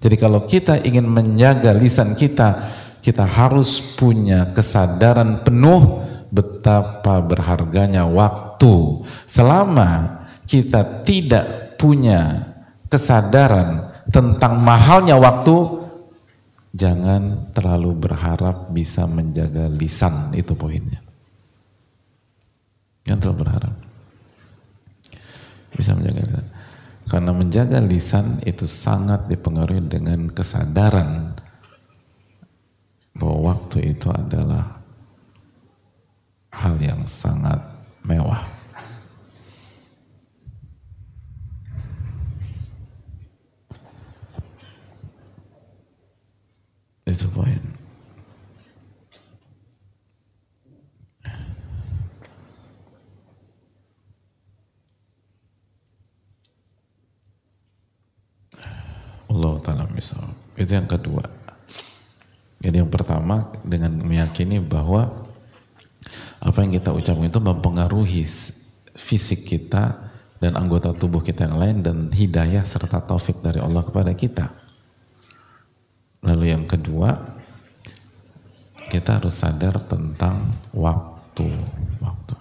Jadi 0.00 0.16
kalau 0.16 0.48
kita 0.48 0.80
ingin 0.80 1.04
menjaga 1.04 1.76
lisan 1.76 2.16
kita, 2.16 2.64
kita 3.04 3.28
harus 3.28 3.84
punya 4.00 4.56
kesadaran 4.56 5.44
penuh 5.44 6.08
betapa 6.32 7.20
berharganya 7.20 8.08
waktu. 8.08 9.04
Selama 9.28 10.24
kita 10.48 11.04
tidak 11.04 11.76
punya 11.76 12.48
kesadaran 12.88 13.92
tentang 14.08 14.56
mahalnya 14.56 15.20
waktu, 15.20 15.84
jangan 16.72 17.52
terlalu 17.52 17.92
berharap 18.08 18.72
bisa 18.72 19.04
menjaga 19.04 19.68
lisan, 19.68 20.32
itu 20.32 20.56
poinnya. 20.56 21.07
Jangan 23.08 23.24
terlalu 23.24 23.40
berharap. 23.40 23.74
Bisa 25.72 25.96
menjaga 25.96 26.20
lisan. 26.28 26.46
Karena 27.08 27.32
menjaga 27.32 27.78
lisan 27.80 28.26
itu 28.44 28.68
sangat 28.68 29.32
dipengaruhi 29.32 29.80
dengan 29.88 30.28
kesadaran 30.28 31.32
bahwa 33.16 33.56
waktu 33.56 33.96
itu 33.96 34.12
adalah 34.12 34.84
hal 36.52 36.76
yang 36.84 37.08
sangat 37.08 37.64
mewah. 38.04 38.44
Itu 47.08 47.24
poin. 47.32 47.77
Allah 59.28 59.54
Ta'ala 59.60 59.84
misal. 59.92 60.24
Itu 60.56 60.74
yang 60.74 60.88
kedua. 60.88 61.24
Jadi 62.58 62.82
yang 62.82 62.90
pertama 62.90 63.54
dengan 63.62 63.94
meyakini 64.02 64.58
bahwa 64.58 65.06
apa 66.42 66.58
yang 66.64 66.74
kita 66.74 66.90
ucapkan 66.90 67.30
itu 67.30 67.38
mempengaruhi 67.38 68.26
fisik 68.98 69.46
kita 69.46 70.10
dan 70.42 70.58
anggota 70.58 70.90
tubuh 70.90 71.22
kita 71.22 71.46
yang 71.46 71.58
lain 71.58 71.76
dan 71.86 71.96
hidayah 72.10 72.66
serta 72.66 72.98
taufik 73.02 73.38
dari 73.42 73.62
Allah 73.62 73.86
kepada 73.86 74.10
kita. 74.14 74.50
Lalu 76.26 76.50
yang 76.50 76.66
kedua, 76.66 77.38
kita 78.90 79.22
harus 79.22 79.38
sadar 79.38 79.78
tentang 79.86 80.50
waktu. 80.74 81.46
Waktu. 82.02 82.34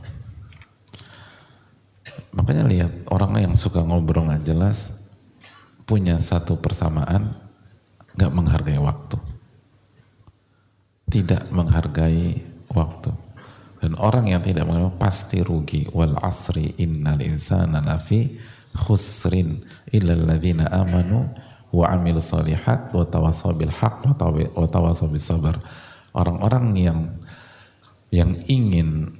Makanya 2.34 2.66
lihat 2.70 2.92
orang 3.14 3.38
yang 3.38 3.54
suka 3.54 3.86
ngobrol 3.86 4.30
nggak 4.30 4.46
jelas 4.46 4.97
punya 5.88 6.20
satu 6.20 6.60
persamaan 6.60 7.32
nggak 8.20 8.34
menghargai 8.36 8.76
waktu, 8.76 9.18
tidak 11.08 11.48
menghargai 11.50 12.44
waktu. 12.76 13.12
Dan 13.78 13.94
orang 13.96 14.26
yang 14.28 14.42
tidak 14.42 14.66
mengenal 14.66 14.98
pasti 14.98 15.40
rugi. 15.46 15.86
Wal 15.94 16.18
asri 16.20 16.76
innal 16.82 17.22
insana 17.22 17.78
lafi 17.80 18.36
khusrin 18.74 19.62
illa 19.94 20.18
alladhina 20.18 20.66
amanu 20.74 21.30
wa 21.70 21.86
amilu 21.94 22.18
salihat 22.18 22.90
wa 22.92 23.06
tawasaw 23.06 23.54
bil 23.54 23.70
haq 23.70 24.02
wa 24.02 24.66
tawasaw 24.68 25.08
sabar. 25.22 25.62
Orang-orang 26.18 26.74
yang 26.74 27.00
yang 28.10 28.34
ingin 28.50 29.14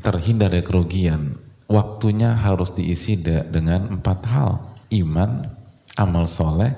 terhindar 0.00 0.48
dari 0.48 0.64
kerugian, 0.64 1.36
waktunya 1.68 2.32
harus 2.32 2.72
diisi 2.72 3.20
dengan 3.20 4.00
empat 4.00 4.20
hal. 4.32 4.69
Iman, 4.90 5.46
amal 5.94 6.26
soleh, 6.26 6.74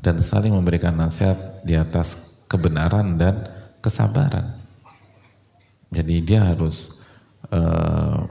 dan 0.00 0.20
saling 0.20 0.52
memberikan 0.52 0.94
nasihat 0.94 1.64
di 1.64 1.74
atas 1.74 2.40
kebenaran 2.46 3.18
dan 3.18 3.48
kesabaran. 3.82 4.54
Jadi 5.90 6.22
dia 6.22 6.44
harus 6.46 7.02
uh, 7.50 8.26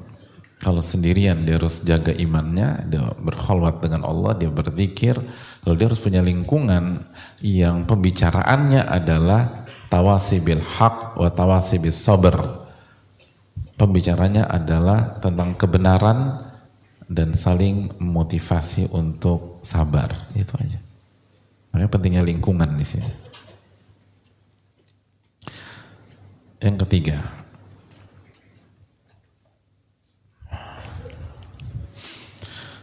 kalau 0.62 0.82
sendirian 0.82 1.44
dia 1.44 1.60
harus 1.60 1.84
jaga 1.84 2.16
imannya, 2.16 2.88
dia 2.88 3.02
berkholwat 3.20 3.84
dengan 3.84 4.08
Allah, 4.08 4.34
dia 4.40 4.48
berzikir, 4.48 5.20
lalu 5.68 5.76
dia 5.78 5.88
harus 5.92 6.02
punya 6.02 6.22
lingkungan 6.24 7.04
yang 7.44 7.84
pembicaraannya 7.84 8.88
adalah 8.88 9.68
tawasi 9.92 10.40
bil 10.42 10.64
haq 10.64 11.20
wa 11.20 11.30
tawasi 11.30 11.82
bis 11.82 12.00
sabr. 12.00 12.66
Pembicaranya 13.76 14.48
adalah 14.48 15.20
tentang 15.20 15.60
kebenaran 15.60 16.45
dan 17.06 17.38
saling 17.38 17.94
motivasi 18.02 18.90
untuk 18.94 19.62
sabar. 19.62 20.10
Itu 20.34 20.58
aja. 20.58 20.80
Makanya 21.72 21.90
pentingnya 21.92 22.24
lingkungan 22.26 22.74
di 22.78 22.86
sini. 22.86 23.12
Yang 26.64 26.88
ketiga, 26.88 27.18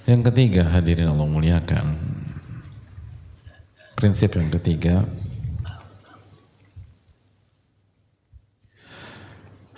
Yang 0.03 0.35
ketiga 0.35 0.67
hadirin 0.67 1.09
Allah 1.09 1.25
muliakan. 1.31 1.95
Prinsip 3.95 4.35
yang 4.35 4.51
ketiga. 4.51 5.07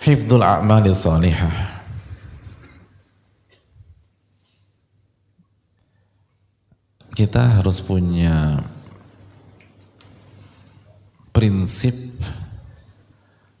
Hifdul 0.01 0.41
a'mali 0.41 0.89
salihah. 0.89 1.74
kita 7.15 7.63
harus 7.63 7.79
punya 7.79 8.59
prinsip 11.31 11.95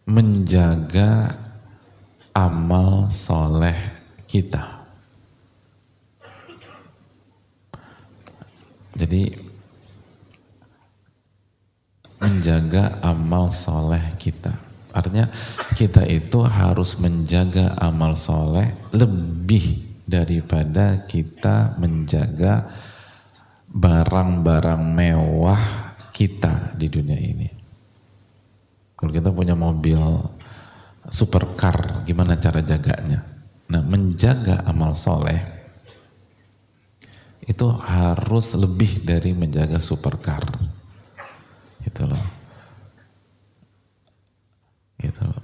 menjaga 0.03 1.31
amal 2.35 3.07
soleh 3.07 3.79
kita. 4.27 4.83
Jadi 8.95 9.39
menjaga 12.19 12.99
amal 12.99 13.55
soleh 13.55 14.03
kita. 14.19 14.51
Artinya 14.91 15.31
kita 15.79 16.03
itu 16.07 16.43
harus 16.43 16.99
menjaga 16.99 17.75
amal 17.79 18.19
soleh 18.19 18.71
lebih 18.91 19.83
daripada 20.07 21.07
kita 21.07 21.75
menjaga 21.79 22.67
barang-barang 23.75 24.79
mewah 24.79 25.63
kita 26.15 26.79
di 26.79 26.87
dunia 26.87 27.19
ini. 27.19 27.49
Kalau 28.95 29.11
kita 29.11 29.35
punya 29.35 29.51
mobil 29.51 29.99
supercar, 31.11 32.07
gimana 32.07 32.39
cara 32.39 32.63
jaganya? 32.63 33.19
Nah, 33.67 33.83
menjaga 33.83 34.63
amal 34.63 34.95
soleh 34.95 35.53
itu 37.45 37.67
harus 37.69 38.57
lebih 38.57 39.03
dari 39.03 39.35
menjaga 39.35 39.77
supercar. 39.83 40.41
Gitu 41.83 42.07
loh. 42.07 42.25
Gitu 44.97 45.21
loh. 45.21 45.41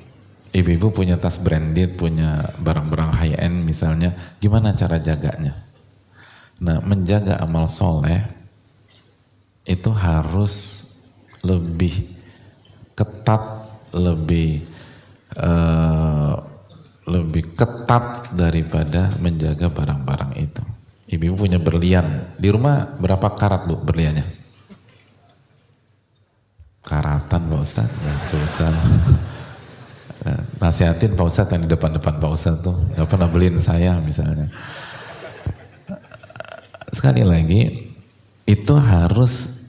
Ibu-ibu 0.51 0.87
punya 0.95 1.19
tas 1.19 1.37
branded, 1.37 1.99
punya 1.99 2.55
barang-barang 2.57 3.11
high 3.19 3.35
end 3.43 3.67
misalnya, 3.67 4.15
gimana 4.39 4.71
cara 4.73 4.99
jaganya? 4.99 5.70
Nah, 6.61 6.77
menjaga 6.85 7.41
amal 7.41 7.65
soleh 7.65 8.21
itu 9.65 9.89
harus 9.89 10.85
lebih 11.41 12.05
ketat, 12.93 13.65
lebih 13.97 14.61
uh, 15.41 16.37
lebih 17.09 17.57
ketat 17.57 18.29
daripada 18.37 19.09
menjaga 19.17 19.73
barang-barang 19.73 20.37
itu. 20.37 20.63
Ibu-ibu 21.11 21.43
punya 21.43 21.59
berlian, 21.59 22.37
di 22.37 22.47
rumah 22.53 22.87
berapa 22.95 23.33
karat 23.35 23.67
bu 23.67 23.81
berliannya? 23.81 24.23
Karatan 26.85 27.41
Pak 27.51 27.59
Ustadz, 27.59 27.99
ya 28.05 28.15
susah. 28.21 28.71
Nasihatin 30.61 31.17
Pak 31.17 31.25
Ustadz 31.25 31.51
yang 31.51 31.65
di 31.65 31.69
depan-depan 31.73 32.21
Pak 32.21 32.31
Ustadz 32.31 32.63
tuh, 32.63 32.77
gak 32.95 33.09
pernah 33.09 33.27
beliin 33.27 33.57
saya 33.57 33.97
misalnya. 33.97 34.47
Sekali 36.91 37.23
lagi, 37.23 37.91
itu 38.43 38.73
harus, 38.75 39.63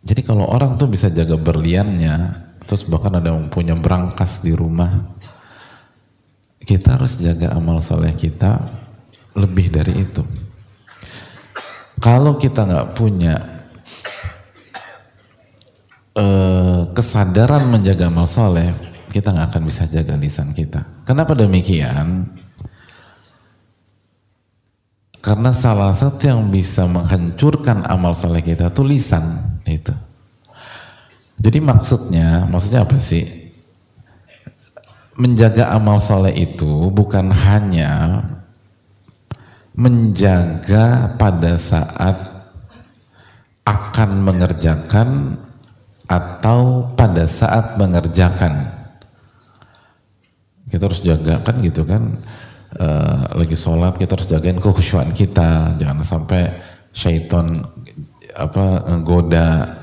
jadi 0.00 0.24
kalau 0.24 0.48
orang 0.48 0.80
tuh 0.80 0.88
bisa 0.88 1.12
jaga 1.12 1.36
berliannya, 1.36 2.16
terus 2.64 2.88
bahkan 2.88 3.20
ada 3.20 3.36
yang 3.36 3.52
punya 3.52 3.76
berangkas 3.76 4.40
di 4.40 4.56
rumah, 4.56 5.04
kita 6.64 7.00
harus 7.00 7.20
jaga 7.20 7.52
amal 7.56 7.80
soleh 7.80 8.12
kita 8.16 8.60
lebih 9.36 9.72
dari 9.72 10.04
itu. 10.04 10.24
Kalau 11.98 12.36
kita 12.40 12.64
nggak 12.64 12.88
punya 12.94 13.34
uh, 16.16 16.88
kesadaran 16.92 17.68
menjaga 17.68 18.08
amal 18.08 18.28
soleh, 18.28 18.70
kita 19.08 19.32
nggak 19.32 19.48
akan 19.52 19.62
bisa 19.64 19.84
jaga 19.88 20.14
lisan 20.16 20.52
kita. 20.52 21.04
Kenapa 21.08 21.32
demikian? 21.36 22.28
Karena 25.18 25.50
salah 25.50 25.90
satu 25.90 26.24
yang 26.30 26.46
bisa 26.48 26.86
menghancurkan 26.86 27.82
amal 27.84 28.14
soleh 28.14 28.42
kita 28.42 28.70
itu 28.70 28.82
lisan 28.86 29.24
itu. 29.66 29.92
Jadi 31.38 31.58
maksudnya, 31.62 32.46
maksudnya 32.46 32.86
apa 32.86 32.98
sih? 32.98 33.48
menjaga 35.18 35.74
amal 35.74 35.98
soleh 35.98 36.30
itu 36.30 36.88
bukan 36.94 37.34
hanya 37.34 38.22
menjaga 39.74 41.18
pada 41.18 41.58
saat 41.58 42.16
akan 43.66 44.10
mengerjakan 44.22 45.36
atau 46.06 46.86
pada 46.94 47.26
saat 47.26 47.76
mengerjakan. 47.76 48.78
Kita 50.70 50.86
harus 50.86 51.02
jaga 51.02 51.42
kan 51.42 51.60
gitu 51.66 51.82
kan, 51.82 52.22
e, 52.74 52.86
lagi 53.32 53.56
sholat 53.56 53.96
kita 53.96 54.16
harus 54.18 54.28
jagain 54.28 54.58
kekhusyuan 54.60 55.12
kita, 55.16 55.78
jangan 55.80 56.04
sampai 56.04 56.52
syaitan 56.92 57.64
apa 58.36 58.84
goda 59.04 59.78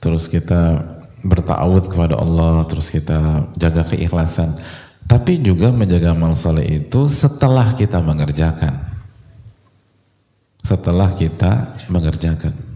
terus 0.00 0.26
kita 0.28 0.80
bertawud 1.20 1.84
kepada 1.88 2.16
Allah, 2.16 2.64
terus 2.64 2.88
kita 2.88 3.44
jaga 3.60 3.84
keikhlasan. 3.84 4.56
Tapi 5.04 5.42
juga 5.42 5.74
menjaga 5.74 6.14
amal 6.16 6.32
soleh 6.38 6.80
itu 6.80 7.10
setelah 7.10 7.74
kita 7.76 8.00
mengerjakan. 8.00 8.78
Setelah 10.64 11.12
kita 11.18 11.76
mengerjakan. 11.90 12.69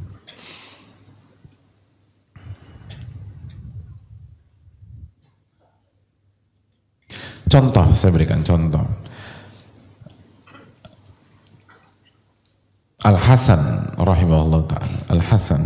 Contoh, 7.44 7.86
saya 7.92 8.10
berikan 8.10 8.40
contoh. 8.40 8.82
Al-Hasan 13.04 13.94
rahimahullah 14.00 14.62
ta'ala. 14.64 14.98
Al-Hasan 15.12 15.62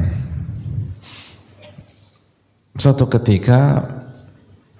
Suatu 2.78 3.10
ketika 3.10 3.82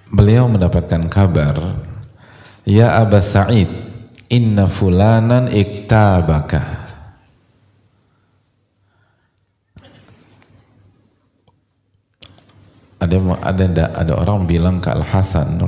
beliau 0.07 0.47
mendapatkan 0.47 1.11
kabar, 1.11 1.83
Ya 2.63 2.95
Aba 2.95 3.19
Sa'id, 3.19 3.67
inna 4.31 4.71
fulanan 4.71 5.51
iktabaka. 5.51 6.79
Ada 13.03 13.15
ada 13.43 13.83
ada 13.99 14.13
orang 14.15 14.47
bilang 14.47 14.79
ke 14.79 14.87
Al 14.91 15.03
Hasan, 15.03 15.59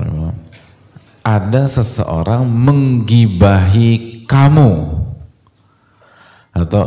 ada 1.22 1.70
seseorang 1.70 2.46
menggibahi 2.46 4.26
kamu 4.26 5.02
atau 6.52 6.84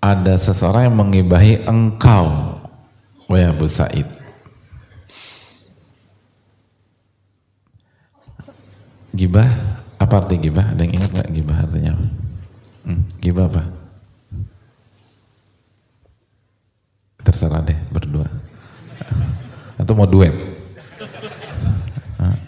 ada 0.00 0.34
seseorang 0.34 0.90
yang 0.90 0.96
menggibahi 0.98 1.64
engkau 1.68 2.50
Wahai 3.30 3.46
Abu 3.46 3.70
Sa'id. 3.70 4.10
Gibah, 9.14 9.46
apa 10.02 10.14
arti 10.18 10.34
gibah? 10.34 10.74
Ada 10.74 10.82
yang 10.82 10.98
ingat 10.98 11.10
gak 11.14 11.30
gibah 11.30 11.62
artinya? 11.62 11.94
Hmm, 12.82 13.06
gibah 13.22 13.46
apa? 13.46 13.62
Terserah 17.22 17.62
deh, 17.62 17.78
berdua. 17.94 18.26
Atau 19.78 19.94
mau 19.94 20.10
duet? 20.10 20.34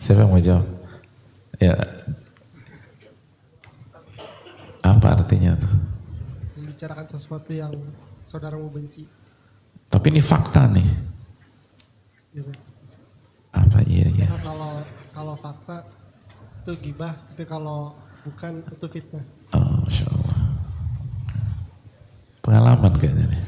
Siapa 0.02 0.26
yang 0.26 0.34
mau 0.34 0.42
jawab? 0.42 0.66
Ya. 1.62 1.78
Apa 4.82 5.14
artinya 5.14 5.54
tuh? 5.54 5.70
Membicarakan 6.58 7.06
sesuatu 7.06 7.54
yang 7.54 7.70
saudaramu 8.26 8.66
benci. 8.66 9.06
Tapi 9.86 10.10
ini 10.10 10.18
fakta 10.18 10.66
nih. 10.74 10.88
Yes, 12.34 12.50
iya, 12.50 12.58
Apa 13.54 13.78
iya 13.86 14.06
ya? 14.10 14.28
Kalau 14.42 14.82
kalau 15.14 15.34
fakta 15.38 15.86
itu 16.66 16.72
gibah, 16.90 17.14
tapi 17.30 17.46
kalau 17.46 17.94
bukan 18.26 18.58
itu 18.66 18.86
fitnah. 18.90 19.22
Oh, 19.54 19.86
Masya 19.86 20.06
Allah. 20.10 20.38
Pengalaman 22.42 22.92
kayaknya 22.98 23.38
nih. 23.38 23.42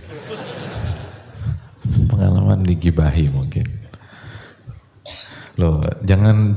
Pengalaman 2.07 2.63
digibahi 2.63 3.27
mungkin. 3.27 3.84
Loh, 5.55 5.87
jangan, 6.03 6.55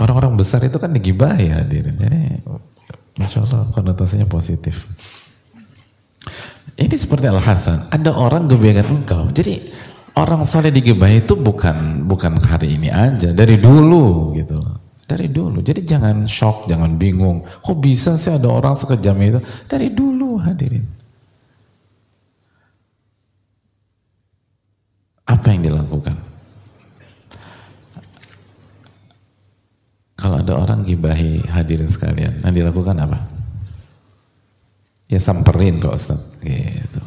orang-orang 0.00 0.40
besar 0.40 0.64
itu 0.64 0.80
kan 0.80 0.90
digibahi 0.90 1.52
hadirin. 1.52 1.96
Jadi, 2.00 2.20
Masya 3.14 3.46
Allah 3.46 3.70
konotasinya 3.70 4.26
positif. 4.26 4.90
Ini 6.74 6.96
seperti 6.98 7.30
Al 7.30 7.38
Hasan, 7.38 7.86
ada 7.94 8.10
orang 8.10 8.50
gebegan 8.50 8.82
engkau. 8.90 9.30
Jadi 9.30 9.70
orang 10.18 10.42
soleh 10.42 10.74
digebah 10.74 11.06
itu 11.06 11.38
bukan 11.38 12.02
bukan 12.02 12.42
hari 12.42 12.74
ini 12.74 12.90
aja, 12.90 13.30
dari 13.30 13.62
dulu 13.62 14.34
gitu 14.34 14.58
Dari 15.04 15.28
dulu. 15.28 15.60
Jadi 15.60 15.84
jangan 15.84 16.24
shock, 16.24 16.64
jangan 16.64 16.96
bingung. 16.96 17.44
Kok 17.44 17.76
bisa 17.78 18.16
sih 18.16 18.32
ada 18.32 18.48
orang 18.48 18.72
sekejam 18.72 19.14
itu? 19.20 19.40
Dari 19.68 19.92
dulu 19.92 20.40
hadirin. 20.40 20.80
Apa 25.28 25.52
yang 25.52 25.60
dilakukan? 25.68 26.23
Kalau 30.24 30.40
ada 30.40 30.56
orang 30.56 30.80
gibahi 30.88 31.44
hadirin 31.52 31.92
sekalian, 31.92 32.40
yang 32.40 32.56
dilakukan 32.56 32.96
apa? 32.96 33.28
Ya 35.04 35.20
samperin 35.20 35.84
Pak 35.84 35.92
Ustaz. 35.92 36.16
Gitu. 36.40 37.00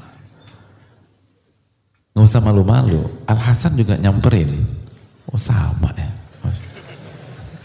Nggak 2.14 2.30
usah 2.30 2.46
malu-malu. 2.46 3.10
Al 3.26 3.42
Hasan 3.42 3.74
juga 3.74 3.98
nyamperin. 3.98 4.62
Oh 5.34 5.42
sama 5.42 5.90
ya. 5.98 6.14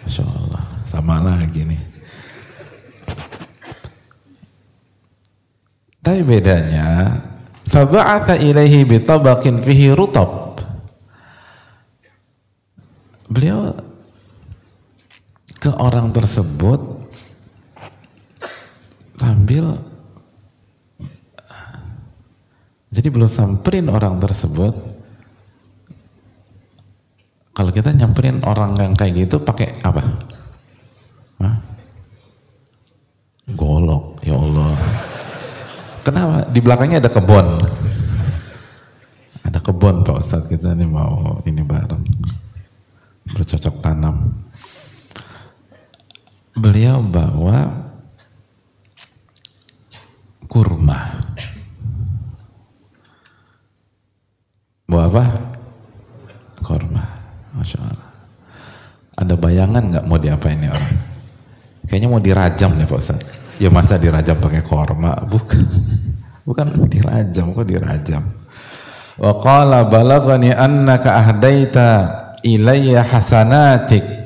Masya 0.09 0.25
Allah. 0.25 0.65
Sama 0.89 1.21
lagi 1.21 1.69
nih. 1.69 1.83
Tapi 6.01 6.25
bedanya, 6.25 7.13
faba'atha 7.69 8.41
ilaihi 8.41 8.89
bitabaqin 8.89 9.61
fihi 9.61 9.93
rutab. 9.93 10.57
Beliau 13.29 13.92
ke 15.63 15.71
orang 15.79 16.11
tersebut 16.11 17.07
sambil 19.15 19.79
jadi 22.91 23.09
belum 23.15 23.31
samperin 23.31 23.87
orang 23.87 24.19
tersebut 24.19 24.75
kalau 27.53 27.71
kita 27.71 27.95
nyamperin 27.95 28.43
orang 28.43 28.75
yang 28.81 28.97
kayak 28.97 29.29
gitu 29.29 29.37
pakai 29.39 29.77
apa? 29.85 30.03
Hah? 31.39 31.57
Golok, 33.53 34.25
ya 34.25 34.35
Allah. 34.35 34.73
Kenapa? 36.01 36.49
Di 36.49 36.59
belakangnya 36.65 36.99
ada 37.05 37.13
kebun. 37.13 37.47
Ada 39.45 39.59
kebun 39.61 40.01
Pak 40.01 40.17
Ustadz 40.17 40.49
kita 40.49 40.73
ini 40.73 40.89
mau 40.89 41.45
ini 41.45 41.61
bareng. 41.61 42.03
Bercocok 43.37 43.85
tanam. 43.85 44.33
Beliau 46.53 47.01
bawa 47.01 47.89
kurma. 50.45 51.01
Bawa 54.85 55.05
apa? 55.09 55.25
Kurma. 56.61 57.05
Masya 57.57 57.79
Allah. 57.81 58.11
Ada 59.17 59.35
bayangan 59.37 59.83
nggak 59.89 60.05
mau 60.05 60.21
diapain 60.21 60.61
ini 60.61 60.69
orang? 60.69 60.97
Kayaknya 61.89 62.09
mau 62.09 62.21
dirajam 62.21 62.71
nih 62.77 62.85
Pak 62.89 63.01
Ustaz. 63.01 63.21
Ya 63.57 63.73
masa 63.73 63.97
dirajam 63.97 64.37
pakai 64.37 64.61
korma? 64.61 65.17
Bukan. 65.25 65.65
Bukan 66.43 66.67
dirajam, 66.91 67.55
kok 67.55 67.65
dirajam. 67.65 68.23
Wa 69.17 69.39
qala 69.41 69.87
balagani 69.89 70.53
annaka 70.53 71.17
ahdaita 71.17 71.89
ilayya 72.43 73.07
hasanatik 73.07 74.22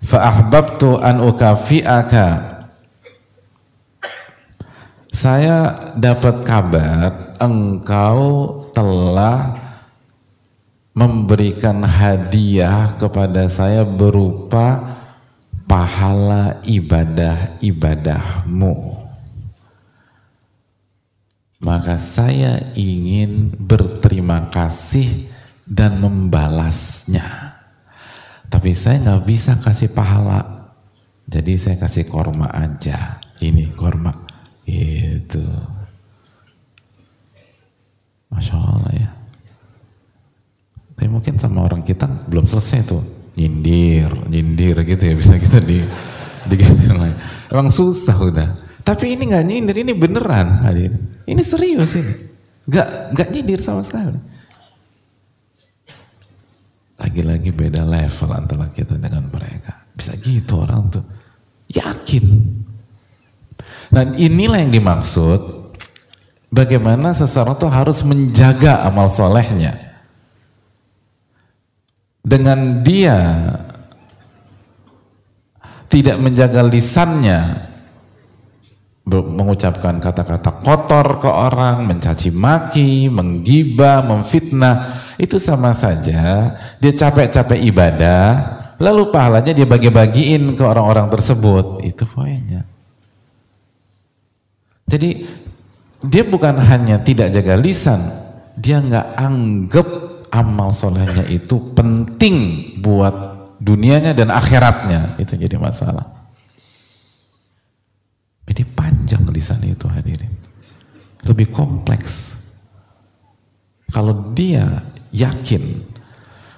fa 0.00 0.24
ahbabtu 0.24 0.96
an 0.98 1.20
ukafi'aka 1.20 2.50
saya 5.10 5.90
dapat 5.98 6.46
kabar 6.48 7.34
engkau 7.36 8.22
telah 8.72 9.58
memberikan 10.96 11.84
hadiah 11.84 12.96
kepada 12.96 13.44
saya 13.48 13.84
berupa 13.84 14.96
pahala 15.68 16.60
ibadah-ibadahmu. 16.66 18.98
Maka 21.60 22.00
saya 22.00 22.72
ingin 22.72 23.52
berterima 23.54 24.48
kasih 24.48 25.28
dan 25.68 26.00
membalasnya. 26.00 27.59
Tapi 28.50 28.74
saya 28.74 28.98
nggak 28.98 29.22
bisa 29.24 29.54
kasih 29.62 29.94
pahala. 29.94 30.74
Jadi 31.30 31.54
saya 31.54 31.78
kasih 31.78 32.10
korma 32.10 32.50
aja. 32.50 33.22
Ini 33.38 33.70
korma. 33.78 34.10
Itu. 34.66 35.46
Masya 38.34 38.54
Allah 38.58 38.92
ya. 38.98 39.10
Tapi 40.98 41.06
mungkin 41.08 41.38
sama 41.38 41.64
orang 41.64 41.86
kita 41.86 42.10
belum 42.26 42.44
selesai 42.44 42.84
tuh. 42.84 43.00
Nyindir, 43.38 44.10
nyindir 44.26 44.76
gitu 44.84 45.02
ya 45.06 45.14
bisa 45.14 45.38
kita 45.38 45.62
di 45.62 45.80
di 46.44 46.56
lagi. 46.92 47.16
Emang 47.48 47.70
susah 47.70 48.18
udah. 48.18 48.50
Tapi 48.82 49.14
ini 49.14 49.30
nggak 49.30 49.44
nyindir, 49.46 49.76
ini 49.86 49.94
beneran. 49.94 50.66
Ini 51.24 51.42
serius 51.46 51.94
ini. 51.94 52.14
Nggak 52.66 52.86
nggak 53.14 53.28
nyindir 53.30 53.60
sama 53.62 53.86
sekali. 53.86 54.18
Lagi-lagi 57.10 57.50
beda 57.50 57.82
level 57.82 58.30
antara 58.30 58.70
kita 58.70 58.94
dengan 58.94 59.26
mereka. 59.26 59.82
Bisa 59.90 60.14
gitu 60.14 60.62
orang 60.62 60.94
tuh. 60.94 61.02
Yakin. 61.74 62.22
Dan 63.90 64.14
inilah 64.14 64.62
yang 64.62 64.70
dimaksud 64.70 65.42
bagaimana 66.54 67.10
seseorang 67.10 67.58
tuh 67.58 67.66
harus 67.66 68.06
menjaga 68.06 68.86
amal 68.86 69.10
solehnya. 69.10 69.74
Dengan 72.22 72.86
dia 72.86 73.18
tidak 75.90 76.22
menjaga 76.22 76.62
lisannya, 76.62 77.66
mengucapkan 79.10 79.98
kata-kata 79.98 80.62
kotor 80.62 81.18
ke 81.18 81.26
orang, 81.26 81.90
mencaci 81.90 82.30
maki, 82.30 83.10
menggibah, 83.10 84.06
memfitnah, 84.06 84.99
itu 85.20 85.36
sama 85.36 85.76
saja 85.76 86.56
dia 86.80 86.92
capek-capek 86.96 87.60
ibadah, 87.68 88.24
lalu 88.80 89.12
pahalanya 89.12 89.52
dia 89.52 89.68
bagi-bagiin 89.68 90.56
ke 90.56 90.64
orang-orang 90.64 91.12
tersebut. 91.12 91.84
Itu 91.84 92.08
poinnya. 92.08 92.64
Jadi 94.88 95.28
dia 96.08 96.24
bukan 96.24 96.56
hanya 96.56 96.96
tidak 97.04 97.36
jaga 97.36 97.60
lisan, 97.60 98.00
dia 98.56 98.80
nggak 98.80 99.06
anggap 99.20 99.88
amal 100.32 100.72
solehnya 100.72 101.28
itu 101.28 101.76
penting 101.76 102.80
buat 102.80 103.52
dunianya 103.60 104.16
dan 104.16 104.32
akhiratnya. 104.32 105.20
Itu 105.20 105.36
jadi 105.36 105.60
masalah. 105.60 106.08
Jadi 108.48 108.66
panjang 108.66 109.28
lisan 109.30 109.62
itu 109.68 109.84
hadirin. 109.86 110.32
Lebih 111.28 111.52
kompleks. 111.52 112.40
Kalau 113.92 114.32
dia 114.34 114.66
yakin 115.10 115.82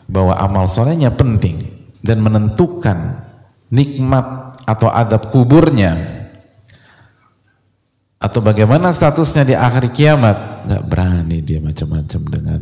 bahwa 0.09 0.37
amal 0.37 0.69
solehnya 0.69 1.13
penting 1.13 1.89
dan 2.05 2.21
menentukan 2.21 3.25
nikmat 3.73 4.59
atau 4.69 4.93
adab 4.93 5.33
kuburnya 5.33 6.23
atau 8.23 8.39
bagaimana 8.39 8.95
statusnya 8.95 9.43
di 9.43 9.55
akhir 9.59 9.91
kiamat 9.91 10.69
nggak 10.69 10.85
berani 10.87 11.43
dia 11.43 11.59
macam-macam 11.59 12.23
dengan 12.31 12.61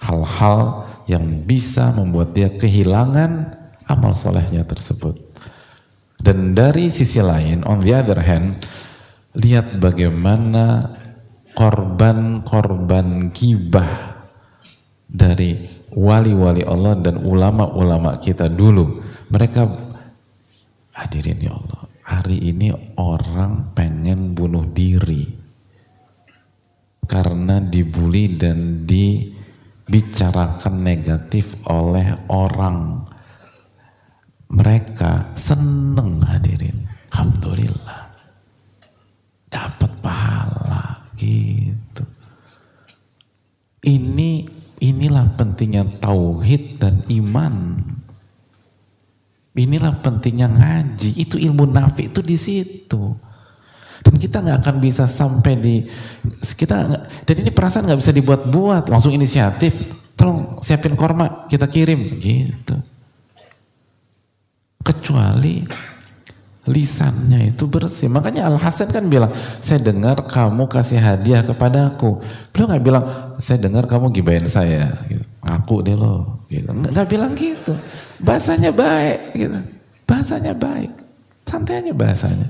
hal-hal 0.00 0.88
yang 1.04 1.44
bisa 1.44 1.92
membuat 1.92 2.32
dia 2.32 2.48
kehilangan 2.48 3.52
amal 3.84 4.16
solehnya 4.16 4.64
tersebut. 4.64 5.20
Dan 6.16 6.56
dari 6.56 6.88
sisi 6.88 7.20
lain, 7.20 7.60
on 7.68 7.84
the 7.84 7.92
other 7.92 8.16
hand, 8.24 8.56
lihat 9.36 9.76
bagaimana 9.76 10.96
korban-korban 11.52 13.28
gibah 13.36 14.15
dari 15.16 15.56
wali-wali 15.96 16.60
Allah 16.68 17.00
dan 17.00 17.24
ulama-ulama 17.24 18.20
kita 18.20 18.52
dulu. 18.52 19.00
Mereka 19.32 19.62
hadirin 20.92 21.40
ya 21.40 21.56
Allah, 21.56 21.88
hari 22.04 22.52
ini 22.52 22.68
orang 23.00 23.72
pengen 23.72 24.36
bunuh 24.36 24.68
diri 24.68 25.24
karena 27.08 27.62
dibully 27.62 28.36
dan 28.36 28.84
dibicarakan 28.84 30.74
negatif 30.84 31.56
oleh 31.64 32.28
orang 32.28 33.06
mereka 34.52 35.34
seneng 35.34 36.22
hadirin. 36.22 36.86
Alhamdulillah. 37.10 38.02
Dapat 39.46 39.92
pahala 40.04 41.10
gitu. 41.18 42.04
Ini 43.86 44.55
inilah 44.92 45.34
pentingnya 45.34 45.82
tauhid 45.98 46.78
dan 46.78 47.02
iman. 47.08 47.80
Inilah 49.56 49.98
pentingnya 50.04 50.52
ngaji. 50.52 51.16
Itu 51.16 51.40
ilmu 51.40 51.64
nafi 51.70 52.12
itu 52.12 52.20
di 52.20 52.36
situ. 52.36 53.16
Dan 54.04 54.14
kita 54.20 54.44
nggak 54.44 54.58
akan 54.62 54.76
bisa 54.78 55.08
sampai 55.08 55.58
di 55.58 55.74
kita 56.38 56.76
dan 57.26 57.36
ini 57.42 57.50
perasaan 57.50 57.88
nggak 57.90 58.00
bisa 58.04 58.12
dibuat-buat 58.14 58.86
langsung 58.92 59.10
inisiatif. 59.10 59.82
Tolong 60.14 60.60
siapin 60.62 60.94
korma 60.94 61.48
kita 61.50 61.66
kirim 61.68 62.20
gitu 62.20 62.76
kecuali 64.86 65.66
lisannya 66.66 67.54
itu 67.54 67.64
bersih. 67.70 68.10
Makanya 68.10 68.50
Al 68.50 68.58
Hasan 68.58 68.90
kan 68.90 69.06
bilang, 69.06 69.30
saya 69.62 69.78
dengar 69.78 70.26
kamu 70.26 70.66
kasih 70.66 70.98
hadiah 70.98 71.46
kepadaku. 71.46 72.18
Beliau 72.50 72.66
nggak 72.74 72.84
bilang, 72.84 73.04
saya 73.38 73.62
dengar 73.62 73.86
kamu 73.86 74.10
gibain 74.10 74.44
saya. 74.50 74.90
Gitu. 75.06 75.22
Aku 75.46 75.80
deh 75.86 75.94
lo. 75.94 76.42
Gitu. 76.50 76.66
Nggak, 76.66 76.90
nggak 76.90 77.08
bilang 77.08 77.32
gitu. 77.38 77.72
Bahasanya 78.18 78.74
baik. 78.74 79.18
Gitu. 79.38 79.58
Bahasanya 80.06 80.52
baik. 80.58 80.90
Santai 81.46 81.78
aja 81.78 81.94
bahasanya. 81.94 82.48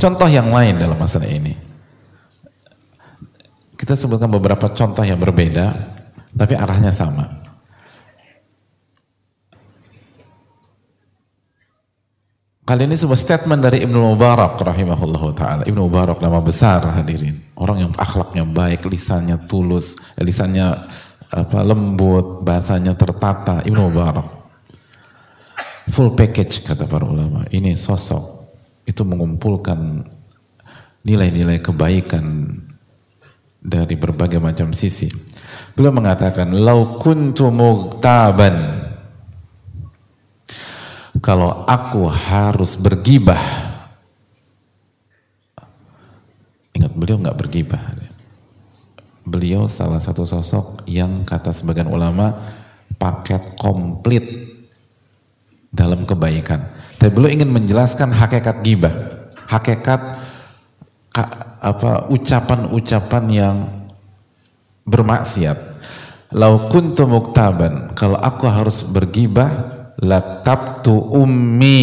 Contoh 0.00 0.28
yang 0.32 0.48
lain 0.48 0.80
dalam 0.80 0.96
masalah 0.96 1.28
ini. 1.28 1.52
Kita 3.76 3.92
sebutkan 3.92 4.32
beberapa 4.32 4.72
contoh 4.72 5.04
yang 5.04 5.20
berbeda 5.20 5.76
tapi 6.32 6.56
arahnya 6.56 6.88
sama. 6.88 7.49
Kali 12.70 12.86
ini 12.86 12.94
sebuah 12.94 13.18
statement 13.18 13.66
dari 13.66 13.82
Ibnu 13.82 13.98
Mubarak 13.98 14.54
rahimahullah 14.62 15.22
taala. 15.34 15.62
Ibnu 15.66 15.90
Mubarak 15.90 16.22
nama 16.22 16.38
besar 16.38 16.78
hadirin. 16.94 17.50
Orang 17.58 17.82
yang 17.82 17.90
akhlaknya 17.98 18.46
baik, 18.46 18.86
lisannya 18.86 19.50
tulus, 19.50 19.98
eh, 20.14 20.22
lisannya 20.22 20.78
apa 21.34 21.66
lembut, 21.66 22.46
bahasanya 22.46 22.94
tertata. 22.94 23.66
Ibnu 23.66 23.90
Mubarak. 23.90 24.22
Full 25.90 26.14
package 26.14 26.62
kata 26.62 26.86
para 26.86 27.02
ulama. 27.02 27.42
Ini 27.50 27.74
sosok 27.74 28.54
itu 28.86 29.02
mengumpulkan 29.02 30.06
nilai-nilai 31.02 31.58
kebaikan 31.58 32.54
dari 33.58 33.98
berbagai 33.98 34.38
macam 34.38 34.70
sisi. 34.70 35.10
Beliau 35.74 35.90
mengatakan, 35.90 36.54
"Lau 36.54 37.02
kuntu 37.02 37.50
mugtaban" 37.50 38.79
kalau 41.20 41.68
aku 41.68 42.08
harus 42.08 42.80
bergibah. 42.80 43.40
Ingat 46.72 46.92
beliau 46.96 47.20
nggak 47.20 47.38
bergibah. 47.38 47.80
Beliau 49.20 49.68
salah 49.68 50.00
satu 50.00 50.24
sosok 50.24 50.88
yang 50.88 51.22
kata 51.28 51.52
sebagian 51.52 51.92
ulama 51.92 52.34
paket 52.96 53.54
komplit 53.60 54.24
dalam 55.70 56.08
kebaikan. 56.08 56.66
Tapi 56.96 57.10
beliau 57.12 57.30
ingin 57.30 57.52
menjelaskan 57.52 58.10
hakikat 58.10 58.64
gibah. 58.64 58.92
Hakikat 59.46 60.00
apa 61.60 62.08
ucapan-ucapan 62.08 63.24
yang 63.28 63.56
bermaksiat. 64.88 65.58
Lau 66.32 66.72
kuntu 66.72 67.04
muktaban. 67.04 67.92
Kalau 67.92 68.16
aku 68.16 68.48
harus 68.48 68.86
bergibah 68.88 69.79
latabtu 70.00 70.96
ummi. 70.96 71.82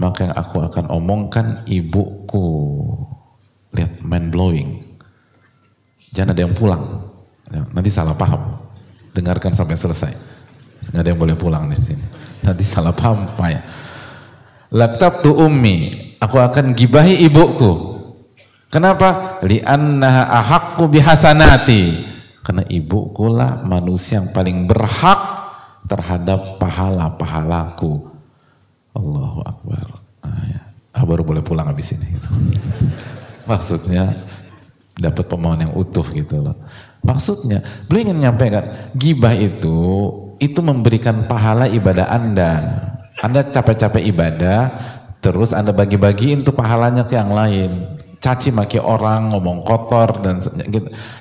Maka 0.00 0.32
yang 0.32 0.34
aku 0.36 0.64
akan 0.64 0.84
omongkan 0.88 1.68
ibuku. 1.68 2.48
Lihat 3.76 4.00
mind 4.00 4.32
blowing. 4.32 4.70
Jangan 6.16 6.32
ada 6.32 6.42
yang 6.48 6.56
pulang. 6.56 6.82
Nanti 7.52 7.90
salah 7.92 8.16
paham. 8.16 8.64
Dengarkan 9.12 9.52
sampai 9.52 9.76
selesai. 9.76 10.12
Nggak 10.90 11.02
ada 11.04 11.10
yang 11.12 11.20
boleh 11.20 11.36
pulang 11.36 11.68
di 11.68 11.76
sini. 11.76 12.02
Nanti 12.40 12.64
salah 12.64 12.96
paham 12.96 13.36
pak 13.36 13.48
ya. 13.52 13.60
Latabtu 14.72 15.36
ummi. 15.36 16.10
Aku 16.16 16.40
akan 16.40 16.72
gibahi 16.72 17.20
ibuku. 17.28 18.00
Kenapa? 18.72 19.42
Li'annaha 19.44 20.30
ahakku 20.30 20.88
bihasanati. 20.88 22.08
Karena 22.40 22.64
ibuku 22.72 23.28
lah 23.28 23.60
manusia 23.68 24.18
yang 24.22 24.32
paling 24.32 24.64
berhak 24.64 25.29
terhadap 25.90 26.62
pahala-pahalaku. 26.62 27.98
Allahu 28.94 29.42
Akbar. 29.42 29.86
Nah, 30.22 30.44
ya. 30.46 30.60
ah, 30.94 31.02
baru 31.02 31.26
boleh 31.26 31.42
pulang 31.42 31.66
habis 31.66 31.98
ini. 31.98 32.14
Gitu. 32.14 32.28
Maksudnya 33.50 34.14
dapat 34.94 35.26
pemahaman 35.26 35.66
yang 35.66 35.74
utuh 35.74 36.06
gitu 36.14 36.38
loh. 36.38 36.54
Maksudnya 37.02 37.64
beliau 37.90 38.12
ingin 38.12 38.18
menyampaikan 38.22 38.92
gibah 38.94 39.34
itu 39.34 39.78
itu 40.38 40.60
memberikan 40.62 41.26
pahala 41.26 41.66
ibadah 41.66 42.06
Anda. 42.06 42.52
Anda 43.20 43.44
capek-capek 43.44 44.00
ibadah, 44.14 44.72
terus 45.20 45.52
Anda 45.52 45.76
bagi-bagi 45.76 46.32
untuk 46.40 46.56
pahalanya 46.56 47.04
ke 47.04 47.16
yang 47.16 47.32
lain 47.32 47.99
caci 48.20 48.52
maki 48.52 48.76
orang, 48.76 49.32
ngomong 49.32 49.64
kotor 49.64 50.20
dan 50.20 50.44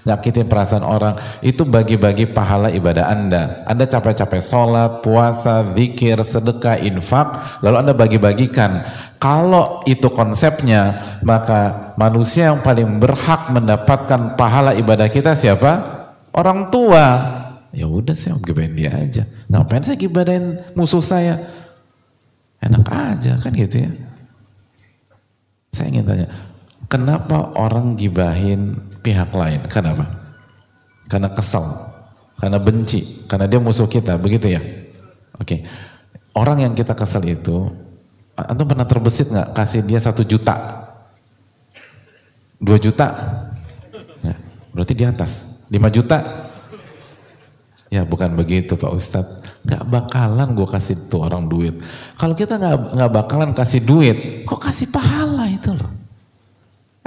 nyakitin 0.03 0.51
perasaan 0.51 0.83
orang, 0.83 1.15
itu 1.39 1.63
bagi-bagi 1.63 2.27
pahala 2.27 2.67
ibadah 2.67 3.07
Anda. 3.07 3.63
Anda 3.63 3.87
capek-capek 3.87 4.43
sholat, 4.43 4.99
puasa, 4.99 5.63
zikir, 5.73 6.19
sedekah, 6.19 6.75
infak, 6.83 7.63
lalu 7.63 7.75
Anda 7.87 7.93
bagi-bagikan. 7.95 8.83
Kalau 9.15 9.79
itu 9.87 10.11
konsepnya, 10.11 10.99
maka 11.23 11.95
manusia 11.95 12.51
yang 12.51 12.59
paling 12.59 12.99
berhak 12.99 13.47
mendapatkan 13.47 14.35
pahala 14.35 14.75
ibadah 14.75 15.07
kita 15.07 15.39
siapa? 15.39 15.79
Orang 16.35 16.67
tua. 16.67 17.39
Ya 17.71 17.87
udah 17.87 18.17
saya 18.17 18.35
mau 18.35 18.43
gibahin 18.43 18.75
dia 18.75 18.91
aja. 18.91 19.23
Ngapain 19.47 19.87
saya 19.87 19.95
gibahin 19.95 20.59
musuh 20.75 21.03
saya? 21.03 21.39
Enak 22.59 22.91
aja 22.91 23.39
kan 23.39 23.55
gitu 23.55 23.87
ya. 23.87 23.91
Saya 25.71 25.93
ingin 25.93 26.03
tanya, 26.03 26.27
Kenapa 26.89 27.53
orang 27.53 27.93
gibahin 27.93 28.73
pihak 29.05 29.29
lain? 29.29 29.61
Kenapa? 29.69 30.09
Karena 31.05 31.29
kesel, 31.29 31.61
karena 32.41 32.57
benci, 32.57 33.29
karena 33.29 33.45
dia 33.45 33.61
musuh 33.61 33.85
kita, 33.85 34.17
begitu 34.17 34.49
ya? 34.49 34.61
Oke. 35.37 35.45
Okay. 35.45 35.59
Orang 36.33 36.65
yang 36.65 36.73
kita 36.73 36.97
kesel 36.97 37.29
itu, 37.29 37.69
antum 38.33 38.65
pernah 38.65 38.89
terbesit 38.89 39.29
nggak 39.29 39.53
kasih 39.53 39.85
dia 39.85 40.01
satu 40.01 40.25
juta, 40.25 40.55
dua 42.57 42.81
juta, 42.81 43.07
ya, 44.25 44.33
berarti 44.73 44.93
di 44.97 45.05
atas, 45.05 45.65
lima 45.69 45.93
juta, 45.93 46.25
ya 47.93 48.01
bukan 48.01 48.33
begitu 48.33 48.77
Pak 48.77 48.93
Ustadz, 48.93 49.37
Gak 49.59 49.83
bakalan 49.91 50.55
gue 50.55 50.63
kasih 50.63 51.11
tuh 51.11 51.27
orang 51.27 51.51
duit. 51.51 51.75
Kalau 52.15 52.31
kita 52.31 52.55
nggak 52.55 52.95
nggak 52.95 53.11
bakalan 53.11 53.51
kasih 53.51 53.83
duit, 53.83 54.47
kok 54.47 54.61
kasih 54.63 54.87
pahala 54.87 55.51
itu 55.51 55.75
loh? 55.75 55.98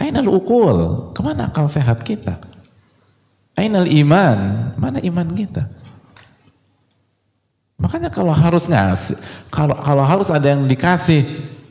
Ainal 0.02 0.26
ukul, 0.26 1.10
ke 1.14 1.20
mana 1.22 1.46
akal 1.46 1.70
sehat 1.70 2.02
kita? 2.02 2.34
Ainal 3.54 3.86
iman, 3.86 4.38
mana 4.74 4.98
iman 4.98 5.28
kita? 5.30 5.62
Makanya 7.78 8.10
kalau 8.10 8.34
harus 8.34 8.66
ngasih, 8.66 9.14
kalau 9.54 9.78
kalau 9.78 10.02
harus 10.02 10.26
ada 10.34 10.50
yang 10.50 10.66
dikasih, 10.66 11.22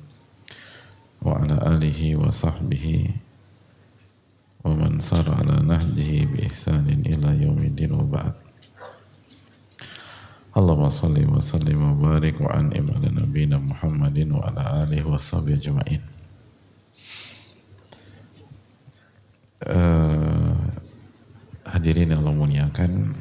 Wa 1.21 1.45
ala 1.45 1.61
alihi 1.77 2.17
wa 2.17 2.33
sahbihi. 2.33 3.13
Wa 4.65 4.73
man 4.73 5.05
sar 5.05 5.29
ala 5.29 5.61
nahdihi 5.61 6.33
bi 6.33 6.49
ihsanin 6.49 7.05
ila 7.05 7.37
yaumidin 7.37 7.93
wa 7.93 8.09
ba'd. 8.09 8.37
Allahumma 10.57 10.89
salli 10.89 11.29
wa 11.29 11.37
sallim 11.37 11.77
wa 11.77 11.93
barik 11.93 12.41
wa 12.41 12.57
an'im 12.57 12.89
ala 12.89 13.13
nabina 13.13 13.61
Muhammadin 13.61 14.33
wa 14.33 14.49
ala 14.49 14.89
alihi 14.89 15.05
wa 15.05 15.21
sahbihi 15.21 15.61
ajma'in. 15.61 16.03
Uh, 19.61 20.66
Hadirin 21.77 22.09
yang 22.09 22.25
Allah 22.25 22.41
muliakan, 22.41 23.13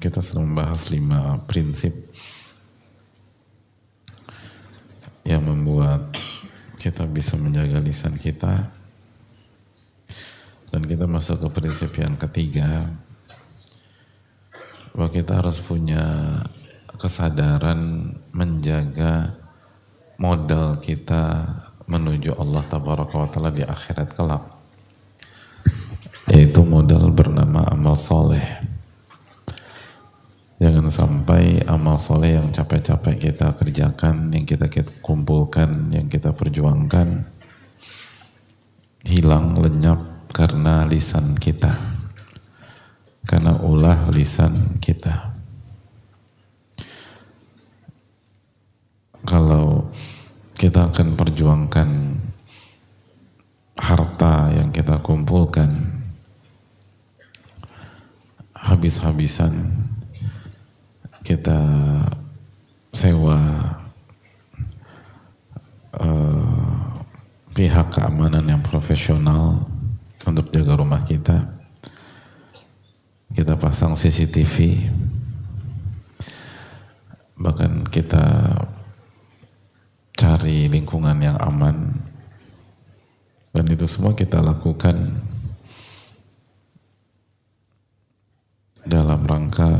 kita 0.00 0.24
sedang 0.24 0.48
membahas 0.48 0.88
lima 0.88 1.44
prinsip 1.44 1.92
yang 5.28 5.44
membuat 5.44 6.08
kita 6.80 7.04
bisa 7.04 7.36
menjaga 7.36 7.84
lisan 7.84 8.16
kita. 8.16 8.72
Dan 10.72 10.88
kita 10.88 11.04
masuk 11.04 11.44
ke 11.44 11.48
prinsip 11.52 11.92
yang 12.00 12.16
ketiga 12.16 12.96
bahwa 14.96 15.12
kita 15.12 15.44
harus 15.44 15.60
punya 15.60 16.00
kesadaran 16.96 18.08
menjaga 18.32 19.36
modal 20.16 20.80
kita 20.80 21.44
menuju 21.84 22.40
Allah 22.40 22.64
tabaraka 22.64 23.20
wa 23.20 23.28
taala 23.28 23.52
di 23.52 23.60
akhirat 23.68 24.16
kelak 24.16 24.51
yaitu 26.30 26.62
modal 26.62 27.10
bernama 27.10 27.66
amal 27.66 27.98
soleh. 27.98 28.42
Jangan 30.62 30.86
sampai 30.94 31.66
amal 31.66 31.98
soleh 31.98 32.38
yang 32.38 32.54
capek-capek 32.54 33.18
kita 33.18 33.58
kerjakan, 33.58 34.30
yang 34.30 34.46
kita, 34.46 34.70
kumpulkan, 35.02 35.90
yang 35.90 36.06
kita 36.06 36.30
perjuangkan, 36.30 37.26
hilang, 39.02 39.58
lenyap 39.58 40.30
karena 40.30 40.86
lisan 40.86 41.34
kita. 41.34 41.74
Karena 43.26 43.58
ulah 43.58 44.06
lisan 44.14 44.78
kita. 44.78 45.34
Kalau 49.26 49.90
kita 50.54 50.94
akan 50.94 51.18
perjuangkan 51.18 51.90
harta 53.82 54.54
yang 54.54 54.70
kita 54.70 55.02
kumpulkan 55.02 56.01
habis-habisan 58.62 59.50
kita 61.26 61.58
sewa 62.94 63.38
uh, 65.98 66.82
pihak 67.50 67.90
keamanan 67.90 68.46
yang 68.46 68.62
profesional 68.62 69.66
untuk 70.22 70.54
jaga 70.54 70.78
rumah 70.78 71.02
kita 71.02 71.42
kita 73.34 73.58
pasang 73.58 73.98
CCTV 73.98 74.86
bahkan 77.42 77.82
kita 77.90 78.54
cari 80.14 80.70
lingkungan 80.70 81.18
yang 81.18 81.34
aman 81.42 81.98
dan 83.50 83.66
itu 83.66 83.90
semua 83.90 84.14
kita 84.14 84.38
lakukan 84.38 85.18
dalam 88.82 89.22
rangka 89.26 89.70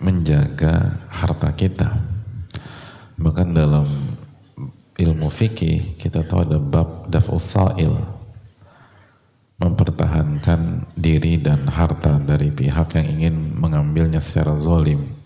menjaga 0.00 1.00
harta 1.08 1.50
kita 1.56 1.96
bahkan 3.16 3.54
dalam 3.54 4.16
ilmu 4.98 5.28
fikih 5.32 5.96
kita 5.96 6.26
tahu 6.28 6.44
ada 6.44 6.58
bab 6.60 7.08
daf'usail 7.08 7.94
mempertahankan 9.56 10.90
diri 10.98 11.40
dan 11.40 11.70
harta 11.70 12.20
dari 12.20 12.50
pihak 12.50 12.98
yang 12.98 13.06
ingin 13.06 13.34
mengambilnya 13.54 14.18
secara 14.18 14.58
zolim 14.58 15.24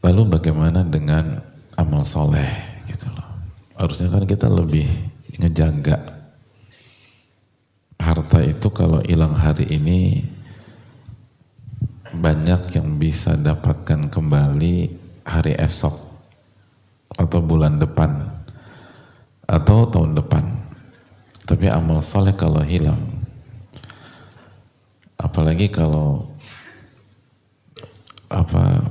Lalu 0.00 0.32
bagaimana 0.32 0.80
dengan 0.80 1.44
amal 1.76 2.00
soleh 2.08 2.48
gitu 2.88 3.04
loh. 3.12 3.28
Harusnya 3.76 4.08
kan 4.08 4.24
kita 4.24 4.48
lebih 4.48 4.88
ngejaga 5.36 6.19
harta 8.00 8.40
itu 8.40 8.72
kalau 8.72 9.04
hilang 9.04 9.36
hari 9.36 9.68
ini 9.68 10.24
banyak 12.10 12.74
yang 12.74 12.96
bisa 12.96 13.36
dapatkan 13.36 14.10
kembali 14.10 14.90
hari 15.22 15.54
esok 15.60 15.94
atau 17.14 17.38
bulan 17.44 17.78
depan 17.78 18.32
atau 19.46 19.86
tahun 19.86 20.16
depan. 20.16 20.44
Tapi 21.46 21.66
amal 21.66 21.98
soleh 22.00 22.34
kalau 22.34 22.62
hilang, 22.62 23.02
apalagi 25.18 25.66
kalau 25.66 26.30
apa 28.30 28.86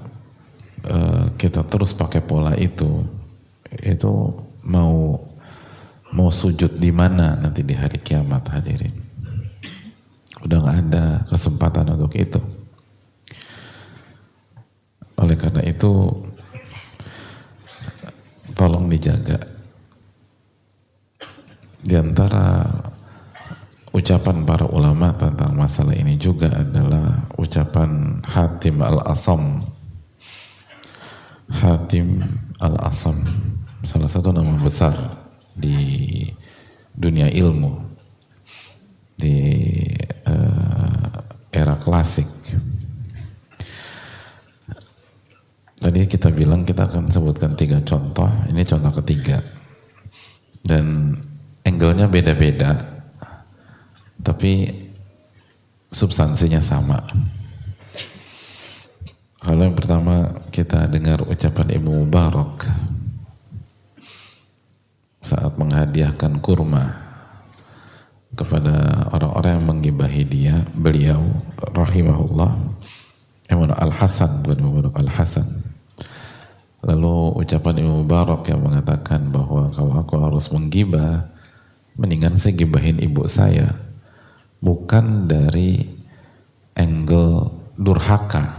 Eh, 0.89 1.25
kita 1.35 1.61
terus 1.67 1.91
pakai 1.91 2.23
pola 2.23 2.55
itu, 2.55 3.03
itu 3.83 4.11
mau 4.63 5.21
mau 6.13 6.33
sujud 6.33 6.77
di 6.81 6.89
mana 6.89 7.37
nanti 7.37 7.61
di 7.61 7.77
hari 7.77 8.01
kiamat 8.01 8.49
hadirin. 8.49 8.95
Udah 10.41 10.57
nggak 10.63 10.79
ada 10.87 11.05
kesempatan 11.27 11.85
untuk 11.99 12.15
itu. 12.15 12.41
Oleh 15.19 15.35
karena 15.35 15.61
itu, 15.67 15.91
tolong 18.55 18.87
dijaga. 18.87 19.35
Di 21.83 21.95
antara 21.99 22.63
ucapan 23.91 24.45
para 24.45 24.69
ulama 24.69 25.11
tentang 25.17 25.57
masalah 25.57 25.97
ini 25.97 26.15
juga 26.15 26.53
adalah 26.53 27.25
ucapan 27.35 28.21
Hatim 28.21 28.85
al-Asam 28.85 29.65
Hatim 31.49 32.21
Al-Asam 32.61 33.17
salah 33.81 34.05
satu 34.05 34.29
nama 34.29 34.53
besar 34.61 34.93
di 35.59 36.23
dunia 36.95 37.27
ilmu 37.27 37.71
di 39.19 39.35
uh, 40.23 41.11
era 41.51 41.75
klasik. 41.75 42.27
Tadi 45.79 46.07
kita 46.07 46.31
bilang 46.31 46.63
kita 46.63 46.87
akan 46.87 47.11
sebutkan 47.11 47.55
tiga 47.55 47.79
contoh 47.83 48.27
ini 48.47 48.63
contoh 48.63 48.91
ketiga. 49.03 49.39
Dan 50.59 51.15
angle-nya 51.63 52.07
beda-beda 52.07 52.99
tapi 54.19 54.67
substansinya 55.89 56.59
sama. 56.59 56.99
Kalau 59.39 59.63
yang 59.63 59.73
pertama 59.73 60.27
kita 60.51 60.85
dengar 60.91 61.23
ucapan 61.23 61.79
Ibu 61.79 62.03
Mubarak 62.03 62.67
saat 65.19 65.59
menghadiahkan 65.59 66.39
kurma 66.39 66.95
kepada 68.33 69.07
orang-orang 69.11 69.51
yang 69.59 69.65
menggibahi 69.67 70.23
dia, 70.23 70.55
beliau 70.71 71.19
rahimahullah 71.59 72.55
Imam 73.51 73.71
Al-Hasan 73.73 74.45
bukan 74.45 74.59
Mubarak 74.63 74.95
Al-Hasan 74.95 75.47
lalu 76.79 77.35
ucapan 77.43 77.83
Ibu 77.83 77.91
Mubarak 78.03 78.47
yang 78.47 78.63
mengatakan 78.63 79.27
bahwa 79.35 79.67
kalau 79.75 79.93
aku 79.99 80.15
harus 80.23 80.47
menggibah 80.47 81.27
mendingan 81.99 82.39
saya 82.39 82.55
gibahin 82.55 83.03
ibu 83.03 83.27
saya 83.27 83.75
bukan 84.63 85.27
dari 85.27 85.83
angle 86.79 87.51
durhaka 87.75 88.55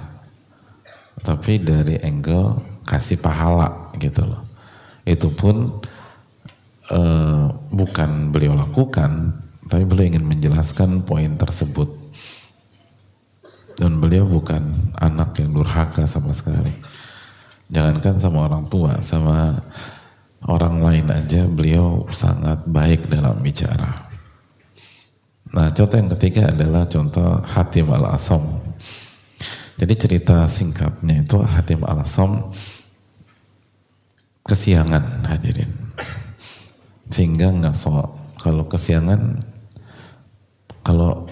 tapi 1.24 1.60
dari 1.60 1.96
angle 2.00 2.60
kasih 2.84 3.20
pahala 3.20 3.92
gitu 4.00 4.24
loh. 4.24 4.42
Itu 5.04 5.32
pun 5.32 5.80
uh, 6.90 7.48
bukan 7.70 8.34
beliau 8.34 8.58
lakukan, 8.58 9.40
tapi 9.66 9.86
beliau 9.86 10.10
ingin 10.10 10.26
menjelaskan 10.26 11.06
poin 11.06 11.34
tersebut. 11.38 11.88
Dan 13.80 13.96
beliau 13.96 14.28
bukan 14.28 14.92
anak 15.00 15.40
yang 15.40 15.56
durhaka 15.56 16.04
sama 16.04 16.36
sekali. 16.36 16.70
Jangankan 17.72 18.20
sama 18.20 18.44
orang 18.44 18.68
tua, 18.68 19.00
sama 19.00 19.56
orang 20.44 20.84
lain 20.84 21.06
aja 21.08 21.48
beliau 21.48 22.04
sangat 22.12 22.66
baik 22.68 23.08
dalam 23.08 23.40
bicara. 23.40 24.10
Nah 25.56 25.72
contoh 25.72 25.96
yang 25.96 26.12
ketiga 26.18 26.52
adalah 26.52 26.84
contoh 26.86 27.40
Hatim 27.42 27.90
al-Asam 27.90 28.42
jadi 29.80 29.96
cerita 29.96 30.44
singkatnya 30.44 31.24
itu 31.24 31.40
Hatim 31.40 31.88
al-Asom 31.88 32.52
kesiangan 34.44 35.24
hadirin. 35.24 35.72
Sehingga 37.10 37.50
nggak 37.50 37.74
so 37.74 37.90
kalau 38.40 38.64
kesiangan 38.70 39.36
kalau 40.80 41.28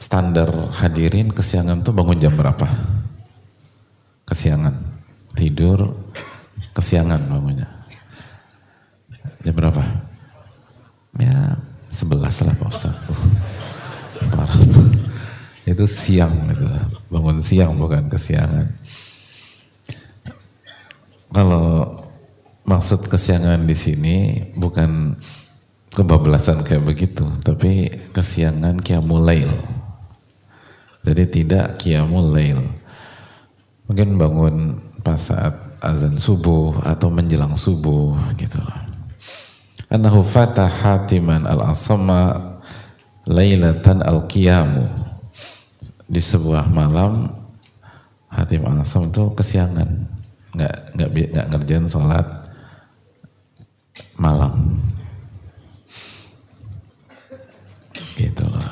standar 0.00 0.50
hadirin 0.74 1.30
kesiangan 1.30 1.84
tuh 1.86 1.94
bangun 1.94 2.18
jam 2.18 2.34
berapa? 2.34 2.66
Kesiangan. 4.26 4.74
Tidur 5.36 5.92
kesiangan 6.74 7.20
bangunnya. 7.28 7.68
Jam 9.44 9.54
berapa? 9.54 9.84
Ya 11.20 11.60
sebelas 11.92 12.40
lah 12.42 12.56
Pak 12.56 12.68
Ustaz. 12.72 12.96
Uh, 13.06 13.22
parah 14.32 14.58
itu 15.62 15.84
siang 15.86 16.50
itu 16.50 16.66
bangun 17.06 17.38
siang 17.38 17.78
bukan 17.78 18.10
kesiangan 18.10 18.66
kalau 21.30 22.01
maksud 22.62 23.06
kesiangan 23.10 23.66
di 23.66 23.76
sini 23.76 24.16
bukan 24.54 25.18
kebablasan 25.92 26.64
kayak 26.64 26.86
begitu 26.86 27.26
tapi 27.42 27.90
kesiangan 28.14 28.80
kiamulail 28.80 29.52
jadi 31.02 31.24
tidak 31.26 31.82
kiamulail 31.82 32.62
mungkin 33.90 34.16
bangun 34.16 34.56
pas 35.02 35.18
saat 35.18 35.72
azan 35.82 36.14
subuh 36.14 36.78
atau 36.86 37.10
menjelang 37.10 37.58
subuh 37.58 38.14
gitu. 38.38 38.62
Loh 39.92 40.24
fatah 40.24 40.70
hatiman 40.70 41.44
al-asama 41.44 42.54
lailatan 43.26 44.00
al-qiyamu. 44.00 44.88
Di 46.12 46.20
sebuah 46.20 46.68
malam 46.68 47.40
Hatim 48.32 48.68
Al-Asam 48.68 49.08
itu 49.08 49.32
kesiangan. 49.32 50.08
Nggak 50.56 50.76
nggak 50.96 51.08
nggak 51.08 51.46
ngerjain 51.52 51.88
sholat 51.88 52.41
malam 54.16 54.80
gitu 58.16 58.44
loh 58.48 58.70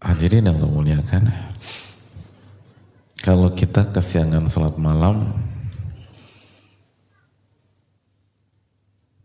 hadirin 0.00 0.48
yang 0.48 0.58
memuliakan 0.60 1.28
kalau 3.20 3.52
kita 3.52 3.84
kesiangan 3.92 4.48
sholat 4.48 4.80
malam 4.80 5.28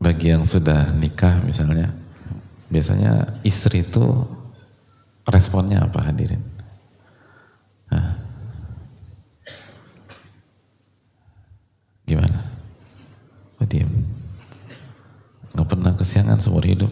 bagi 0.06 0.36
yang 0.36 0.44
sudah 0.44 0.92
nikah 0.92 1.40
misalnya, 1.48 1.96
biasanya 2.68 3.40
istri 3.48 3.88
itu 3.88 4.04
responnya 5.26 5.80
apa 5.82 6.12
hadirin? 6.12 6.44
Hah? 7.88 8.20
Gimana? 12.04 12.38
Oh 13.55 13.55
diam. 13.66 13.92
Nggak 15.56 15.68
pernah 15.72 15.94
kesiangan 15.96 16.38
seumur 16.42 16.68
hidup. 16.68 16.92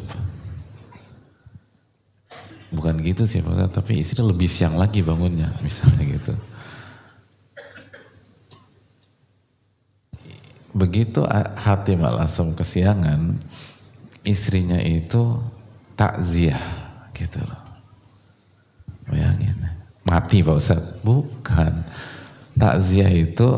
Bukan 2.73 3.05
gitu 3.05 3.29
sih 3.29 3.45
Pak, 3.45 3.69
tapi 3.69 4.01
istri 4.01 4.25
lebih 4.25 4.49
siang 4.49 4.79
lagi 4.79 5.05
bangunnya, 5.05 5.53
misalnya 5.65 6.03
gitu. 6.09 6.33
Begitu 10.73 11.21
hati 11.53 11.93
malasem 11.93 12.49
kesiangan, 12.57 13.37
istrinya 14.25 14.81
itu 14.81 15.37
takziah 15.93 16.57
gitu 17.13 17.45
loh. 17.45 17.61
Bayangin, 19.05 19.53
mati 20.01 20.41
Pak 20.41 20.57
Ustaz? 20.57 20.81
Bukan. 21.05 21.85
Takziah 22.57 23.11
itu 23.13 23.53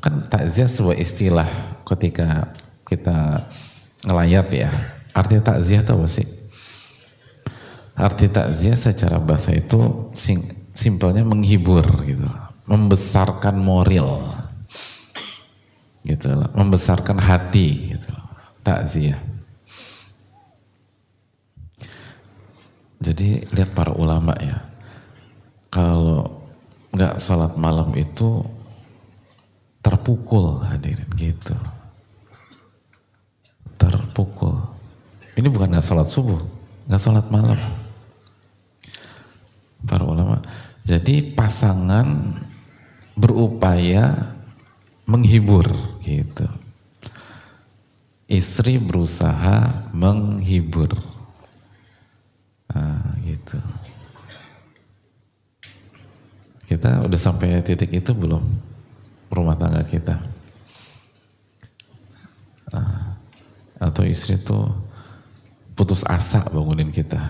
kan 0.00 0.24
takziah 0.28 0.68
sebuah 0.68 0.96
istilah 0.96 1.73
ketika 1.84 2.52
kita 2.88 3.44
ngelayat 4.04 4.48
ya. 4.52 4.70
Artinya 5.14 5.54
takziah 5.54 5.84
itu 5.84 5.92
apa 5.94 6.08
sih? 6.10 6.26
Arti 7.94 8.26
takziah 8.26 8.74
secara 8.74 9.22
bahasa 9.22 9.54
itu 9.54 10.10
sing, 10.18 10.42
simpelnya 10.74 11.22
menghibur 11.22 11.86
gitu, 12.02 12.26
membesarkan 12.66 13.54
moral 13.54 14.44
gitu 16.04 16.28
loh. 16.36 16.52
membesarkan 16.52 17.16
hati 17.16 17.96
gitu 17.96 18.12
takziah 18.60 19.16
jadi 23.00 23.48
lihat 23.56 23.72
para 23.72 23.96
ulama 23.96 24.36
ya 24.36 24.68
kalau 25.72 26.44
nggak 26.92 27.18
sholat 27.18 27.56
malam 27.56 27.96
itu 27.96 28.44
terpukul 29.80 30.60
hadirin 30.68 31.08
gitu 31.16 31.56
terpukul 33.84 34.56
ini 35.36 35.48
bukan 35.52 35.76
nggak 35.76 35.84
sholat 35.84 36.08
subuh 36.08 36.40
nggak 36.88 37.02
sholat 37.02 37.26
malam 37.28 37.60
para 39.84 40.04
ulama 40.04 40.40
jadi 40.84 41.32
pasangan 41.32 42.36
berupaya 43.16 44.36
menghibur 45.08 45.68
gitu. 46.04 46.44
Istri 48.28 48.80
berusaha 48.80 49.88
menghibur. 49.92 50.92
Nah, 52.72 53.16
gitu. 53.22 53.60
Kita 56.64 57.04
udah 57.04 57.20
sampai 57.20 57.60
titik 57.60 57.92
itu 57.92 58.10
belum 58.16 58.42
rumah 59.32 59.54
tangga 59.54 59.84
kita? 59.84 60.20
Nah, 62.72 63.13
atau 63.84 64.08
istri 64.08 64.40
tuh 64.40 64.72
putus 65.76 66.00
asa 66.08 66.40
bangunin 66.48 66.88
kita. 66.88 67.20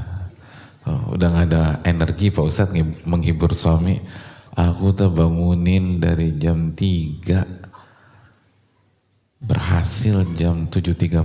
Oh, 0.84 1.16
udah 1.16 1.28
gak 1.32 1.46
ada 1.50 1.64
energi 1.82 2.30
Pak 2.30 2.44
Ustadz 2.44 2.76
menghibur 3.08 3.50
suami. 3.56 3.98
Aku 4.54 4.94
tuh 4.94 5.10
bangunin 5.10 5.98
dari 5.98 6.38
jam 6.38 6.70
3 6.76 7.64
berhasil 9.44 10.24
jam 10.32 10.64
7.30 10.72 11.20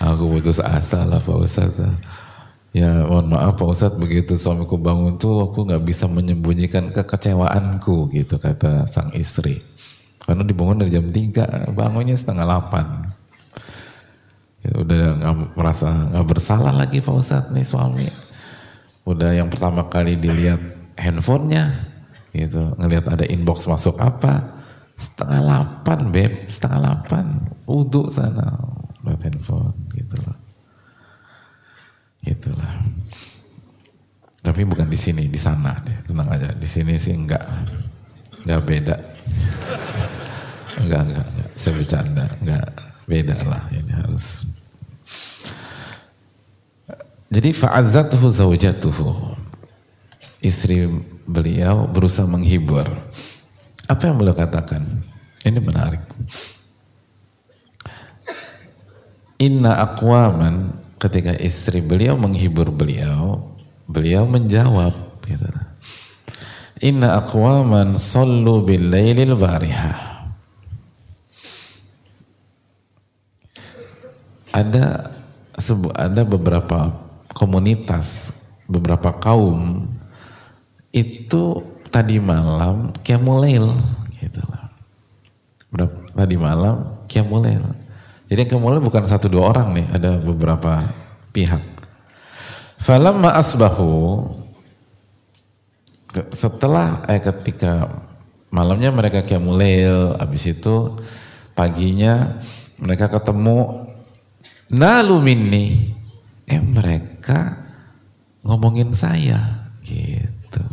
aku 0.00 0.24
putus 0.36 0.58
asa 0.64 1.04
lah 1.04 1.20
Pak 1.20 1.38
Ustadz 1.44 1.84
ya 2.72 3.04
mohon 3.04 3.36
maaf 3.36 3.60
Pak 3.60 3.68
Ustadz 3.68 4.00
begitu 4.00 4.40
suamiku 4.40 4.80
bangun 4.80 5.20
tuh 5.20 5.44
aku 5.44 5.68
nggak 5.68 5.84
bisa 5.84 6.08
menyembunyikan 6.08 6.88
kekecewaanku 6.90 8.10
gitu 8.16 8.40
kata 8.40 8.88
sang 8.88 9.12
istri 9.12 9.60
karena 10.24 10.42
dibangun 10.42 10.80
dari 10.80 10.92
jam 10.92 11.12
3 11.12 11.76
bangunnya 11.76 12.16
setengah 12.16 12.48
8 12.48 14.64
ya, 14.64 14.72
udah 14.80 14.96
gak, 15.20 15.34
merasa 15.52 15.92
nggak 15.92 16.26
bersalah 16.26 16.72
lagi 16.72 17.04
Pak 17.04 17.14
Ustadz 17.14 17.52
nih 17.52 17.68
suami. 17.68 18.08
Udah 19.04 19.36
yang 19.36 19.52
pertama 19.52 19.84
kali 19.92 20.16
dilihat 20.16 20.60
handphonenya 20.96 21.68
gitu. 22.32 22.72
Ngelihat 22.80 23.12
ada 23.12 23.28
inbox 23.28 23.68
masuk 23.68 24.00
apa 24.00 24.64
setengah 24.96 25.44
delapan 25.44 26.00
beb 26.08 26.32
setengah 26.48 26.80
delapan 26.80 27.24
uduk 27.68 28.08
sana 28.14 28.56
lihat 29.04 29.20
handphone 29.28 29.76
gitu 29.92 30.16
loh 30.24 30.38
gitulah. 32.24 32.74
Tapi 34.40 34.64
bukan 34.64 34.88
di 34.88 34.96
sini 34.96 35.28
di 35.28 35.36
sana. 35.36 35.76
Tenang 36.08 36.32
aja 36.32 36.48
di 36.56 36.64
sini 36.64 36.96
sih 36.96 37.12
enggak 37.12 37.44
enggak 38.44 38.60
beda 38.64 39.13
enggak 40.84 41.02
enggak, 41.06 41.26
enggak. 41.32 41.50
saya 41.56 41.72
bercanda 41.76 42.24
enggak 42.42 42.66
beda 43.04 43.36
lah 43.46 43.62
ini 43.72 43.92
harus 43.92 44.48
jadi 47.28 47.50
fa'azzatuhu 47.50 48.26
zaujatuhu 48.30 49.10
istri 50.44 50.86
beliau 51.26 51.88
berusaha 51.88 52.28
menghibur 52.28 52.86
apa 53.84 54.08
yang 54.08 54.16
beliau 54.16 54.36
katakan? 54.36 54.80
Ini 55.44 55.60
menarik. 55.60 56.00
Inna 59.44 59.76
akwaman 59.76 60.80
ketika 60.96 61.36
istri 61.36 61.84
beliau 61.84 62.16
menghibur 62.16 62.72
beliau, 62.72 63.52
beliau 63.84 64.24
menjawab 64.24 65.20
gitu. 65.28 65.44
Inna 66.84 67.16
akwaman 67.16 67.96
sallu 67.96 68.60
bil 68.60 68.92
lailil 68.92 69.32
barihah. 69.40 70.28
Ada 74.52 75.10
ada 75.96 76.22
beberapa 76.28 76.92
komunitas, 77.32 78.36
beberapa 78.68 79.16
kaum 79.16 79.88
itu 80.92 81.64
tadi 81.88 82.20
malam 82.20 82.92
kiamulail 83.00 83.72
gitu 84.20 84.42
lah. 84.44 84.68
Tadi 86.14 86.36
malam 86.36 87.00
kiamulail. 87.08 87.64
Jadi 88.28 88.44
kiamulail 88.44 88.84
bukan 88.84 89.08
satu 89.08 89.32
dua 89.32 89.56
orang 89.56 89.72
nih, 89.72 89.86
ada 89.88 90.20
beberapa 90.20 90.84
pihak. 91.32 91.64
Falamma 92.76 93.40
asbahu 93.40 94.43
setelah 96.30 97.02
eh 97.10 97.18
ketika 97.18 97.90
malamnya 98.54 98.94
mereka 98.94 99.26
kiamulail, 99.26 100.14
habis 100.18 100.46
itu 100.46 100.94
paginya 101.58 102.38
mereka 102.78 103.10
ketemu 103.10 103.90
nalu 104.70 105.18
minni 105.22 105.94
eh 106.46 106.62
mereka 106.62 107.58
ngomongin 108.44 108.92
saya 108.94 109.70
gitu 109.82 110.64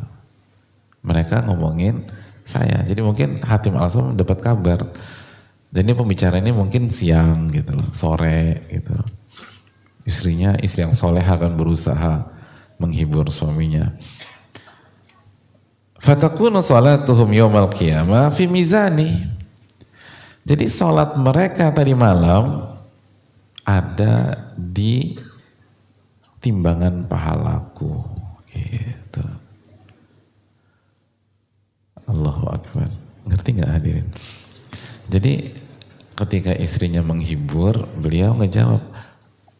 mereka 1.01 1.45
ngomongin 1.49 2.05
saya. 2.45 2.85
Jadi 2.85 3.01
mungkin 3.01 3.41
Hatim 3.41 3.77
al 3.77 3.89
dapat 4.17 4.37
kabar. 4.41 4.79
Dan 5.71 5.87
ini 5.87 5.95
pembicara 5.95 6.35
ini 6.37 6.51
mungkin 6.51 6.91
siang 6.91 7.47
gitu 7.47 7.79
loh, 7.79 7.87
sore 7.95 8.67
gitu. 8.67 8.91
Istrinya, 10.03 10.59
istri 10.59 10.83
yang 10.83 10.91
soleh 10.91 11.23
akan 11.23 11.55
berusaha 11.55 12.27
menghibur 12.75 13.31
suaminya. 13.31 13.95
Fatakunu 16.01 16.65
salatuhum 16.65 17.29
yawmal 17.29 17.69
qiyamah 17.69 18.33
fi 18.33 18.49
mizani. 18.49 19.21
Jadi 20.41 20.65
salat 20.65 21.13
mereka 21.13 21.69
tadi 21.69 21.93
malam 21.93 22.65
ada 23.61 24.33
di 24.57 25.13
timbangan 26.41 27.05
pahalaku. 27.05 28.01
Gitu. 28.49 29.23
Allahu 32.09 32.49
Akbar. 32.49 32.89
Ngerti 33.29 33.49
nggak 33.61 33.71
hadirin? 33.71 34.09
Jadi 35.05 35.53
ketika 36.17 36.57
istrinya 36.57 37.05
menghibur, 37.05 37.85
beliau 37.93 38.33
ngejawab, 38.41 38.81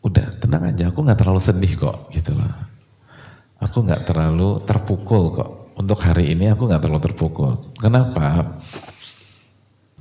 udah 0.02 0.42
tenang 0.42 0.74
aja, 0.74 0.90
aku 0.90 1.06
nggak 1.06 1.22
terlalu 1.22 1.42
sedih 1.42 1.74
kok, 1.78 2.10
gitu 2.10 2.34
loh. 2.34 2.50
Aku 3.62 3.86
nggak 3.86 4.10
terlalu 4.10 4.66
terpukul 4.66 5.38
kok. 5.38 5.52
Untuk 5.78 6.00
hari 6.04 6.36
ini 6.36 6.52
aku 6.52 6.68
nggak 6.68 6.84
terlalu 6.84 7.02
terpukul. 7.04 7.52
Kenapa? 7.80 8.58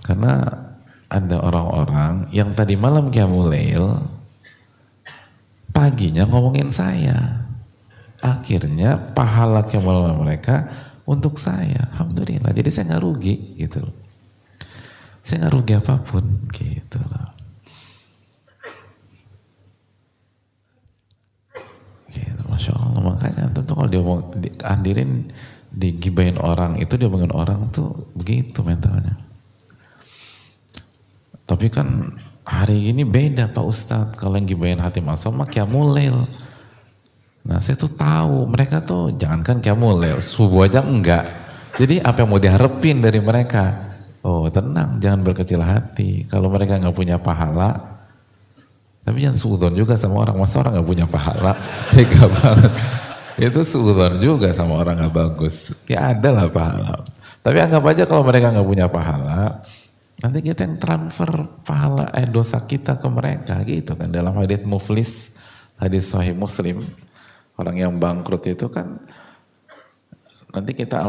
Karena 0.02 0.42
ada 1.10 1.36
orang-orang 1.42 2.30
yang 2.34 2.54
tadi 2.54 2.74
malam 2.74 3.10
kiamulail, 3.10 4.02
paginya 5.70 6.26
ngomongin 6.26 6.70
saya. 6.70 7.46
Akhirnya 8.20 8.98
pahala 9.16 9.64
kiamulail 9.64 10.18
mereka 10.18 10.68
untuk 11.08 11.40
saya. 11.40 11.88
Alhamdulillah. 11.94 12.52
Jadi 12.52 12.68
saya 12.68 12.94
nggak 12.94 13.04
rugi 13.04 13.56
gitu 13.56 13.86
saya 15.30 15.46
nggak 15.46 15.54
rugi 15.54 15.72
apa 15.78 15.94
pun 16.02 16.24
gitu 16.50 16.98
loh. 16.98 17.28
Gitu, 22.10 22.42
Masya 22.50 22.74
Allah 22.74 22.98
makanya 22.98 23.46
tentu 23.54 23.72
kalau 23.78 23.86
dia 23.86 24.02
mau 24.02 24.18
di, 24.34 24.50
andirin 24.66 25.30
digibain 25.70 26.34
orang 26.38 26.82
itu 26.82 26.98
dia 26.98 27.06
bangun 27.06 27.30
orang 27.30 27.70
tuh 27.70 28.10
begitu 28.18 28.60
mentalnya. 28.66 29.14
Tapi 31.46 31.66
kan 31.70 32.14
hari 32.46 32.94
ini 32.94 33.06
beda 33.06 33.50
Pak 33.50 33.64
Ustadz 33.66 34.14
kalau 34.18 34.38
yang 34.38 34.46
gibain 34.46 34.78
hati 34.78 35.02
masuk 35.02 35.34
mah 35.34 35.46
kiamulail. 35.46 36.26
Nah 37.46 37.58
saya 37.58 37.78
tuh 37.78 37.90
tahu 37.90 38.50
mereka 38.50 38.82
tuh 38.82 39.14
jangankan 39.14 39.62
kiamulail, 39.62 40.18
subuh 40.18 40.66
aja 40.66 40.82
enggak. 40.82 41.26
Jadi 41.78 42.02
apa 42.02 42.22
yang 42.22 42.30
mau 42.30 42.42
diharapin 42.42 42.98
dari 42.98 43.22
mereka? 43.22 43.94
Oh 44.20 44.50
tenang, 44.52 45.00
jangan 45.00 45.24
berkecil 45.24 45.62
hati. 45.64 46.28
Kalau 46.28 46.52
mereka 46.52 46.76
nggak 46.76 46.92
punya 46.92 47.16
pahala, 47.16 48.00
tapi 49.00 49.24
jangan 49.24 49.38
suudon 49.38 49.74
juga 49.74 49.96
sama 49.96 50.20
orang. 50.22 50.36
Masa 50.36 50.60
orang 50.60 50.78
nggak 50.78 50.88
punya 50.88 51.06
pahala? 51.08 51.56
Tega 51.94 52.28
banget. 52.28 52.72
Itu 53.40 53.64
suudon 53.64 54.20
juga 54.20 54.52
sama 54.52 54.76
orang 54.76 55.00
nggak 55.00 55.14
bagus. 55.16 55.72
Ya 55.88 56.12
ada 56.12 56.28
lah 56.28 56.46
pahala. 56.52 57.08
Tapi 57.40 57.56
anggap 57.56 57.84
aja 57.88 58.04
kalau 58.04 58.20
mereka 58.20 58.52
nggak 58.52 58.68
punya 58.68 58.86
pahala, 58.92 59.64
nanti 60.20 60.44
kita 60.44 60.68
yang 60.68 60.76
transfer 60.76 61.48
pahala 61.64 62.12
eh 62.12 62.28
dosa 62.28 62.60
kita 62.60 63.00
ke 63.00 63.08
mereka 63.08 63.64
gitu 63.64 63.96
kan. 63.96 64.12
Dalam 64.12 64.36
hadis 64.36 64.60
muflis, 64.68 65.40
hadis 65.80 66.12
sahih 66.12 66.36
muslim, 66.36 66.84
orang 67.56 67.76
yang 67.80 67.92
bangkrut 67.96 68.44
itu 68.44 68.68
kan 68.68 69.00
nanti 70.52 70.76
kita 70.76 71.00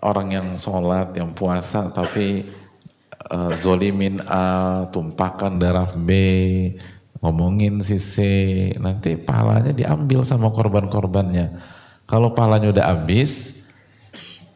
orang 0.00 0.28
yang 0.32 0.48
sholat, 0.56 1.12
yang 1.12 1.36
puasa 1.36 1.92
tapi 1.92 2.48
uh, 3.28 3.52
zolimin 3.60 4.16
A, 4.24 4.88
tumpahkan 4.88 5.60
darah 5.60 5.92
B, 5.92 6.08
ngomongin 7.20 7.84
si 7.84 8.00
C, 8.00 8.16
nanti 8.80 9.16
pahalanya 9.16 9.76
diambil 9.76 10.24
sama 10.24 10.48
korban-korbannya. 10.52 11.52
Kalau 12.08 12.32
pahalanya 12.32 12.72
udah 12.72 12.84
habis, 12.96 13.64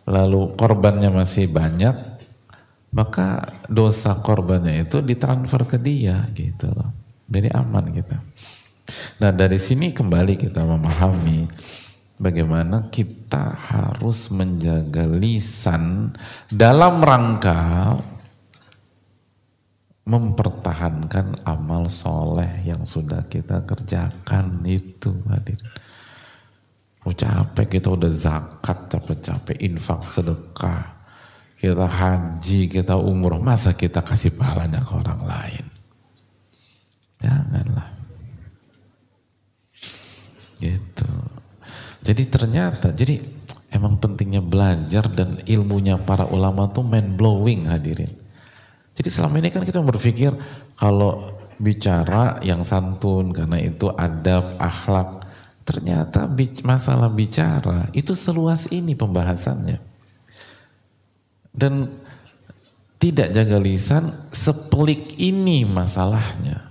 lalu 0.08 0.56
korbannya 0.56 1.12
masih 1.12 1.48
banyak, 1.52 1.92
maka 2.94 3.52
dosa 3.68 4.16
korbannya 4.16 4.88
itu 4.88 5.04
ditransfer 5.04 5.68
ke 5.68 5.76
dia 5.76 6.24
gitu 6.32 6.72
loh. 6.72 6.90
Jadi 7.28 7.48
aman 7.52 7.84
kita. 7.92 8.16
Nah 9.20 9.30
dari 9.32 9.56
sini 9.56 9.92
kembali 9.92 10.36
kita 10.36 10.60
memahami 10.64 11.48
bagaimana 12.20 12.92
kita 12.92 13.56
harus 13.56 14.30
menjaga 14.30 15.08
lisan 15.08 16.14
dalam 16.52 17.00
rangka 17.00 17.96
mempertahankan 20.04 21.48
amal 21.48 21.88
soleh 21.88 22.60
yang 22.68 22.84
sudah 22.84 23.24
kita 23.24 23.64
kerjakan 23.64 24.60
itu 24.68 25.16
hadir. 25.32 25.56
Oh 27.04 27.12
capek 27.12 27.80
kita 27.80 27.88
udah 27.92 28.12
zakat 28.12 28.88
capek-capek 28.92 29.56
infak 29.64 30.04
sedekah. 30.04 30.92
Kita 31.56 31.88
haji 31.88 32.68
kita 32.68 33.00
umur 33.00 33.40
masa 33.40 33.72
kita 33.72 34.04
kasih 34.04 34.36
pahalanya 34.36 34.84
ke 34.84 34.92
orang 34.92 35.20
lain? 35.24 35.64
Janganlah. 37.24 37.88
Gitu. 40.60 41.08
Jadi 42.04 42.22
ternyata 42.28 42.92
jadi 42.92 43.16
emang 43.72 43.96
pentingnya 43.96 44.44
belajar 44.44 45.08
dan 45.08 45.40
ilmunya 45.48 45.96
para 45.96 46.28
ulama 46.28 46.68
tuh 46.68 46.84
mind 46.84 47.16
blowing 47.16 47.64
hadirin 47.64 48.23
jadi 48.94 49.08
selama 49.10 49.42
ini 49.42 49.50
kan 49.50 49.66
kita 49.66 49.82
berpikir 49.82 50.30
kalau 50.78 51.34
bicara 51.58 52.38
yang 52.46 52.62
santun 52.62 53.34
karena 53.34 53.58
itu 53.58 53.90
adab, 53.90 54.54
akhlak. 54.58 55.26
Ternyata 55.64 56.28
masalah 56.62 57.08
bicara 57.08 57.88
itu 57.96 58.12
seluas 58.12 58.68
ini 58.70 58.92
pembahasannya. 58.92 59.80
Dan 61.54 61.88
tidak 63.00 63.32
jaga 63.32 63.58
lisan 63.58 64.12
sepelik 64.28 65.16
ini 65.18 65.64
masalahnya. 65.64 66.70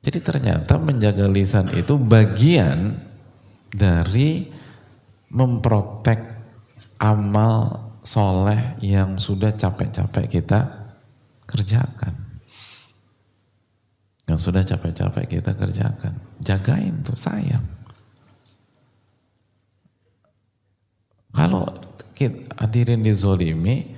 Jadi 0.00 0.18
ternyata 0.24 0.80
menjaga 0.80 1.28
lisan 1.28 1.70
itu 1.76 1.94
bagian 2.00 2.96
dari 3.70 4.48
memprotek 5.30 6.18
amal 6.98 7.89
soleh 8.00 8.80
yang 8.80 9.20
sudah 9.20 9.52
capek-capek 9.52 10.26
kita 10.40 10.60
kerjakan. 11.44 12.14
Yang 14.30 14.38
sudah 14.46 14.62
capek-capek 14.62 15.26
kita 15.26 15.52
kerjakan. 15.58 16.14
Jagain 16.38 17.02
tuh, 17.02 17.18
sayang. 17.18 17.66
Kalau 21.30 21.66
kita 22.14 22.46
hadirin 22.58 23.02
dizolimi, 23.02 23.90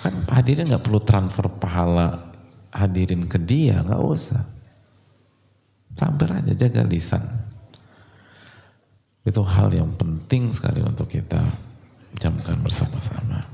kan 0.00 0.24
hadirin 0.32 0.68
nggak 0.68 0.84
perlu 0.84 1.00
transfer 1.04 1.48
pahala 1.48 2.32
hadirin 2.72 3.28
ke 3.30 3.38
dia, 3.38 3.80
nggak 3.80 4.02
usah. 4.02 4.44
Sabar 5.94 6.42
aja, 6.42 6.52
jaga 6.56 6.82
lisan. 6.82 7.22
Itu 9.24 9.40
hal 9.46 9.72
yang 9.72 9.94
penting 9.96 10.52
sekali 10.52 10.84
untuk 10.84 11.08
kita 11.08 11.40
camkan 12.18 12.60
bersama-sama. 12.62 13.44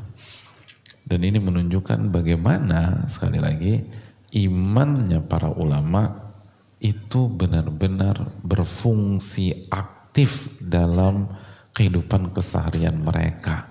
Dan 1.11 1.27
ini 1.27 1.43
menunjukkan 1.43 2.15
bagaimana 2.15 3.11
sekali 3.11 3.43
lagi 3.43 3.83
imannya 4.31 5.19
para 5.27 5.51
ulama 5.51 6.31
itu 6.79 7.27
benar-benar 7.27 8.31
berfungsi 8.47 9.69
aktif 9.69 10.55
dalam 10.63 11.29
kehidupan 11.75 12.31
keseharian 12.31 12.95
mereka. 12.95 13.69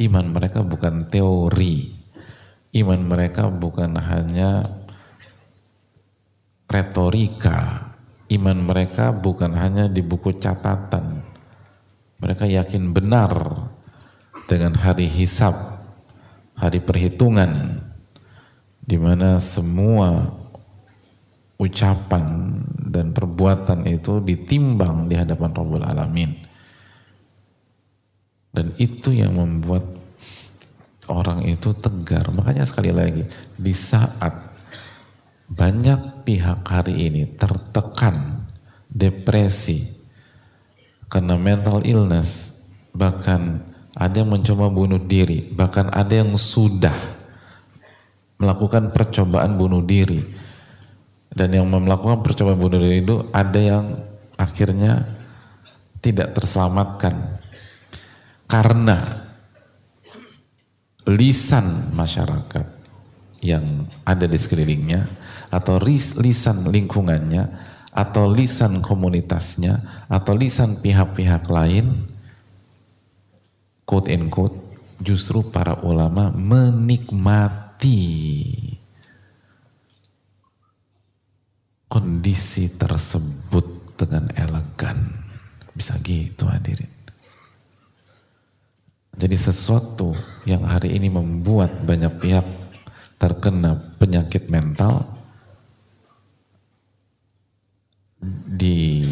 Iman 0.00 0.32
mereka 0.32 0.64
bukan 0.64 1.10
teori. 1.10 1.92
Iman 2.72 3.04
mereka 3.04 3.52
bukan 3.52 3.98
hanya 4.00 4.64
retorika. 6.70 7.92
Iman 8.32 8.64
mereka 8.64 9.12
bukan 9.12 9.52
hanya 9.52 9.92
di 9.92 10.00
buku 10.00 10.40
catatan. 10.40 11.20
Mereka 12.16 12.48
yakin 12.48 12.94
benar 12.96 13.32
dengan 14.46 14.74
hari 14.78 15.06
hisab, 15.06 15.54
hari 16.58 16.82
perhitungan, 16.82 17.82
di 18.82 18.98
mana 18.98 19.38
semua 19.38 20.34
ucapan 21.58 22.58
dan 22.82 23.14
perbuatan 23.14 23.86
itu 23.86 24.18
ditimbang 24.18 25.06
di 25.06 25.14
hadapan 25.14 25.50
Rabbul 25.54 25.86
Alamin. 25.86 26.30
Dan 28.52 28.74
itu 28.76 29.14
yang 29.16 29.38
membuat 29.38 29.86
orang 31.08 31.46
itu 31.48 31.72
tegar. 31.72 32.28
Makanya 32.34 32.68
sekali 32.68 32.92
lagi, 32.92 33.24
di 33.56 33.72
saat 33.72 34.52
banyak 35.48 36.26
pihak 36.28 36.60
hari 36.68 37.08
ini 37.08 37.24
tertekan, 37.32 38.44
depresi, 38.92 39.88
karena 41.08 41.40
mental 41.40 41.80
illness, 41.84 42.60
bahkan 42.92 43.71
ada 43.92 44.24
yang 44.24 44.32
mencoba 44.32 44.72
bunuh 44.72 45.00
diri, 45.00 45.52
bahkan 45.52 45.92
ada 45.92 46.24
yang 46.24 46.32
sudah 46.40 46.94
melakukan 48.40 48.90
percobaan 48.90 49.60
bunuh 49.60 49.84
diri. 49.84 50.20
Dan 51.32 51.48
yang 51.56 51.64
melakukan 51.68 52.20
percobaan 52.20 52.60
bunuh 52.60 52.76
diri 52.76 53.00
itu 53.00 53.16
ada 53.32 53.60
yang 53.60 53.84
akhirnya 54.36 55.08
tidak 56.04 56.36
terselamatkan. 56.36 57.40
Karena 58.48 59.00
lisan 61.08 61.96
masyarakat 61.96 62.66
yang 63.42 63.88
ada 64.04 64.28
di 64.28 64.38
sekelilingnya 64.38 65.08
atau 65.48 65.80
lisan 66.20 66.68
lingkungannya 66.68 67.48
atau 67.92 68.28
lisan 68.28 68.80
komunitasnya 68.80 70.06
atau 70.08 70.32
lisan 70.32 70.80
pihak-pihak 70.80 71.44
lain 71.48 72.11
quote 73.92 74.08
and 74.08 74.32
quote 74.32 74.56
justru 75.04 75.44
para 75.52 75.76
ulama 75.84 76.32
menikmati 76.32 78.00
kondisi 81.92 82.72
tersebut 82.80 83.92
dengan 84.00 84.32
elegan. 84.32 84.96
Bisa 85.76 86.00
gitu 86.00 86.48
hadirin. 86.48 86.88
Jadi 89.12 89.36
sesuatu 89.36 90.16
yang 90.48 90.64
hari 90.64 90.96
ini 90.96 91.12
membuat 91.12 91.84
banyak 91.84 92.16
pihak 92.16 92.48
terkena 93.20 93.76
penyakit 94.00 94.48
mental 94.48 95.04
di 98.48 99.04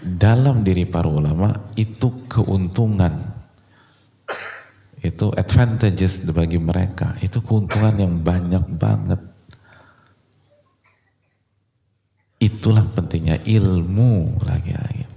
dalam 0.00 0.64
diri 0.64 0.88
para 0.88 1.12
ulama 1.12 1.52
itu 1.76 2.24
keuntungan 2.32 3.41
itu 5.02 5.34
advantages 5.34 6.30
bagi 6.30 6.62
mereka. 6.62 7.18
Itu 7.18 7.42
keuntungan 7.42 7.98
yang 7.98 8.14
banyak 8.22 8.64
banget. 8.78 9.20
Itulah 12.42 12.86
pentingnya 12.94 13.38
ilmu 13.46 14.42
lagi-lagi 14.42 15.12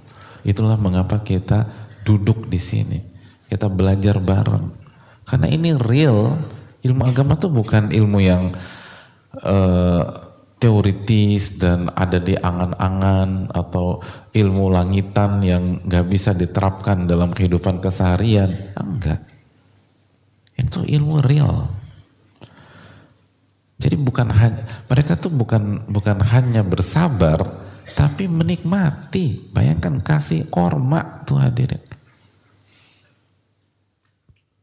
itulah 0.45 0.77
mengapa 0.77 1.25
kita 1.25 1.65
duduk 2.05 2.45
di 2.47 2.61
sini. 2.61 3.01
Kita 3.49 3.65
belajar 3.67 4.21
bareng. 4.21 4.69
Karena 5.25 5.49
ini 5.49 5.73
real. 5.73 6.37
Ilmu 6.85 7.01
agama 7.01 7.33
tuh 7.33 7.49
bukan 7.49 7.89
ilmu 7.89 8.21
yang 8.21 8.53
uh, 9.41 10.05
teoritis 10.61 11.57
dan 11.57 11.89
ada 11.97 12.21
di 12.21 12.37
angan-angan 12.37 13.49
atau 13.49 14.05
ilmu 14.37 14.69
langitan 14.69 15.41
yang 15.41 15.81
nggak 15.81 16.05
bisa 16.05 16.37
diterapkan 16.37 17.09
dalam 17.09 17.33
kehidupan 17.33 17.81
keseharian. 17.81 18.53
Enggak 18.77 19.34
itu 20.55 20.79
ilmu 20.83 21.19
real. 21.19 21.67
Jadi 23.75 23.95
bukan 23.99 24.31
hanya 24.31 24.63
mereka 24.87 25.19
tuh 25.19 25.29
bukan 25.35 25.83
bukan 25.91 26.23
hanya 26.23 26.63
bersabar 26.63 27.43
tapi 27.91 28.31
menikmati. 28.31 29.51
Bayangkan 29.51 29.99
kasih 29.99 30.47
korma 30.47 31.23
tuh 31.27 31.43
hadirin. 31.43 31.83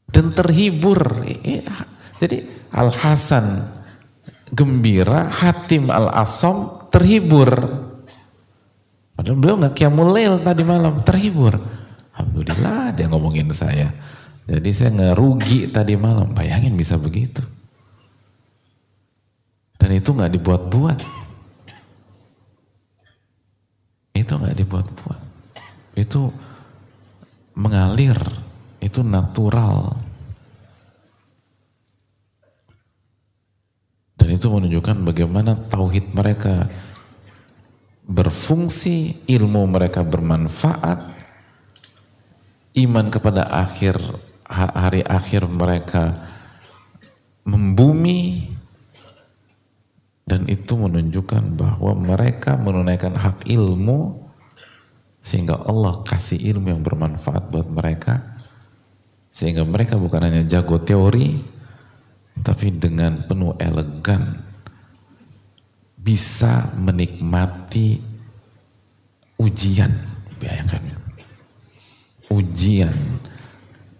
Dan 0.08 0.32
terhibur. 0.32 1.24
Jadi 2.20 2.36
Al 2.72 2.88
Hasan 2.92 3.68
gembira 4.52 5.28
Hatim 5.28 5.92
Al 5.92 6.08
Asom 6.12 6.88
terhibur. 6.88 7.52
Padahal 9.12 9.36
beliau 9.36 9.56
nggak 9.60 9.76
kiamul 9.76 10.08
lail 10.08 10.40
tadi 10.40 10.64
malam 10.64 11.04
terhibur. 11.04 11.56
Alhamdulillah 12.16 12.96
dia 12.96 13.06
ngomongin 13.08 13.48
saya 13.52 13.92
jadi 14.52 14.70
saya 14.76 14.90
nggak 14.92 15.16
rugi 15.16 15.72
tadi 15.72 15.96
malam 15.96 16.36
bayangin 16.36 16.76
bisa 16.76 17.00
begitu 17.00 17.40
dan 19.82 19.98
itu 19.98 20.14
nggak 20.14 20.38
dibuat-buat. 20.38 20.98
Itu 24.14 24.32
nggak 24.38 24.56
dibuat-buat. 24.62 25.20
Itu 25.98 26.30
mengalir, 27.58 28.14
itu 28.78 29.02
natural. 29.02 29.98
Dan 34.14 34.28
itu 34.30 34.46
menunjukkan 34.46 35.02
bagaimana 35.02 35.58
tauhid 35.66 36.14
mereka 36.14 36.70
berfungsi, 38.06 39.26
ilmu 39.26 39.66
mereka 39.66 40.06
bermanfaat, 40.06 41.10
iman 42.78 43.06
kepada 43.10 43.50
akhir 43.50 43.98
hari 44.52 45.00
akhir 45.00 45.48
mereka 45.48 46.12
membumi, 47.48 48.52
dan 50.22 50.46
itu 50.46 50.78
menunjukkan 50.78 51.58
bahwa 51.58 51.92
mereka 51.92 52.54
menunaikan 52.56 53.12
hak 53.18 53.44
ilmu 53.48 54.22
sehingga 55.22 55.60
Allah 55.66 56.02
kasih 56.02 56.40
ilmu 56.40 56.72
yang 56.72 56.82
bermanfaat 56.82 57.52
buat 57.52 57.68
mereka. 57.68 58.42
Sehingga 59.32 59.64
mereka 59.64 59.96
bukan 59.96 60.28
hanya 60.28 60.44
jago 60.44 60.76
teori 60.80 61.40
tapi 62.40 62.72
dengan 62.72 63.24
penuh 63.28 63.56
elegan 63.56 64.40
bisa 65.96 66.74
menikmati 66.80 68.00
ujian. 69.36 69.92
Bayangkan 70.40 70.82
ujian 72.32 72.92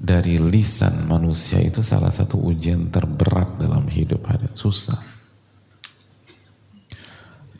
dari 0.02 0.42
lisan 0.42 1.06
manusia 1.06 1.62
itu 1.62 1.78
salah 1.86 2.10
satu 2.10 2.42
ujian 2.42 2.90
terberat 2.90 3.62
dalam 3.62 3.86
hidup 3.86 4.26
ada 4.26 4.50
susah 4.50 5.12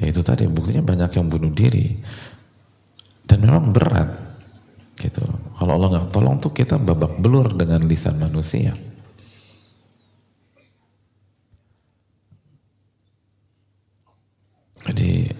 Ya 0.02 0.10
itu 0.10 0.18
tadi 0.26 0.50
buktinya 0.50 0.82
banyak 0.82 1.14
yang 1.14 1.30
bunuh 1.30 1.54
diri. 1.54 1.94
Dan 3.22 3.46
memang 3.46 3.70
berat. 3.70 4.10
Gitu. 4.98 5.22
Kalau 5.54 5.78
Allah 5.78 5.88
nggak 5.94 6.10
tolong 6.10 6.42
tuh 6.42 6.50
kita 6.50 6.74
babak 6.74 7.22
belur 7.22 7.54
dengan 7.54 7.86
lisan 7.86 8.18
manusia. 8.18 8.74
Jadi 14.82 15.30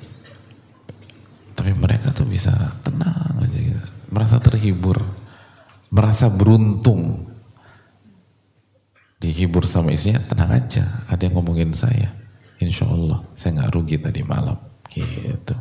tapi 1.59 1.75
mereka 1.75 2.15
tuh 2.15 2.31
bisa 2.31 2.55
tenang 2.87 3.43
aja 3.43 3.59
gitu. 3.59 3.83
Merasa 4.15 4.39
terhibur, 4.39 5.03
merasa 5.93 6.33
beruntung. 6.33 7.29
Dihibur 9.23 9.69
sama 9.71 9.95
isinya, 9.95 10.19
tenang 10.19 10.51
aja. 10.51 11.07
Ada 11.07 11.31
yang 11.31 11.39
ngomongin 11.39 11.71
saya 11.71 12.23
insya 12.63 12.87
Allah 12.87 13.19
saya 13.35 13.59
nggak 13.59 13.73
rugi 13.75 13.97
tadi 13.99 14.23
malam 14.23 14.55
gitu 14.95 15.57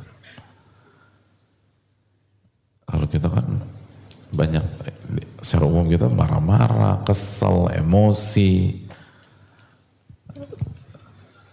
kalau 2.85 3.05
kita 3.09 3.27
kan 3.27 3.47
banyak 4.31 4.63
secara 5.43 5.65
umum 5.67 5.89
kita 5.89 6.07
marah-marah 6.07 7.03
kesel 7.03 7.73
emosi 7.73 8.85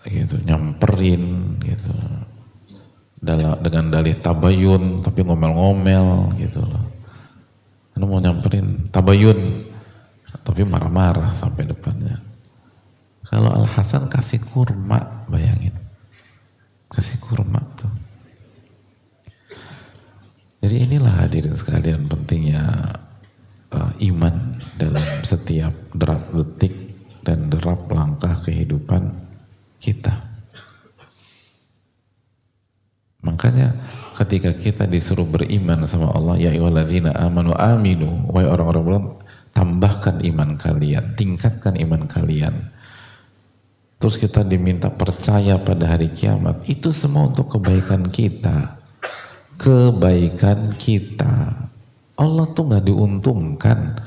gitu 0.09 0.37
nyamperin 0.45 1.57
gitu 1.65 1.93
dengan 3.19 3.93
dalih 3.93 4.17
tabayun 4.23 5.03
tapi 5.05 5.27
ngomel-ngomel 5.27 6.33
gitu 6.39 6.63
loh 6.65 6.85
Anda 7.99 8.07
mau 8.07 8.23
nyamperin 8.23 8.87
tabayun 8.95 9.67
tapi 10.47 10.63
marah-marah 10.63 11.35
sampai 11.35 11.67
depannya 11.67 12.29
kalau 13.29 13.53
Al 13.53 13.69
Hasan 13.69 14.09
kasih 14.09 14.41
kurma, 14.41 15.29
bayangin. 15.29 15.77
Kasih 16.89 17.21
kurma 17.21 17.61
tuh. 17.77 17.93
Jadi 20.65 20.89
inilah 20.89 21.29
hadirin 21.29 21.53
sekalian 21.53 22.09
pentingnya 22.09 22.65
uh, 23.77 23.93
iman 24.01 24.57
dalam 24.81 25.05
setiap 25.23 25.71
derap 25.93 26.33
detik 26.33 26.73
dan 27.21 27.53
derap 27.53 27.85
langkah 27.93 28.33
kehidupan 28.41 29.13
kita. 29.77 30.25
Makanya 33.21 33.77
ketika 34.29 34.53
kita 34.53 34.85
disuruh 34.85 35.25
beriman 35.25 35.89
sama 35.89 36.13
Allah, 36.13 36.37
ya 36.37 36.53
ayyuhalladzina 36.53 37.17
amanu 37.17 37.57
aminu, 37.57 38.29
wahai 38.29 38.45
orang-orang 38.45 38.83
beriman, 38.85 39.07
tambahkan 39.57 40.21
iman 40.21 40.61
kalian, 40.61 41.17
tingkatkan 41.17 41.81
iman 41.81 42.05
kalian 42.05 42.77
terus 43.99 44.15
kita 44.15 44.47
diminta 44.47 44.89
percaya 44.89 45.59
pada 45.59 45.99
hari 45.99 46.15
kiamat, 46.15 46.63
itu 46.71 46.95
semua 46.95 47.29
untuk 47.29 47.59
kebaikan 47.59 48.07
kita. 48.07 48.79
Kebaikan 49.59 50.71
kita. 50.79 51.67
Allah 52.15 52.47
tuh 52.55 52.71
nggak 52.71 52.87
diuntungkan. 52.87 53.99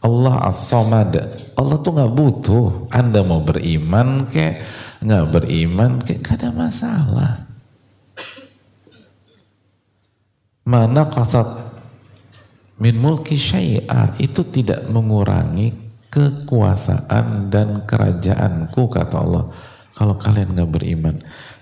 Allah 0.00 0.46
as-samad. 0.46 1.12
Allah 1.58 1.76
tuh 1.82 1.92
nggak 1.98 2.14
butuh. 2.14 2.86
Anda 2.94 3.26
mau 3.26 3.42
beriman 3.42 4.30
kayak 4.30 4.62
nggak 5.02 5.26
beriman 5.34 5.98
kayak 5.98 6.22
gak 6.22 6.38
ada 6.40 6.50
masalah. 6.54 7.49
Mana 10.64 11.08
kasat 11.08 11.46
min 12.80 12.96
mulki 12.96 13.36
syai'a. 13.36 14.16
Itu 14.20 14.44
tidak 14.44 14.88
mengurangi 14.88 15.72
kekuasaan 16.10 17.48
dan 17.52 17.84
kerajaanku 17.86 18.90
kata 18.90 19.16
Allah. 19.20 19.44
Kalau 19.94 20.16
kalian 20.16 20.56
nggak 20.56 20.70
beriman 20.72 21.16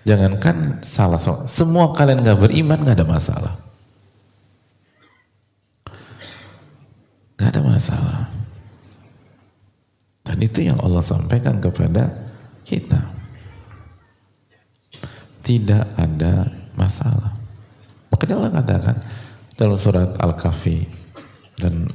jangankan 0.06 0.80
salah. 0.80 1.18
Semua 1.50 1.90
kalian 1.90 2.22
nggak 2.22 2.40
beriman 2.48 2.78
nggak 2.86 2.96
ada 3.02 3.06
masalah. 3.06 3.54
Nggak 7.38 7.50
ada 7.54 7.62
masalah. 7.62 8.20
Dan 10.22 10.38
itu 10.44 10.60
yang 10.60 10.78
Allah 10.84 11.02
sampaikan 11.02 11.58
kepada 11.58 12.12
kita. 12.62 13.00
Tidak 15.42 15.96
ada 15.96 16.52
masalah 16.76 17.37
makanya 18.18 18.34
Allah 18.34 18.52
katakan 18.58 18.96
dalam 19.54 19.78
surat 19.78 20.10
Al-Kahfi 20.18 20.82
dan 21.62 21.86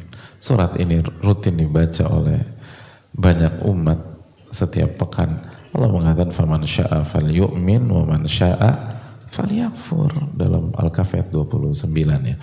Surat 0.43 0.75
ini 0.75 0.99
rutin 1.23 1.55
dibaca 1.55 2.03
oleh 2.11 2.43
banyak 3.15 3.63
umat 3.63 3.95
setiap 4.51 4.99
pekan. 4.99 5.31
Allah 5.71 5.87
mengatakan 5.87 6.35
faman 6.35 6.67
syaa 6.67 7.07
falyu'min 7.07 7.87
wa 7.87 8.03
man 8.03 8.27
syaa 8.27 8.91
falyakfur 9.31 10.11
dalam 10.35 10.75
Al-Kahfi 10.75 11.31
29 11.31 11.87
ya. 12.27 12.35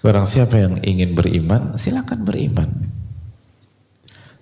Barang 0.00 0.24
siapa 0.24 0.56
yang 0.56 0.80
ingin 0.80 1.12
beriman, 1.12 1.76
silakan 1.76 2.24
beriman. 2.24 2.72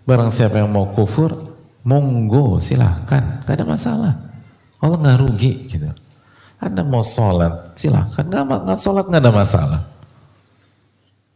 Barang 0.07 0.31
siapa 0.31 0.63
yang 0.63 0.71
mau 0.71 0.95
kufur, 0.95 1.59
monggo 1.83 2.63
silahkan, 2.63 3.43
gak 3.43 3.51
ada 3.59 3.67
masalah. 3.67 4.15
Allah 4.79 4.99
nggak 5.03 5.19
rugi 5.27 5.67
gitu. 5.67 5.91
Anda 6.63 6.87
mau 6.87 7.03
sholat, 7.03 7.75
silahkan. 7.75 8.23
Nggak, 8.23 8.45
nggak 8.47 8.79
sholat 8.79 9.05
nggak 9.11 9.23
ada 9.27 9.35
masalah. 9.35 9.81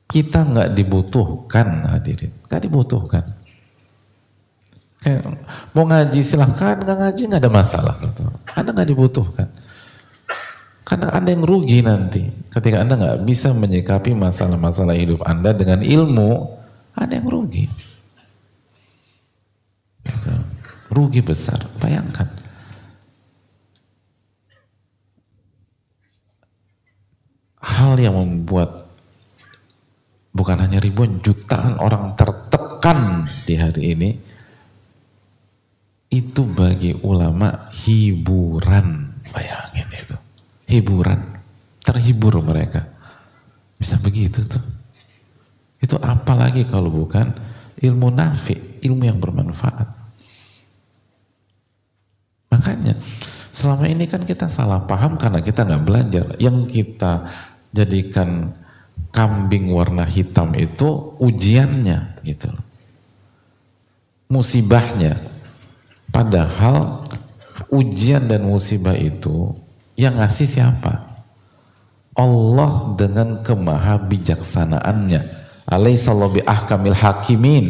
Kita 0.07 0.47
nggak 0.47 0.71
dibutuhkan 0.79 1.91
hadirin, 1.91 2.31
nggak 2.47 2.63
dibutuhkan. 2.63 3.27
Kayak, 5.03 5.23
mau 5.75 5.83
ngaji 5.83 6.21
silahkan, 6.23 6.79
nggak 6.79 6.99
ngaji 7.03 7.23
nggak 7.27 7.43
ada 7.43 7.51
masalah. 7.51 7.95
Gitu. 7.99 8.23
Anda 8.55 8.71
nggak 8.71 8.89
dibutuhkan. 8.95 9.49
Karena 10.87 11.11
Anda 11.11 11.35
yang 11.35 11.43
rugi 11.43 11.83
nanti. 11.83 12.23
Ketika 12.55 12.87
Anda 12.87 12.95
nggak 12.95 13.19
bisa 13.27 13.51
menyikapi 13.51 14.15
masalah-masalah 14.15 14.95
hidup 14.95 15.27
Anda 15.27 15.51
dengan 15.51 15.83
ilmu, 15.83 16.31
Anda 16.95 17.19
yang 17.19 17.27
rugi. 17.27 17.67
Gitu. 20.07 20.31
Rugi 20.87 21.19
besar, 21.19 21.59
bayangkan. 21.83 22.46
Hal 27.67 27.99
yang 27.99 28.15
membuat 28.15 28.87
bukan 30.31 30.57
hanya 30.63 30.79
ribuan 30.79 31.19
jutaan 31.19 31.81
orang 31.83 32.15
tertekan 32.15 33.27
di 33.43 33.55
hari 33.59 33.83
ini 33.97 34.11
itu 36.13 36.47
bagi 36.47 36.95
ulama 37.03 37.69
hiburan. 37.75 39.19
Bayangin 39.35 39.89
itu. 39.91 40.17
Hiburan. 40.71 41.21
Terhibur 41.83 42.39
mereka. 42.41 42.87
Bisa 43.77 43.99
begitu 43.99 44.47
tuh. 44.47 44.63
Itu 45.83 45.99
apalagi 46.01 46.65
kalau 46.65 46.89
bukan 46.89 47.35
ilmu 47.77 48.09
nafi 48.09 48.81
ilmu 48.81 49.05
yang 49.05 49.21
bermanfaat. 49.21 49.89
Makanya 52.49 52.95
selama 53.53 53.85
ini 53.91 54.09
kan 54.09 54.25
kita 54.25 54.49
salah 54.49 54.87
paham 54.89 55.21
karena 55.21 55.45
kita 55.45 55.67
nggak 55.67 55.85
belajar. 55.85 56.27
Yang 56.41 56.57
kita 56.73 57.29
jadikan 57.77 58.57
kambing 59.13 59.69
warna 59.69 60.09
hitam 60.09 60.57
itu 60.57 61.13
ujiannya 61.21 62.25
gitu 62.25 62.49
musibahnya 64.33 65.37
Padahal 66.17 67.05
ujian 67.69 68.25
dan 68.25 68.49
musibah 68.49 68.97
itu 68.97 69.53
yang 70.01 70.17
ngasih 70.17 70.49
siapa? 70.49 71.13
Allah 72.17 72.97
dengan 72.97 73.45
kemaha 73.45 74.01
bijaksanaannya. 74.01 75.21
Alaihissallahu 75.69 76.41
bi 76.41 76.43
ahkamil 76.49 76.97
hakimin. 76.97 77.67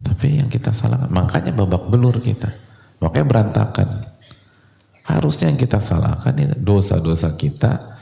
Tapi 0.00 0.40
yang 0.40 0.48
kita 0.48 0.72
salahkan, 0.72 1.12
makanya 1.12 1.52
babak 1.52 1.92
belur 1.92 2.24
kita. 2.24 2.48
Makanya 3.04 3.26
berantakan. 3.28 3.88
Harusnya 5.10 5.50
yang 5.50 5.58
kita 5.58 5.82
salahkan 5.82 6.34
itu 6.38 6.54
dosa-dosa 6.62 7.34
kita. 7.34 7.98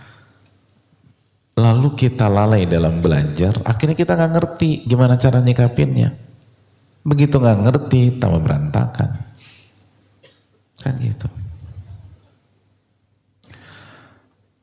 Lalu 1.58 1.96
kita 1.96 2.28
lalai 2.30 2.68
dalam 2.68 3.02
belajar, 3.02 3.58
akhirnya 3.66 3.98
kita 3.98 4.14
nggak 4.14 4.32
ngerti 4.36 4.70
gimana 4.86 5.18
cara 5.18 5.42
nyikapinnya. 5.42 6.14
Begitu 7.02 7.40
nggak 7.40 7.60
ngerti, 7.64 8.20
tambah 8.20 8.44
berantakan. 8.44 9.10
Kan 10.78 10.94
gitu. 11.02 11.26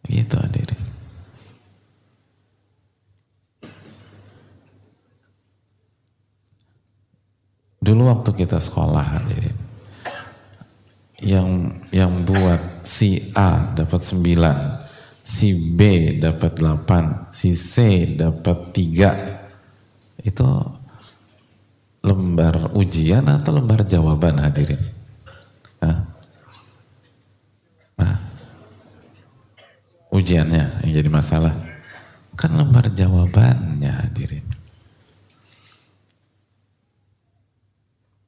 Gitu 0.08 0.36
hadirin. 0.38 0.82
Dulu 7.86 8.02
waktu 8.10 8.30
kita 8.34 8.58
sekolah 8.58 9.04
hadirin, 9.04 9.58
yang 11.26 11.82
yang 11.90 12.22
buat 12.22 12.86
si 12.86 13.34
A 13.34 13.74
dapat 13.74 13.98
9, 13.98 15.26
si 15.26 15.74
B 15.74 15.82
dapat 16.22 16.62
8, 16.62 17.34
si 17.34 17.58
C 17.58 18.06
dapat 18.14 18.70
3. 18.70 20.22
Itu 20.22 20.46
lembar 22.06 22.78
ujian 22.78 23.26
atau 23.26 23.58
lembar 23.58 23.82
jawaban 23.90 24.38
hadirin? 24.38 24.78
Hah? 25.82 25.98
Hah? 27.98 28.18
Ujiannya 30.14 30.86
yang 30.86 30.92
jadi 30.94 31.10
masalah. 31.10 31.58
Kan 32.38 32.54
lembar 32.54 32.94
jawabannya 32.94 33.90
hadirin. 33.90 34.46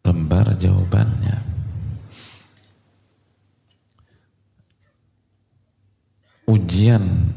Lembar 0.01 0.57
jawabannya. 0.57 1.46
Ujian 6.47 7.35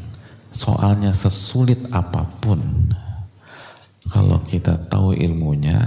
soalnya 0.55 1.11
sesulit 1.11 1.83
apa 1.91 2.27
pun 2.39 2.63
kalau 4.07 4.39
kita 4.47 4.79
tahu 4.91 5.15
ilmunya 5.19 5.79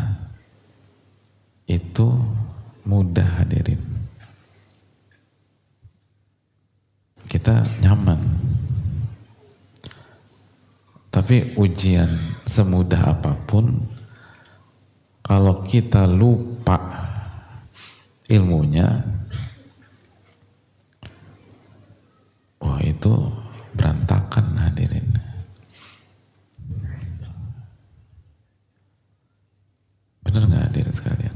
itu 1.68 2.08
mudah 2.84 3.44
hadirin. 3.44 3.80
Kita 7.28 7.64
nyaman. 7.82 8.20
Tapi 11.14 11.56
ujian 11.56 12.10
semudah 12.44 13.14
apa 13.18 13.38
pun, 13.46 13.86
kalau 15.22 15.62
kita 15.62 16.10
lupa 16.10 16.82
ilmunya, 18.28 19.06
wah 22.64 22.80
itu 22.80 23.12
berantakan 23.76 24.56
hadirin. 24.56 25.04
Benar 30.24 30.48
nggak 30.48 30.64
hadirin 30.72 30.96
sekalian? 30.96 31.36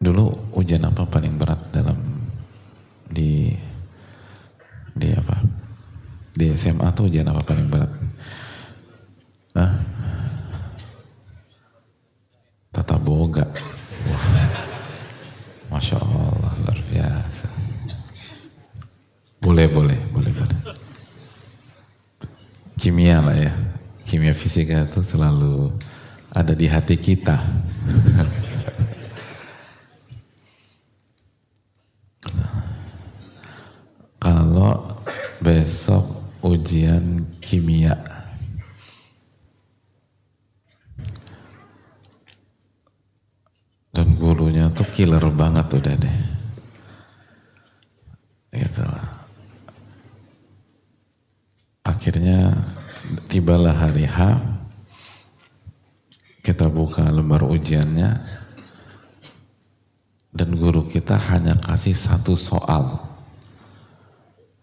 Dulu 0.00 0.56
ujian 0.56 0.80
apa 0.80 1.04
paling 1.04 1.36
berat 1.36 1.60
dalam 1.76 2.00
di 3.12 3.52
di 4.96 5.08
apa? 5.12 5.36
Di 6.32 6.56
SMA 6.56 6.88
tuh 6.96 7.12
ujian 7.12 7.28
apa 7.28 7.44
paling 7.44 7.68
berat? 7.68 7.92
Hah? 9.60 9.89
Tata 12.80 12.96
boga. 12.96 13.44
Masya 15.68 16.00
Allah 16.00 16.32
luar 16.64 16.80
biasa. 16.88 17.44
Boleh, 19.36 19.68
boleh, 19.68 20.00
boleh, 20.08 20.32
boleh. 20.32 20.58
Kimia 22.80 23.20
lah 23.20 23.36
ya. 23.36 23.52
Kimia 24.08 24.32
fisika 24.32 24.88
itu 24.88 25.04
selalu 25.04 25.76
ada 26.32 26.56
di 26.56 26.64
hati 26.72 26.96
kita. 26.96 27.36
Kalau 34.16 34.96
besok 35.44 36.32
ujian 36.40 37.28
kimia 37.44 38.09
gurunya 44.20 44.68
tuh 44.68 44.84
killer 44.92 45.24
banget 45.32 45.72
udah 45.72 45.94
deh. 45.96 46.16
Gitu. 48.52 48.84
Akhirnya 51.80 52.68
tibalah 53.32 53.72
hari 53.72 54.04
H, 54.04 54.36
kita 56.44 56.68
buka 56.68 57.08
lembar 57.08 57.48
ujiannya, 57.48 58.20
dan 60.30 60.50
guru 60.54 60.84
kita 60.84 61.16
hanya 61.32 61.56
kasih 61.56 61.96
satu 61.96 62.36
soal. 62.36 63.00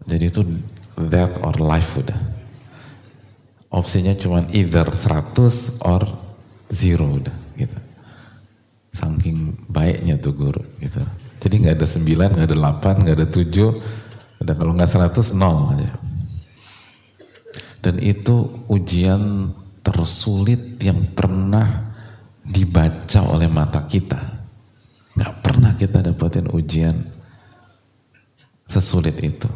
Jadi 0.08 0.26
itu 0.30 0.42
that 1.10 1.42
or 1.42 1.58
life 1.58 1.98
udah. 1.98 2.16
Opsinya 3.68 4.16
cuma 4.16 4.48
either 4.56 4.88
100 4.88 5.84
or 5.84 6.08
zero 6.72 7.20
udah. 7.20 7.47
Saking 8.98 9.70
baiknya 9.70 10.18
tuh 10.18 10.34
guru 10.34 10.66
gitu. 10.82 11.06
Jadi 11.38 11.54
nggak 11.62 11.78
ada 11.78 11.86
9, 11.86 12.34
nggak 12.34 12.48
ada 12.50 12.58
8, 12.58 13.02
nggak 13.06 13.18
ada 13.22 13.28
7, 13.30 14.42
udah 14.42 14.56
kalau 14.58 14.74
nggak 14.74 14.90
100 14.90 15.38
nol 15.38 15.78
aja. 15.78 15.92
Dan 17.86 18.02
itu 18.02 18.66
ujian 18.74 19.54
tersulit 19.86 20.82
yang 20.82 21.14
pernah 21.14 21.94
dibaca 22.42 23.22
oleh 23.30 23.46
mata 23.46 23.86
kita. 23.86 24.20
Nggak 25.14 25.34
pernah 25.46 25.72
kita 25.78 26.02
dapetin 26.02 26.50
ujian 26.50 26.98
sesulit 28.66 29.16
itu. 29.22 29.48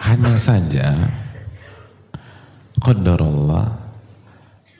Hanya 0.00 0.36
saja 0.36 0.94
Qadarullah 2.80 3.83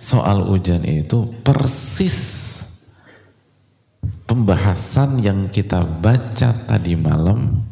soal 0.05 0.52
ujian 0.52 0.85
itu 0.85 1.32
persis 1.40 2.18
pembahasan 4.28 5.16
yang 5.24 5.48
kita 5.48 5.81
baca 5.81 6.52
tadi 6.52 6.93
malam 6.93 7.64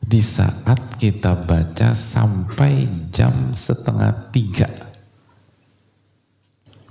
di 0.00 0.24
saat 0.24 0.96
kita 0.96 1.36
baca 1.44 1.92
sampai 1.92 2.88
jam 3.12 3.52
setengah 3.52 4.32
tiga. 4.32 4.68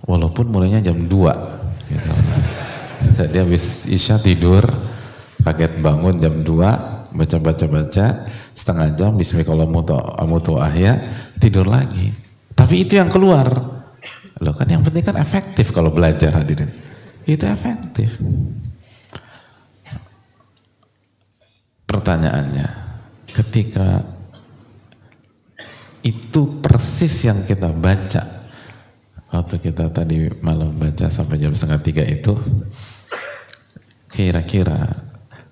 Walaupun 0.06 0.54
mulainya 0.54 0.86
jam 0.86 1.10
dua. 1.10 1.34
Gitu. 1.90 2.12
Jadi 3.18 3.38
habis 3.42 3.90
Isya 3.90 4.22
tidur, 4.22 4.66
kaget 5.42 5.82
bangun 5.82 6.22
jam 6.22 6.46
dua, 6.46 6.78
baca-baca-baca, 7.10 8.30
setengah 8.54 8.90
jam, 8.98 9.18
bismillahirrahmanirrahim, 9.18 10.98
tidur 11.38 11.66
lagi. 11.70 12.14
Tapi 12.54 12.86
itu 12.86 12.98
yang 12.98 13.10
keluar. 13.10 13.81
Loh 14.42 14.58
kan 14.58 14.66
yang 14.66 14.82
penting 14.82 15.06
kan 15.06 15.18
efektif 15.22 15.70
kalau 15.70 15.94
belajar 15.94 16.34
hadirin. 16.34 16.74
Itu 17.30 17.46
efektif. 17.46 18.18
Pertanyaannya, 21.86 22.68
ketika 23.30 24.02
itu 26.02 26.42
persis 26.58 27.30
yang 27.30 27.46
kita 27.46 27.70
baca 27.70 28.26
waktu 29.30 29.56
kita 29.62 29.94
tadi 29.94 30.34
malam 30.42 30.74
baca 30.74 31.08
sampai 31.08 31.38
jam 31.38 31.54
setengah 31.54 31.82
tiga 31.86 32.04
itu 32.04 32.34
kira-kira 34.10 34.92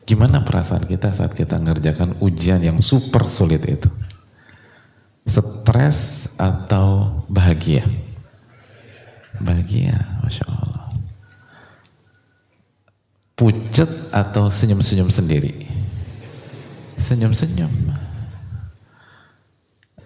gimana 0.04 0.42
perasaan 0.42 0.90
kita 0.90 1.14
saat 1.14 1.38
kita 1.38 1.62
ngerjakan 1.62 2.18
ujian 2.20 2.60
yang 2.66 2.82
super 2.82 3.30
sulit 3.30 3.62
itu 3.70 3.88
stres 5.30 6.34
atau 6.42 7.22
bahagia 7.30 7.86
bahagia 9.42 9.98
Masya 10.24 10.46
Allah 10.48 10.88
pucet 13.40 13.88
atau 14.12 14.52
senyum-senyum 14.52 15.08
sendiri 15.08 15.70
senyum-senyum. 17.00 17.72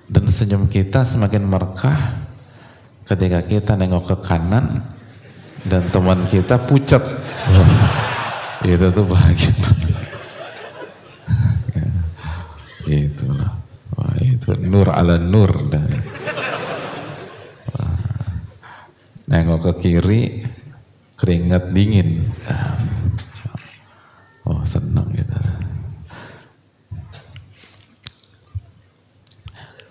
Dan 0.07 0.29
senyum 0.29 0.69
kita 0.69 1.01
semakin 1.01 1.43
merekah 1.43 1.97
ketika 3.09 3.41
kita 3.43 3.73
nengok 3.73 4.13
ke 4.13 4.17
kanan 4.29 4.85
dan 5.65 5.83
teman 5.89 6.29
kita 6.29 6.61
pucat. 6.63 7.01
Itu 8.63 8.87
tuh 8.95 9.03
bahagia. 9.03 9.51
itulah. 13.03 13.51
Wah, 13.93 14.15
itu 14.23 14.55
nur 14.63 14.87
ala 14.87 15.19
nur. 15.19 15.51
Dan, 15.67 15.83
nengok 19.33 19.65
ke 19.65 19.73
kiri, 19.81 20.45
keringat 21.17 21.73
dingin. 21.73 22.21
Oh 24.45 24.61
senang 24.61 25.09
gitu. 25.09 25.33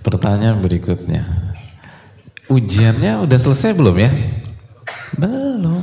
Pertanyaan 0.06 0.62
berikutnya. 0.62 1.26
Ujiannya 2.46 3.26
udah 3.26 3.38
selesai 3.38 3.74
belum 3.74 3.96
ya? 3.98 4.10
Belum. 5.18 5.82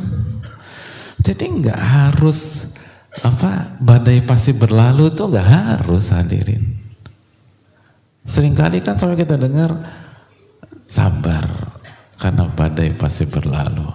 Jadi 1.19 1.43
nggak 1.59 1.79
harus 1.79 2.71
apa 3.19 3.75
badai 3.83 4.23
pasti 4.23 4.55
berlalu 4.55 5.11
tuh 5.11 5.27
nggak 5.27 5.49
harus 5.49 6.15
hadirin. 6.15 6.63
Seringkali 8.23 8.79
kan 8.79 8.95
sampai 8.95 9.19
kita 9.19 9.35
dengar 9.35 9.73
sabar 10.85 11.68
karena 12.19 12.45
badai 12.51 12.91
pasti 12.93 13.23
berlalu. 13.23 13.87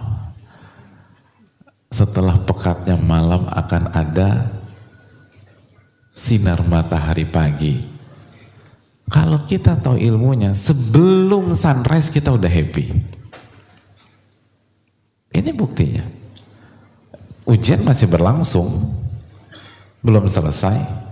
Setelah 1.93 2.41
pekatnya 2.43 2.97
malam 2.99 3.47
akan 3.47 3.83
ada 3.93 4.51
sinar 6.11 6.65
matahari 6.65 7.23
pagi. 7.23 7.85
Kalau 9.05 9.45
kita 9.45 9.77
tahu 9.77 10.01
ilmunya, 10.01 10.57
sebelum 10.57 11.53
sunrise 11.53 12.09
kita 12.09 12.33
udah 12.33 12.49
happy. 12.49 12.89
Ini 15.29 15.51
buktinya. 15.53 16.01
Ujian 17.45 17.85
masih 17.85 18.09
berlangsung, 18.09 18.65
belum 20.01 20.25
selesai. 20.25 21.05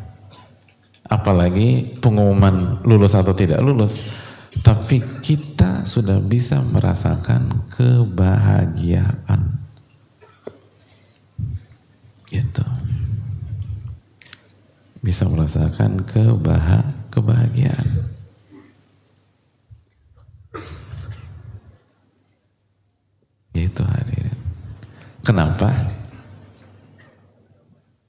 Apalagi 1.06 2.02
pengumuman 2.02 2.82
lulus 2.82 3.14
atau 3.14 3.38
tidak 3.38 3.62
lulus. 3.62 4.02
Tapi 4.62 5.02
kita 5.26 5.82
sudah 5.88 6.22
bisa 6.22 6.62
merasakan 6.62 7.66
kebahagiaan. 7.74 9.42
Gitu. 12.30 12.66
Bisa 15.02 15.26
merasakan 15.26 16.06
kebahagiaan 16.06 17.04
kebahagiaan. 17.14 18.10
Itu 23.54 23.86
hadirin. 23.86 24.40
Kenapa? 25.22 25.70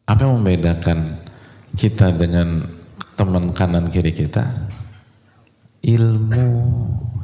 Apa 0.08 0.20
yang 0.24 0.40
membedakan 0.40 1.20
kita 1.76 2.16
dengan 2.16 2.64
teman 3.20 3.52
kanan 3.52 3.92
kiri 3.92 4.16
kita? 4.16 4.72
Ilmu 5.85 6.48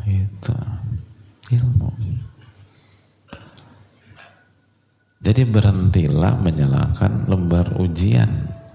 itu. 0.05 0.57
Ilmu. 1.57 1.89
Jadi 5.21 5.43
berhentilah 5.45 6.37
menyalakan 6.41 7.29
lembar 7.29 7.77
ujian 7.81 8.29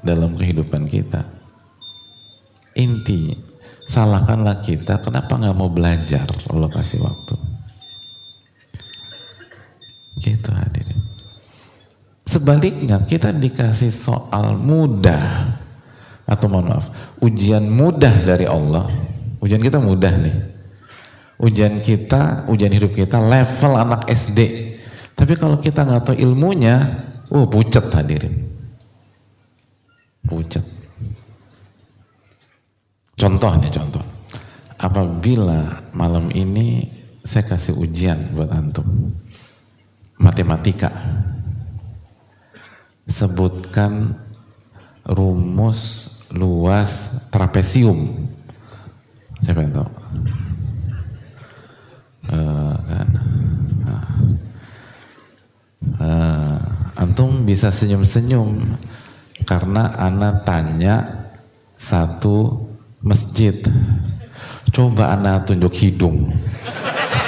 dalam 0.06 0.38
kehidupan 0.38 0.86
kita 0.86 1.36
inti 2.76 3.32
salahkanlah 3.88 4.60
kita 4.60 5.00
kenapa 5.00 5.40
nggak 5.40 5.56
mau 5.56 5.72
belajar 5.72 6.28
Allah 6.52 6.70
kasih 6.70 7.00
waktu 7.02 7.36
gitu 10.20 10.52
hadirin 10.52 11.00
sebaliknya 12.28 13.00
kita 13.08 13.32
dikasih 13.32 13.90
soal 13.90 14.60
mudah 14.60 15.56
atau 16.28 16.46
mohon 16.52 16.76
maaf 16.76 16.92
ujian 17.24 17.64
mudah 17.72 18.14
dari 18.28 18.44
Allah 18.46 18.92
ujian 19.46 19.62
kita 19.62 19.78
mudah 19.78 20.14
nih 20.18 20.36
ujian 21.38 21.78
kita 21.86 22.50
ujian 22.50 22.74
hidup 22.74 22.98
kita 22.98 23.22
level 23.22 23.74
anak 23.78 24.10
SD 24.10 24.40
tapi 25.14 25.38
kalau 25.38 25.62
kita 25.62 25.86
nggak 25.86 26.10
tahu 26.10 26.18
ilmunya 26.18 26.82
oh 27.30 27.46
pucat 27.46 27.86
hadirin 27.94 28.50
pucat 30.26 30.66
Contohnya 33.16 33.72
contoh. 33.72 34.04
Apabila 34.76 35.88
malam 35.96 36.28
ini 36.36 36.84
saya 37.24 37.48
kasih 37.48 37.80
ujian 37.80 38.36
buat 38.36 38.52
antum. 38.52 39.16
Matematika. 40.20 40.92
Sebutkan 43.08 44.20
rumus 45.08 46.12
luas 46.36 47.24
trapesium. 47.32 48.28
Siapa 49.46 49.62
yang 49.62 49.78
tahu? 49.78 49.90
Uh, 52.34 52.74
kan? 52.90 53.10
Uh, 56.02 56.58
antum 56.98 57.46
bisa 57.46 57.70
senyum-senyum 57.70 58.58
karena 59.46 59.94
anak 60.02 60.42
tanya 60.50 61.30
satu 61.78 62.58
masjid. 63.06 63.54
Coba 64.74 65.14
anak 65.14 65.46
tunjuk 65.46 65.78
hidung. 65.78 66.34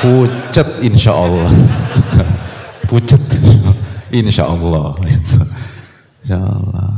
Pucet 0.02 0.81
insya 0.81 1.14
Allah. 1.14 1.53
Pucet 2.89 3.22
insya 4.10 4.49
Allah. 4.49 4.98
Insya 5.06 6.38
Allah. 6.41 6.98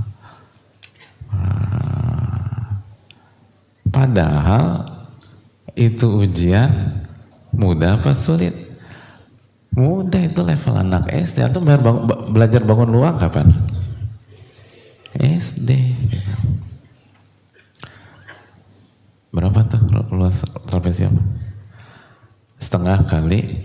Padahal 3.89 4.98
itu 5.80 6.27
ujian 6.27 6.68
mudah 7.56 7.95
apa 7.95 8.11
sulit? 8.11 8.51
Mudah 9.72 10.19
itu 10.27 10.43
level 10.43 10.76
anak 10.76 11.07
SD 11.07 11.39
atau 11.39 11.64
belajar 12.27 12.60
bangun 12.68 12.91
luang 12.91 13.15
kapan? 13.15 13.47
SD. 15.15 15.72
Berapa 19.31 19.64
tuh 19.72 19.80
luas 20.11 20.43
trapesium? 20.68 21.15
Setengah 22.60 23.07
kali 23.07 23.64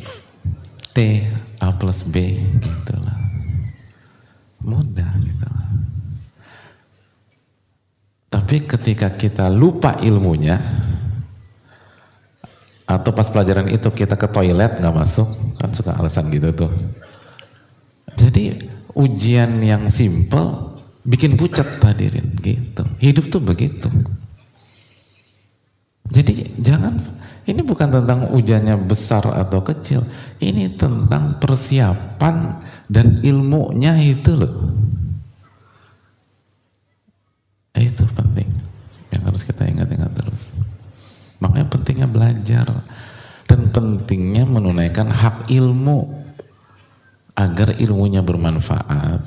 T 0.94 1.26
A 1.58 1.74
plus 1.74 2.06
B 2.06 2.38
gitu 2.62 2.94
lah. 3.02 3.18
Mudah 4.62 5.10
gitu 5.18 5.46
lah. 5.50 5.68
Tapi 8.30 8.62
ketika 8.70 9.10
kita 9.18 9.50
lupa 9.50 9.98
ilmunya 9.98 10.62
atau 12.94 13.10
pas 13.10 13.26
pelajaran 13.26 13.66
itu 13.68 13.90
kita 13.90 14.14
ke 14.14 14.30
toilet 14.30 14.78
nggak 14.78 14.94
masuk 14.94 15.26
kan 15.58 15.70
suka 15.74 15.92
alasan 15.98 16.30
gitu 16.30 16.54
tuh. 16.54 16.70
Jadi 18.14 18.54
ujian 18.94 19.58
yang 19.58 19.90
simple 19.90 20.78
bikin 21.02 21.34
pucat 21.34 21.66
hadirin 21.82 22.38
gitu. 22.38 22.86
Hidup 23.02 23.28
tuh 23.28 23.42
begitu. 23.42 23.90
Jadi 26.08 26.54
jangan 26.62 26.94
ini 27.44 27.60
bukan 27.60 27.90
tentang 27.92 28.32
ujiannya 28.32 28.88
besar 28.88 29.24
atau 29.28 29.60
kecil, 29.60 30.00
ini 30.40 30.72
tentang 30.72 31.36
persiapan 31.36 32.56
dan 32.88 33.20
ilmunya 33.20 33.98
itu 34.00 34.32
loh. 34.32 34.54
Itu 37.74 38.08
penting 38.16 38.48
yang 39.12 39.22
harus 39.28 39.44
kita 39.44 39.68
ingat-ingat. 39.68 40.23
Makanya 41.44 41.68
pentingnya 41.68 42.08
belajar. 42.08 42.66
Dan 43.44 43.68
pentingnya 43.68 44.48
menunaikan 44.48 45.12
hak 45.12 45.52
ilmu. 45.52 46.24
Agar 47.36 47.76
ilmunya 47.76 48.24
bermanfaat. 48.24 49.20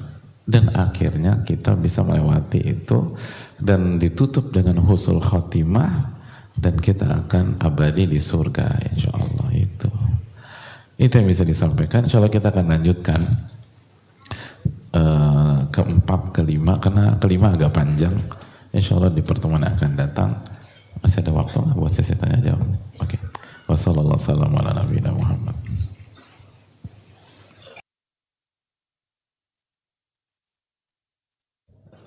Dan 0.47 0.73
akhirnya 0.73 1.45
kita 1.45 1.77
bisa 1.77 2.01
melewati 2.01 2.57
itu. 2.65 3.13
Dan 3.61 4.01
ditutup 4.01 4.49
dengan 4.49 4.81
husul 4.81 5.21
khotimah. 5.21 6.17
Dan 6.57 6.81
kita 6.81 7.05
akan 7.05 7.61
abadi 7.61 8.09
di 8.09 8.17
surga 8.17 8.65
insya 8.89 9.13
Allah 9.13 9.49
itu. 9.53 9.91
Itu 10.97 11.21
yang 11.21 11.29
bisa 11.29 11.45
disampaikan. 11.45 12.09
Insya 12.09 12.17
Allah 12.17 12.33
kita 12.33 12.49
akan 12.49 12.65
lanjutkan 12.65 13.21
uh, 14.97 15.69
keempat 15.69 16.33
kelima. 16.33 16.81
Karena 16.81 17.21
kelima 17.21 17.53
agak 17.53 17.77
panjang. 17.77 18.17
Insya 18.73 18.97
Allah 18.97 19.13
di 19.13 19.21
pertemuan 19.21 19.61
akan 19.61 19.91
datang 19.93 20.56
masih 21.01 21.21
ada 21.23 21.31
waktu 21.33 21.57
nggak 21.57 21.77
buat 21.77 21.93
sesi 21.93 22.13
tanya 22.17 22.39
jawab 22.41 22.67
oke 23.01 23.07
okay. 23.07 23.19
wassalamualaikum 23.69 24.55
warahmatullahi 24.57 25.13
wabarakatuh 25.13 25.85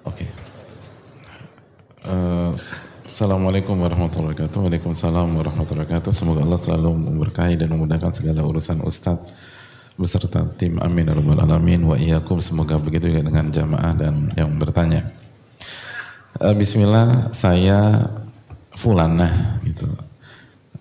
Oke. 0.00 0.24
Uh, 2.08 2.56
Assalamualaikum 3.04 3.76
warahmatullahi 3.76 4.32
wabarakatuh. 4.32 4.58
Waalaikumsalam 4.64 5.28
warahmatullahi 5.36 5.86
wabarakatuh. 5.86 6.10
Semoga 6.16 6.40
Allah 6.40 6.56
selalu 6.56 6.90
memberkahi 7.04 7.60
dan 7.60 7.68
memudahkan 7.68 8.16
segala 8.16 8.40
urusan 8.42 8.80
Ustadz 8.80 9.28
beserta 10.00 10.40
tim 10.56 10.80
amin 10.80 11.12
ya 11.12 11.14
rabbal 11.18 11.44
alamin 11.44 11.84
wa 11.84 11.92
iyyakum 11.92 12.40
semoga 12.40 12.80
begitu 12.80 13.12
juga 13.12 13.28
dengan 13.28 13.52
jamaah 13.52 13.92
dan 13.92 14.32
yang 14.32 14.48
bertanya. 14.56 15.04
Uh, 16.40 16.56
Bismillah 16.56 17.36
saya 17.36 18.08
Fulana 18.80 19.60
gitu. 19.60 19.84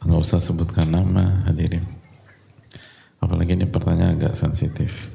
Nggak 0.07 0.19
usah 0.23 0.39
sebutkan 0.39 0.87
nama 0.87 1.43
hadirin. 1.43 1.83
Apalagi 3.19 3.59
ini 3.59 3.67
pertanyaan 3.67 4.15
agak 4.15 4.39
sensitif. 4.39 5.11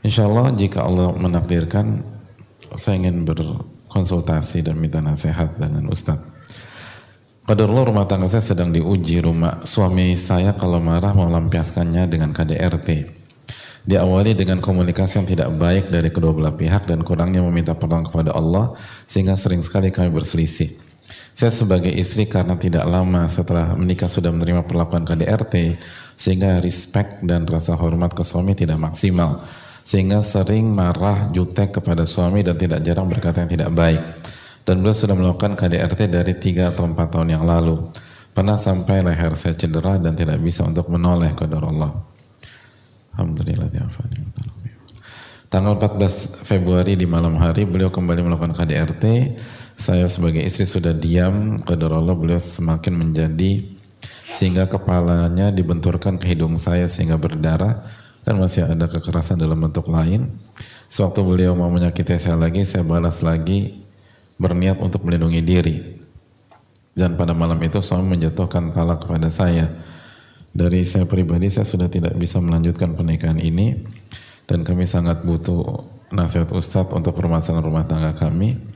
Insya 0.00 0.24
Allah 0.24 0.48
jika 0.56 0.80
Allah 0.80 1.12
menakdirkan 1.12 2.00
saya 2.80 2.96
ingin 2.96 3.28
berkonsultasi 3.28 4.64
dan 4.64 4.80
minta 4.80 5.04
nasihat 5.04 5.60
dengan 5.60 5.92
Ustadz. 5.92 6.32
Qadarullah 7.44 7.92
rumah 7.92 8.06
tangga 8.08 8.30
saya 8.32 8.40
sedang 8.40 8.72
diuji 8.72 9.20
rumah 9.20 9.60
suami 9.66 10.16
saya 10.16 10.56
kalau 10.56 10.80
marah 10.80 11.12
mau 11.12 11.28
melampiaskannya 11.28 12.08
dengan 12.08 12.32
KDRT. 12.32 13.20
Diawali 13.82 14.38
dengan 14.38 14.62
komunikasi 14.62 15.20
yang 15.20 15.28
tidak 15.28 15.50
baik 15.58 15.90
dari 15.90 16.08
kedua 16.14 16.30
belah 16.30 16.54
pihak 16.54 16.86
dan 16.86 17.02
kurangnya 17.02 17.42
meminta 17.42 17.74
pertolongan 17.74 18.08
kepada 18.08 18.30
Allah 18.32 18.78
sehingga 19.10 19.34
sering 19.34 19.60
sekali 19.60 19.90
kami 19.90 20.08
berselisih. 20.14 20.91
Saya 21.32 21.48
sebagai 21.48 21.88
istri 21.88 22.28
karena 22.28 22.60
tidak 22.60 22.84
lama 22.84 23.24
setelah 23.24 23.72
menikah 23.72 24.08
sudah 24.08 24.28
menerima 24.28 24.68
perlakuan 24.68 25.08
KDRT 25.08 25.80
sehingga 26.12 26.60
respect 26.60 27.24
dan 27.24 27.48
rasa 27.48 27.72
hormat 27.72 28.12
ke 28.12 28.20
suami 28.20 28.52
tidak 28.52 28.76
maksimal. 28.76 29.40
Sehingga 29.82 30.22
sering 30.22 30.70
marah 30.70 31.32
jutek 31.34 31.80
kepada 31.80 32.06
suami 32.06 32.44
dan 32.44 32.54
tidak 32.54 32.84
jarang 32.84 33.08
berkata 33.08 33.42
yang 33.42 33.50
tidak 33.50 33.70
baik. 33.72 34.02
Dan 34.62 34.84
beliau 34.84 34.94
sudah 34.94 35.16
melakukan 35.18 35.58
KDRT 35.58 36.06
dari 36.06 36.38
3 36.38 36.70
atau 36.70 36.86
4 36.86 36.94
tahun 36.94 37.34
yang 37.34 37.42
lalu. 37.42 37.90
Pernah 38.30 38.54
sampai 38.54 39.02
leher 39.02 39.34
saya 39.34 39.58
cedera 39.58 39.98
dan 39.98 40.14
tidak 40.14 40.38
bisa 40.38 40.62
untuk 40.62 40.86
menoleh 40.86 41.34
kepada 41.34 41.58
Allah. 41.58 41.90
Alhamdulillah 43.16 43.68
tanggal 45.52 45.76
14 45.76 46.48
Februari 46.48 46.96
di 46.96 47.04
malam 47.04 47.36
hari 47.36 47.68
beliau 47.68 47.92
kembali 47.92 48.24
melakukan 48.24 48.56
KDRT 48.56 49.04
saya 49.82 50.06
sebagai 50.06 50.38
istri 50.46 50.62
sudah 50.62 50.94
diam 50.94 51.58
kepada 51.58 51.90
Allah 51.90 52.14
beliau 52.14 52.38
semakin 52.38 53.02
menjadi 53.02 53.66
sehingga 54.30 54.70
kepalanya 54.70 55.50
dibenturkan 55.50 56.22
ke 56.22 56.30
hidung 56.30 56.54
saya 56.54 56.86
sehingga 56.86 57.18
berdarah 57.18 57.82
dan 58.22 58.38
masih 58.38 58.62
ada 58.62 58.86
kekerasan 58.86 59.42
dalam 59.42 59.58
bentuk 59.58 59.90
lain. 59.90 60.30
Sewaktu 60.86 61.26
beliau 61.26 61.58
mau 61.58 61.66
menyakiti 61.66 62.14
saya 62.14 62.38
lagi, 62.38 62.62
saya 62.62 62.86
balas 62.86 63.26
lagi 63.26 63.82
berniat 64.38 64.78
untuk 64.78 65.02
melindungi 65.02 65.42
diri. 65.42 65.76
Dan 66.94 67.18
pada 67.18 67.34
malam 67.34 67.58
itu 67.66 67.82
suami 67.82 68.14
menjatuhkan 68.14 68.70
talak 68.70 69.02
kepada 69.02 69.34
saya. 69.34 69.66
Dari 70.54 70.86
saya 70.86 71.10
pribadi 71.10 71.50
saya 71.50 71.66
sudah 71.66 71.90
tidak 71.90 72.14
bisa 72.14 72.38
melanjutkan 72.38 72.94
pernikahan 72.94 73.40
ini 73.42 73.82
dan 74.46 74.62
kami 74.62 74.86
sangat 74.86 75.26
butuh 75.26 75.90
nasihat 76.12 76.52
Ustadz 76.54 76.92
untuk 76.94 77.18
permasalahan 77.18 77.66
rumah 77.66 77.88
tangga 77.88 78.14
kami. 78.14 78.71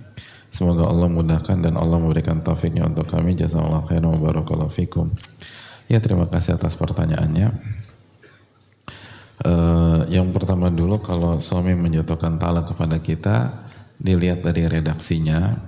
Semoga 0.57 0.89
Allah 0.89 1.12
mudahkan 1.12 1.61
dan 1.61 1.77
Allah 1.77 2.01
memberikan 2.01 2.41
taufiknya 2.41 2.89
untuk 2.89 3.12
kami. 3.12 3.37
Jazakallah 3.37 3.85
khairan 3.85 4.09
wa 4.09 4.16
barakallahu 4.16 4.73
fikum. 4.73 5.12
Ya 5.85 6.01
terima 6.01 6.24
kasih 6.33 6.57
atas 6.57 6.81
pertanyaannya. 6.81 7.53
Uh, 9.45 10.09
yang 10.09 10.33
pertama 10.33 10.73
dulu 10.73 10.97
kalau 11.05 11.37
suami 11.45 11.77
menjatuhkan 11.77 12.41
talak 12.41 12.73
kepada 12.73 12.97
kita 13.05 13.69
dilihat 14.01 14.41
dari 14.41 14.65
redaksinya 14.65 15.61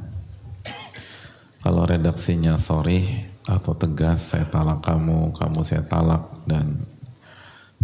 kalau 1.60 1.85
redaksinya 1.85 2.56
sorry 2.56 3.28
atau 3.44 3.77
tegas 3.77 4.32
saya 4.32 4.48
talak 4.48 4.81
kamu 4.81 5.36
kamu 5.36 5.60
saya 5.69 5.85
talak 5.85 6.32
dan 6.48 6.81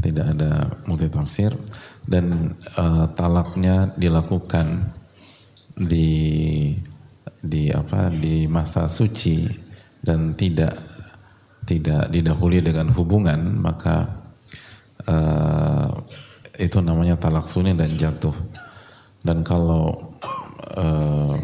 tidak 0.01 0.33
ada 0.33 0.73
multi 0.89 1.13
tafsir 1.13 1.53
dan 2.09 2.57
uh, 2.81 3.13
talaknya 3.13 3.93
dilakukan 4.01 4.89
di 5.77 6.73
di 7.45 7.69
apa 7.69 8.09
di 8.09 8.49
masa 8.49 8.89
suci 8.89 9.45
dan 10.01 10.33
tidak 10.33 10.73
tidak 11.69 12.09
didahului 12.09 12.65
dengan 12.65 12.89
hubungan 12.97 13.61
maka 13.61 14.25
uh, 15.05 15.93
itu 16.57 16.81
namanya 16.81 17.21
talak 17.21 17.45
sunni 17.51 17.77
dan 17.77 17.93
jatuh. 17.93 18.35
Dan 19.25 19.45
kalau 19.45 20.15
uh, 20.77 21.37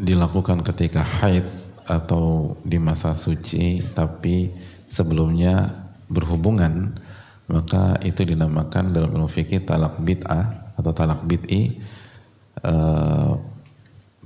dilakukan 0.00 0.64
ketika 0.64 1.04
haid 1.04 1.44
atau 1.84 2.56
di 2.64 2.80
masa 2.80 3.16
suci 3.16 3.82
tapi 3.92 4.52
sebelumnya 4.86 5.68
berhubungan 6.06 6.96
maka 7.50 7.98
itu 8.06 8.22
dinamakan 8.22 8.94
dalam 8.94 9.10
ilmu 9.10 9.26
fikih 9.26 9.66
talak 9.66 9.98
bid'ah 9.98 10.74
atau 10.78 10.92
talak 10.94 11.26
bid'i 11.26 11.82
uh, 12.62 13.34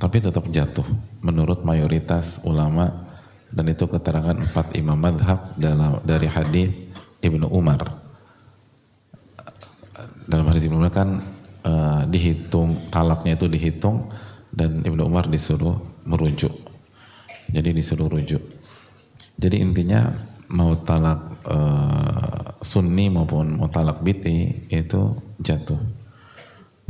tapi 0.04 0.20
tetap 0.20 0.44
jatuh 0.52 0.84
menurut 1.24 1.64
mayoritas 1.64 2.44
ulama 2.44 3.08
dan 3.48 3.72
itu 3.72 3.88
keterangan 3.88 4.36
empat 4.36 4.76
imam 4.76 5.00
madhab 5.00 5.56
dalam 5.56 6.04
dari 6.04 6.28
hadis 6.28 6.68
Ibnu 7.24 7.48
Umar. 7.48 7.80
Dalam 10.28 10.44
hadis 10.52 10.68
Ibnu 10.68 10.76
Umar 10.76 10.92
kan 10.92 11.24
uh, 11.64 12.04
dihitung 12.04 12.92
talaknya 12.92 13.32
itu 13.32 13.48
dihitung 13.48 14.12
dan 14.52 14.84
Ibnu 14.84 15.08
Umar 15.08 15.24
disuruh 15.24 15.80
merujuk. 16.04 16.52
Jadi 17.48 17.72
disuruh 17.72 18.12
rujuk. 18.12 18.44
Jadi 19.40 19.56
intinya 19.56 20.12
mau 20.52 20.76
talak 20.84 21.48
uh, 21.48 22.60
sunni 22.60 23.08
maupun 23.08 23.56
mau 23.56 23.72
talak 23.72 24.04
biti 24.04 24.68
itu 24.68 25.16
jatuh. 25.40 25.80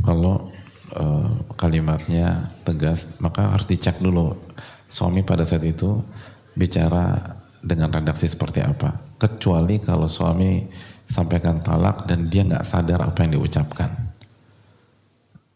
Kalau 0.03 0.51
uh, 0.95 1.29
kalimatnya 1.59 2.55
tegas 2.63 3.19
maka 3.19 3.51
harus 3.51 3.67
dicek 3.67 3.99
dulu 3.99 4.35
suami 4.87 5.21
pada 5.21 5.43
saat 5.43 5.63
itu 5.67 5.99
bicara 6.55 7.35
dengan 7.59 7.91
redaksi 7.91 8.29
seperti 8.29 8.61
apa. 8.61 9.17
Kecuali 9.19 9.81
kalau 9.81 10.05
suami 10.05 10.65
sampaikan 11.05 11.61
talak 11.61 12.09
dan 12.09 12.29
dia 12.29 12.45
nggak 12.45 12.65
sadar 12.65 13.05
apa 13.05 13.19
yang 13.25 13.41
diucapkan. 13.41 13.89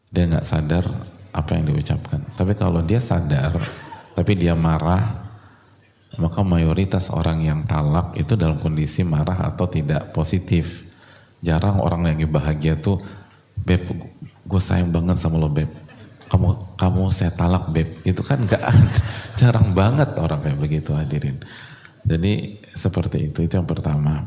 Dia 0.10 0.26
nggak 0.26 0.46
sadar 0.46 0.86
apa 1.34 1.52
yang 1.58 1.70
diucapkan. 1.70 2.20
Tapi 2.34 2.54
kalau 2.58 2.82
dia 2.82 2.98
sadar, 2.98 3.54
tapi 4.18 4.34
dia 4.34 4.58
marah, 4.58 5.30
maka 6.18 6.42
mayoritas 6.42 7.14
orang 7.14 7.46
yang 7.46 7.60
talak 7.70 8.18
itu 8.18 8.34
dalam 8.34 8.58
kondisi 8.58 9.06
marah 9.06 9.54
atau 9.54 9.70
tidak 9.70 10.10
positif. 10.12 10.90
Jarang 11.40 11.80
orang 11.80 12.10
yang 12.10 12.28
bahagia 12.28 12.76
tuh, 12.76 13.00
gue 14.50 14.62
sayang 14.62 14.90
banget 14.90 15.22
sama 15.22 15.38
lo 15.38 15.54
beb. 15.54 15.70
Kamu 16.30 16.78
kamu 16.78 17.14
saya 17.14 17.30
talak 17.30 17.70
beb. 17.70 18.02
Itu 18.02 18.26
kan 18.26 18.42
nggak 18.42 18.62
jarang 19.40 19.78
banget 19.78 20.18
orang 20.18 20.42
kayak 20.42 20.58
begitu 20.58 20.98
hadirin. 20.98 21.38
Jadi 22.02 22.58
seperti 22.74 23.30
itu, 23.30 23.46
itu 23.46 23.54
yang 23.54 23.70
pertama. 23.70 24.26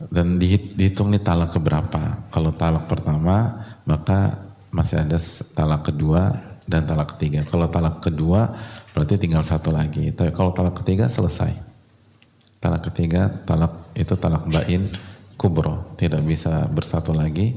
Dan 0.00 0.40
dihitung 0.40 1.12
nih 1.12 1.20
talak 1.20 1.52
keberapa. 1.52 2.24
Kalau 2.32 2.56
talak 2.56 2.88
pertama 2.88 3.68
maka 3.84 4.48
masih 4.72 5.04
ada 5.04 5.20
talak 5.52 5.92
kedua 5.92 6.40
dan 6.64 6.88
talak 6.88 7.16
ketiga. 7.16 7.44
Kalau 7.44 7.68
talak 7.68 8.00
kedua 8.00 8.56
berarti 8.96 9.20
tinggal 9.20 9.44
satu 9.44 9.68
lagi. 9.68 10.08
Tapi 10.16 10.32
kalau 10.32 10.56
talak 10.56 10.80
ketiga 10.80 11.12
selesai. 11.12 11.52
Talak 12.60 12.92
ketiga, 12.92 13.28
talak 13.48 13.92
itu 13.96 14.16
talak 14.20 14.44
bain 14.48 14.92
kubro, 15.40 15.96
tidak 15.96 16.20
bisa 16.28 16.68
bersatu 16.68 17.16
lagi 17.16 17.56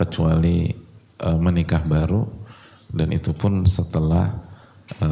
kecuali 0.00 0.72
e, 1.20 1.28
menikah 1.36 1.84
baru 1.84 2.24
dan 2.88 3.12
itu 3.12 3.36
pun 3.36 3.68
setelah 3.68 4.40
e, 4.96 5.08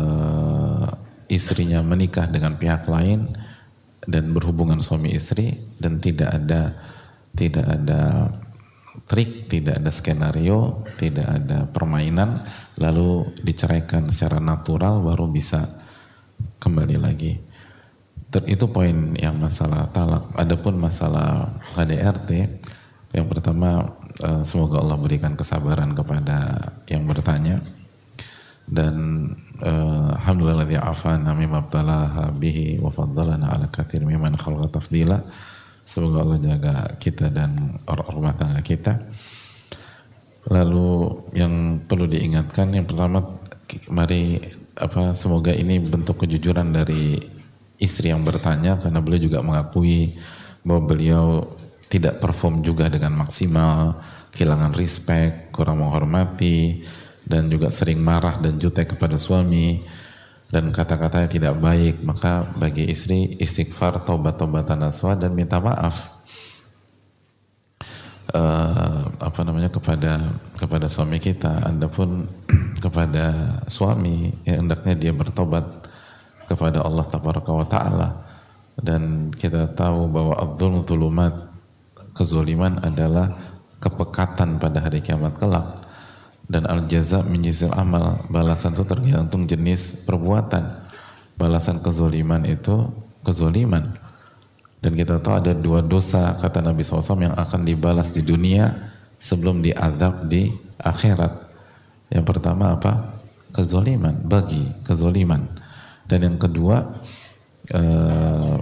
istrinya 1.28 1.84
menikah 1.84 2.24
dengan 2.24 2.56
pihak 2.56 2.88
lain 2.88 3.28
dan 4.08 4.32
berhubungan 4.32 4.80
suami 4.80 5.12
istri 5.12 5.52
dan 5.76 6.00
tidak 6.00 6.32
ada 6.32 6.72
tidak 7.36 7.66
ada 7.68 8.32
trik, 9.06 9.46
tidak 9.46 9.78
ada 9.78 9.90
skenario, 9.94 10.82
tidak 10.98 11.28
ada 11.28 11.68
permainan, 11.70 12.42
lalu 12.80 13.30
diceraikan 13.44 14.10
secara 14.10 14.42
natural 14.42 15.04
baru 15.04 15.30
bisa 15.30 15.62
kembali 16.58 16.96
lagi. 16.98 17.38
Ter, 18.28 18.42
itu 18.50 18.66
poin 18.68 19.14
yang 19.16 19.38
masalah 19.38 19.86
talak. 19.94 20.34
Adapun 20.34 20.76
masalah 20.76 21.48
KDRT, 21.72 22.30
yang 23.14 23.26
pertama 23.30 23.96
eh, 24.24 24.42
semoga 24.42 24.80
Allah 24.82 24.98
berikan 24.98 25.34
kesabaran 25.38 25.94
kepada 25.94 26.70
yang 26.90 27.04
bertanya 27.04 27.62
dan 28.68 29.24
uh, 29.64 30.12
alhamdulillah 30.20 30.68
afana 30.84 31.32
mimma 31.32 31.72
bihi 32.36 32.76
wa 32.84 32.92
faddalana 32.92 33.48
ala 33.48 33.64
kathir 33.72 34.04
mimman 34.04 34.36
tafdila 34.36 35.24
Semoga 35.88 36.20
Allah 36.20 36.36
jaga 36.36 36.74
kita 37.00 37.32
dan 37.32 37.80
orang 37.88 38.12
rumah 38.12 38.36
tangga 38.36 38.60
kita. 38.60 39.08
Lalu 40.52 41.16
yang 41.32 41.80
perlu 41.88 42.04
diingatkan 42.04 42.76
yang 42.76 42.84
pertama 42.84 43.24
mari 43.88 44.36
apa 44.76 45.16
semoga 45.16 45.48
ini 45.48 45.80
bentuk 45.80 46.20
kejujuran 46.28 46.76
dari 46.76 47.16
istri 47.80 48.12
yang 48.12 48.20
bertanya 48.20 48.76
karena 48.76 49.00
beliau 49.00 49.32
juga 49.32 49.40
mengakui 49.40 50.20
bahwa 50.60 50.92
beliau 50.92 51.56
tidak 51.88 52.20
perform 52.20 52.60
juga 52.60 52.92
dengan 52.92 53.16
maksimal, 53.16 54.00
kehilangan 54.32 54.72
respect, 54.76 55.52
kurang 55.52 55.80
menghormati 55.80 56.84
dan 57.24 57.48
juga 57.48 57.68
sering 57.68 58.00
marah 58.00 58.40
dan 58.40 58.56
jutek 58.60 58.96
kepada 58.96 59.20
suami 59.20 59.80
dan 60.48 60.72
kata-katanya 60.72 61.28
tidak 61.28 61.54
baik, 61.60 62.00
maka 62.00 62.48
bagi 62.56 62.88
istri 62.88 63.36
istighfar, 63.36 64.00
taubat-taubatan 64.00 64.80
naswa 64.80 65.12
dan 65.12 65.36
minta 65.36 65.60
maaf. 65.60 66.16
Uh, 68.28 69.08
apa 69.24 69.40
namanya 69.40 69.72
kepada 69.72 70.20
kepada 70.56 70.88
suami 70.88 71.20
kita, 71.20 71.68
anda 71.68 71.88
pun 71.88 72.24
kepada 72.84 73.56
suami 73.68 74.32
yang 74.48 74.64
hendaknya 74.64 74.96
dia 74.96 75.12
bertobat 75.12 75.64
kepada 76.48 76.80
Allah 76.80 77.04
Taala. 77.68 78.08
Dan 78.80 79.28
kita 79.28 79.68
tahu 79.76 80.08
bahwa 80.08 80.32
Abdul 80.32 80.80
Tulumat 80.88 81.47
kezoliman 82.18 82.82
adalah 82.82 83.30
kepekatan 83.78 84.58
pada 84.58 84.82
hari 84.82 84.98
kiamat 84.98 85.38
kelak. 85.38 85.86
Dan 86.48 86.66
al 86.66 86.88
jaza 86.90 87.22
menyisir 87.22 87.70
amal 87.76 88.24
balasan 88.26 88.74
itu 88.74 88.82
tergantung 88.82 89.46
jenis 89.46 90.02
perbuatan. 90.02 90.90
Balasan 91.38 91.78
kezoliman 91.78 92.42
itu 92.42 92.90
kezoliman. 93.22 93.94
Dan 94.82 94.96
kita 94.98 95.22
tahu 95.22 95.38
ada 95.38 95.52
dua 95.54 95.84
dosa 95.84 96.34
kata 96.40 96.64
Nabi 96.64 96.82
SAW 96.82 97.20
yang 97.22 97.36
akan 97.36 97.62
dibalas 97.62 98.10
di 98.10 98.24
dunia 98.24 98.90
sebelum 99.20 99.62
diadab 99.62 100.26
di 100.26 100.50
akhirat. 100.80 101.52
Yang 102.10 102.24
pertama 102.26 102.74
apa? 102.74 103.20
Kezoliman 103.52 104.16
bagi 104.24 104.72
kezoliman. 104.88 105.44
Dan 106.08 106.32
yang 106.32 106.36
kedua 106.40 106.96
eh, 107.76 108.56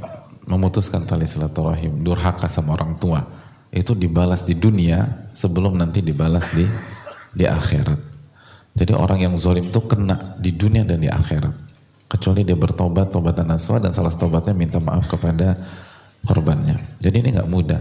memutuskan 0.51 1.07
tali 1.07 1.31
silaturahim 1.31 2.03
durhaka 2.03 2.51
sama 2.51 2.75
orang 2.75 2.99
tua 2.99 3.36
itu 3.75 3.93
dibalas 3.95 4.47
di 4.47 4.55
dunia 4.55 5.31
sebelum 5.35 5.79
nanti 5.79 6.01
dibalas 6.03 6.55
di 6.55 6.67
di 7.37 7.45
akhirat. 7.45 8.01
Jadi 8.77 8.93
orang 8.93 9.19
yang 9.25 9.35
zolim 9.41 9.73
itu 9.73 9.81
kena 9.89 10.37
di 10.37 10.53
dunia 10.53 10.85
dan 10.85 11.01
di 11.01 11.09
akhirat. 11.09 11.53
Kecuali 12.07 12.45
dia 12.45 12.55
bertobat, 12.55 13.11
tobatan 13.11 13.49
naswa 13.49 13.81
dan 13.81 13.91
salah 13.91 14.13
tobatnya 14.13 14.55
minta 14.55 14.79
maaf 14.79 15.09
kepada 15.09 15.59
korbannya. 16.23 16.77
Jadi 17.01 17.17
ini 17.25 17.29
nggak 17.35 17.51
mudah. 17.51 17.81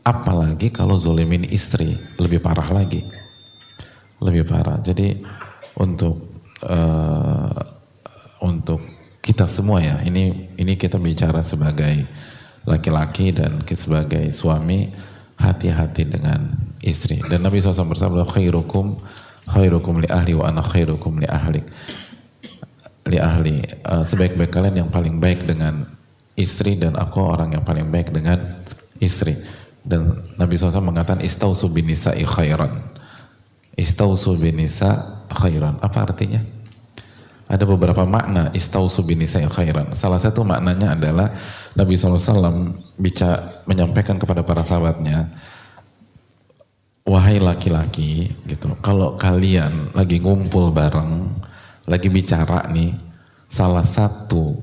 Apalagi 0.00 0.72
kalau 0.72 0.96
zolimin 0.96 1.44
istri, 1.44 1.92
lebih 2.16 2.40
parah 2.40 2.72
lagi. 2.72 3.04
Lebih 4.18 4.48
parah. 4.48 4.80
Jadi 4.80 5.20
untuk 5.76 6.40
uh, 6.64 7.60
untuk 8.40 8.80
kita 9.20 9.44
semua 9.44 9.84
ya, 9.84 10.00
ini 10.08 10.56
ini 10.56 10.74
kita 10.80 10.96
bicara 10.96 11.44
sebagai 11.44 12.08
laki-laki 12.64 13.32
dan 13.36 13.60
sebagai 13.64 14.32
suami 14.32 14.88
hati-hati 15.40 16.04
dengan 16.04 16.52
istri. 16.84 17.18
Dan 17.24 17.42
Nabi 17.42 17.58
SAW 17.58 17.90
bersabda, 17.90 18.28
khairukum 18.28 19.00
khairukum 19.48 19.98
li 19.98 20.08
ahli 20.12 20.32
wa 20.36 20.46
ana 20.46 20.62
khairukum 20.62 21.18
li 21.18 21.26
ahli. 21.26 21.60
Li 23.08 23.18
ahli. 23.18 23.56
Uh, 23.82 24.04
sebaik-baik 24.04 24.52
kalian 24.52 24.86
yang 24.86 24.90
paling 24.92 25.18
baik 25.18 25.48
dengan 25.48 25.88
istri 26.36 26.76
dan 26.76 26.94
aku 26.94 27.18
orang 27.24 27.56
yang 27.56 27.64
paling 27.64 27.88
baik 27.88 28.12
dengan 28.12 28.60
istri. 29.00 29.34
Dan 29.80 30.20
Nabi 30.36 30.60
SAW 30.60 30.84
mengatakan 30.84 31.24
istausu 31.24 31.72
binisa'i 31.72 32.22
khairan. 32.28 32.84
Istausu 33.74 34.36
binisa 34.36 35.24
khairan. 35.32 35.80
Apa 35.80 36.04
artinya? 36.04 36.59
Ada 37.50 37.66
beberapa 37.66 38.06
makna 38.06 38.54
istausu 38.54 39.02
binisa'i 39.02 39.50
khairan. 39.50 39.90
Salah 39.98 40.22
satu 40.22 40.46
maknanya 40.46 40.94
adalah 40.94 41.34
Nabi 41.74 41.98
SAW 41.98 42.78
bicara 42.94 43.66
menyampaikan 43.66 44.22
kepada 44.22 44.46
para 44.46 44.62
sahabatnya, 44.62 45.26
wahai 47.02 47.42
laki-laki, 47.42 48.30
gitu, 48.46 48.70
kalau 48.78 49.18
kalian 49.18 49.90
lagi 49.98 50.22
ngumpul 50.22 50.70
bareng, 50.70 51.26
lagi 51.90 52.06
bicara 52.06 52.70
nih, 52.70 52.94
salah 53.50 53.82
satu 53.82 54.54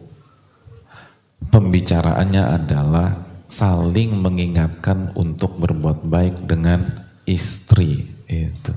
pembicaraannya 1.52 2.44
adalah 2.56 3.28
saling 3.52 4.16
mengingatkan 4.16 5.12
untuk 5.20 5.60
berbuat 5.60 6.08
baik 6.08 6.48
dengan 6.48 7.04
istri 7.28 8.08
itu. 8.32 8.74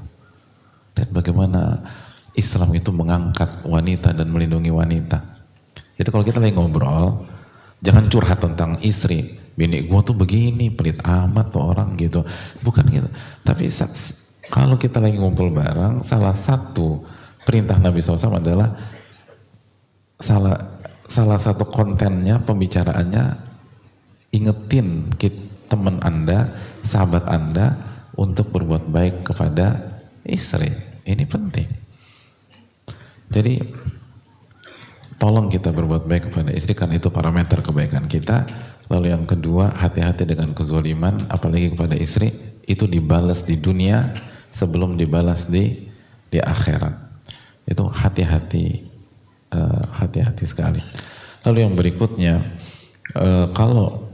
Dan 0.99 1.07
bagaimana 1.15 1.79
Islam 2.41 2.73
itu 2.73 2.89
mengangkat 2.91 3.61
wanita 3.69 4.17
dan 4.17 4.33
melindungi 4.33 4.73
wanita. 4.73 5.21
Jadi 6.01 6.09
kalau 6.09 6.25
kita 6.25 6.41
lagi 6.41 6.57
ngobrol, 6.57 7.29
Jangan 7.81 8.13
curhat 8.13 8.39
tentang 8.45 8.77
istri. 8.85 9.41
Bini 9.57 9.85
gue 9.85 10.01
tuh 10.05 10.17
begini, 10.17 10.73
pelit 10.73 11.01
amat 11.01 11.53
tuh 11.53 11.65
orang 11.65 11.97
gitu. 11.97 12.25
Bukan 12.61 12.85
gitu. 12.93 13.09
Tapi 13.45 13.73
kalau 14.53 14.77
kita 14.77 15.01
lagi 15.01 15.17
ngumpul 15.17 15.53
bareng, 15.53 16.05
salah 16.05 16.37
satu 16.37 17.01
perintah 17.45 17.81
Nabi 17.81 18.05
SAW 18.05 18.41
adalah 18.41 18.69
salah 20.21 20.57
salah 21.09 21.41
satu 21.41 21.65
kontennya, 21.67 22.41
pembicaraannya 22.45 23.25
ingetin 24.37 25.09
teman 25.67 25.99
Anda, 26.05 26.53
sahabat 26.85 27.25
Anda 27.27 27.81
untuk 28.13 28.53
berbuat 28.53 28.93
baik 28.93 29.33
kepada 29.33 29.97
istri. 30.29 30.69
Ini 31.09 31.25
penting. 31.25 31.90
Jadi 33.31 33.63
tolong 35.23 35.47
kita 35.47 35.71
berbuat 35.71 36.05
baik 36.11 36.35
kepada 36.35 36.51
istri 36.51 36.75
karena 36.75 36.99
itu 36.99 37.09
parameter 37.15 37.63
kebaikan 37.63 38.11
kita. 38.11 38.45
Lalu 38.91 39.15
yang 39.15 39.23
kedua, 39.23 39.71
hati-hati 39.71 40.27
dengan 40.27 40.51
kezoliman, 40.51 41.15
apalagi 41.31 41.71
kepada 41.71 41.95
istri, 41.95 42.35
itu 42.67 42.91
dibalas 42.91 43.47
di 43.47 43.55
dunia 43.55 44.11
sebelum 44.51 44.99
dibalas 44.99 45.47
di 45.47 45.87
di 46.27 46.43
akhirat. 46.43 47.23
Itu 47.71 47.87
hati-hati, 47.87 48.83
uh, 49.55 49.85
hati-hati 49.95 50.43
sekali. 50.43 50.83
Lalu 51.47 51.59
yang 51.63 51.75
berikutnya, 51.79 52.43
uh, 53.15 53.55
kalau 53.55 54.11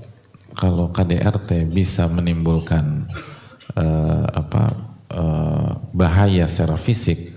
kalau 0.56 0.92
KDRT 0.92 1.68
bisa 1.68 2.08
menimbulkan 2.08 3.08
uh, 3.76 4.24
apa 4.28 4.76
uh, 5.12 5.70
bahaya 5.92 6.48
secara 6.48 6.80
fisik, 6.80 7.35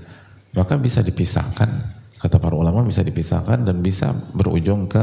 maka 0.54 0.76
bisa 0.78 1.06
dipisahkan 1.06 2.00
kata 2.20 2.36
para 2.38 2.54
ulama 2.54 2.84
bisa 2.84 3.00
dipisahkan 3.00 3.64
dan 3.64 3.80
bisa 3.80 4.12
berujung 4.36 4.92
ke 4.92 5.02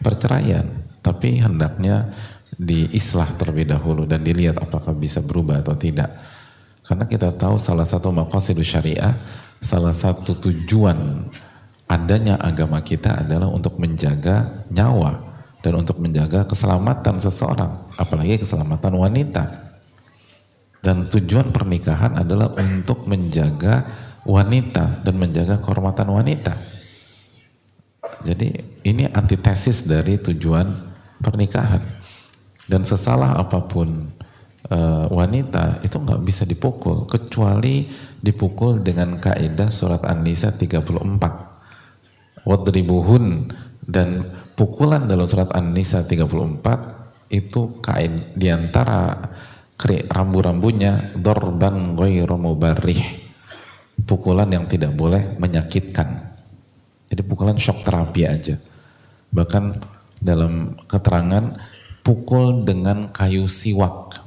perceraian. 0.00 0.64
Tapi 1.04 1.38
hendaknya 1.38 2.10
diislah 2.56 3.28
terlebih 3.36 3.68
dahulu 3.68 4.08
dan 4.08 4.24
dilihat 4.24 4.56
apakah 4.58 4.96
bisa 4.96 5.20
berubah 5.20 5.60
atau 5.60 5.76
tidak. 5.76 6.16
Karena 6.82 7.04
kita 7.04 7.36
tahu 7.36 7.60
salah 7.60 7.84
satu 7.84 8.10
maqasidus 8.10 8.66
syariah 8.66 9.14
salah 9.60 9.92
satu 9.92 10.38
tujuan 10.38 11.28
adanya 11.86 12.40
agama 12.40 12.80
kita 12.80 13.26
adalah 13.26 13.50
untuk 13.52 13.76
menjaga 13.78 14.66
nyawa 14.72 15.22
dan 15.60 15.76
untuk 15.76 15.98
menjaga 15.98 16.46
keselamatan 16.46 17.20
seseorang 17.20 17.92
apalagi 18.00 18.40
keselamatan 18.40 18.96
wanita. 18.96 19.44
Dan 20.80 21.10
tujuan 21.10 21.50
pernikahan 21.50 22.14
adalah 22.14 22.54
untuk 22.54 23.10
menjaga 23.10 24.05
wanita 24.26 25.06
dan 25.06 25.14
menjaga 25.16 25.62
kehormatan 25.62 26.10
wanita. 26.10 26.54
Jadi 28.26 28.58
ini 28.82 29.06
antitesis 29.06 29.86
dari 29.86 30.18
tujuan 30.18 30.66
pernikahan. 31.22 31.82
Dan 32.66 32.82
sesalah 32.82 33.38
apa 33.38 33.62
pun 33.62 34.10
uh, 34.70 35.06
wanita 35.06 35.78
itu 35.86 36.02
nggak 36.02 36.22
bisa 36.26 36.42
dipukul 36.42 37.06
kecuali 37.06 37.86
dipukul 38.18 38.82
dengan 38.82 39.22
kaidah 39.22 39.70
surat 39.70 40.02
An-Nisa 40.02 40.50
34. 40.50 42.42
Wadribuhun 42.46 43.50
dan 43.86 44.26
pukulan 44.58 45.06
dalam 45.06 45.30
surat 45.30 45.50
An-Nisa 45.54 46.02
34 46.02 47.30
itu 47.30 47.78
kain 47.82 48.34
di 48.34 48.50
antara 48.50 49.30
rambu-rambunya 50.10 51.14
dorban 51.18 51.94
ghairu 51.94 52.38
mubarrih 52.38 53.25
pukulan 54.06 54.46
yang 54.48 54.64
tidak 54.70 54.94
boleh 54.94 55.36
menyakitkan. 55.36 56.32
Jadi 57.10 57.22
pukulan 57.26 57.58
shock 57.58 57.82
terapi 57.82 58.22
aja. 58.26 58.56
Bahkan 59.34 59.64
dalam 60.22 60.78
keterangan 60.86 61.58
pukul 62.06 62.62
dengan 62.62 63.10
kayu 63.10 63.50
siwak. 63.50 64.22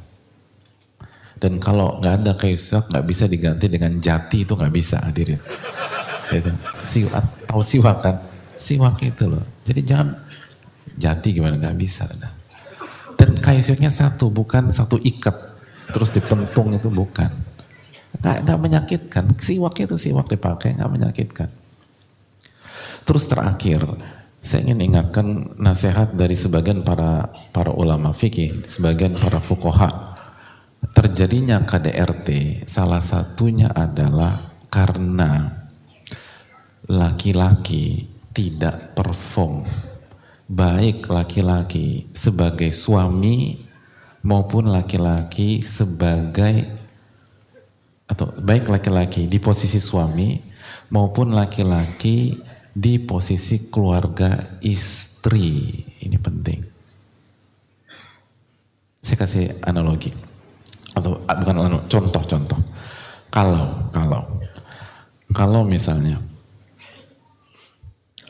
Dan 1.39 1.55
kalau 1.63 2.03
nggak 2.03 2.13
ada 2.23 2.31
kayu 2.35 2.59
siwak 2.59 2.91
nggak 2.91 3.05
bisa 3.07 3.25
diganti 3.31 3.71
dengan 3.71 3.95
jati 3.97 4.43
itu 4.43 4.53
nggak 4.53 4.75
bisa 4.75 4.99
hadirin. 4.99 5.39
Itu 6.29 6.51
siwak 6.83 7.47
tahu 7.47 7.63
siwak 7.63 7.97
kan? 8.03 8.15
Siwak 8.59 8.99
itu 9.01 9.31
loh. 9.31 9.43
Jadi 9.63 9.81
jangan 9.87 10.19
jati 10.99 11.31
gimana? 11.31 11.55
Nggak 11.55 11.79
bisa. 11.79 12.03
Nah. 12.19 12.35
Dan 13.15 13.39
kayu 13.39 13.63
siwaknya 13.63 13.91
satu, 13.91 14.27
bukan 14.27 14.71
satu 14.71 14.99
ikat. 14.99 15.35
Terus 15.95 16.11
dipentung 16.11 16.75
itu 16.75 16.91
bukan. 16.91 17.48
Nggak, 18.17 18.37
nggak 18.45 18.59
menyakitkan. 18.59 19.25
Siwak 19.37 19.77
itu 19.77 19.95
siwak 19.95 20.25
dipakai 20.25 20.73
nggak 20.73 20.91
menyakitkan. 20.91 21.49
Terus 23.05 23.25
terakhir, 23.29 23.85
saya 24.41 24.65
ingin 24.65 24.93
ingatkan 24.93 25.27
nasihat 25.61 26.17
dari 26.17 26.33
sebagian 26.33 26.81
para 26.81 27.29
para 27.53 27.69
ulama 27.69 28.09
fikih, 28.09 28.65
sebagian 28.65 29.13
para 29.13 29.37
fukoha. 29.37 30.17
Terjadinya 30.95 31.63
KDRT 31.63 32.63
salah 32.65 33.03
satunya 33.03 33.69
adalah 33.69 34.39
karena 34.71 35.59
laki-laki 36.89 38.07
tidak 38.33 38.95
perform 38.97 39.67
baik 40.49 41.05
laki-laki 41.13 42.09
sebagai 42.09 42.73
suami 42.73 43.61
maupun 44.25 44.73
laki-laki 44.73 45.61
sebagai 45.61 46.78
atau 48.09 48.33
baik 48.41 48.73
laki-laki 48.73 49.29
di 49.29 49.37
posisi 49.37 49.77
suami 49.77 50.33
maupun 50.89 51.37
laki-laki 51.37 52.41
di 52.73 52.97
posisi 52.97 53.69
keluarga 53.69 54.57
istri. 54.65 55.85
Ini 56.01 56.17
penting. 56.17 56.59
Saya 58.99 59.17
kasih 59.21 59.45
analogi. 59.61 60.09
Atau 60.97 61.21
ah, 61.29 61.35
bukan 61.37 61.55
analogi 61.61 61.85
contoh-contoh 61.87 62.59
kalau 63.29 63.93
kalau. 63.93 64.25
Kalau 65.29 65.61
misalnya 65.61 66.17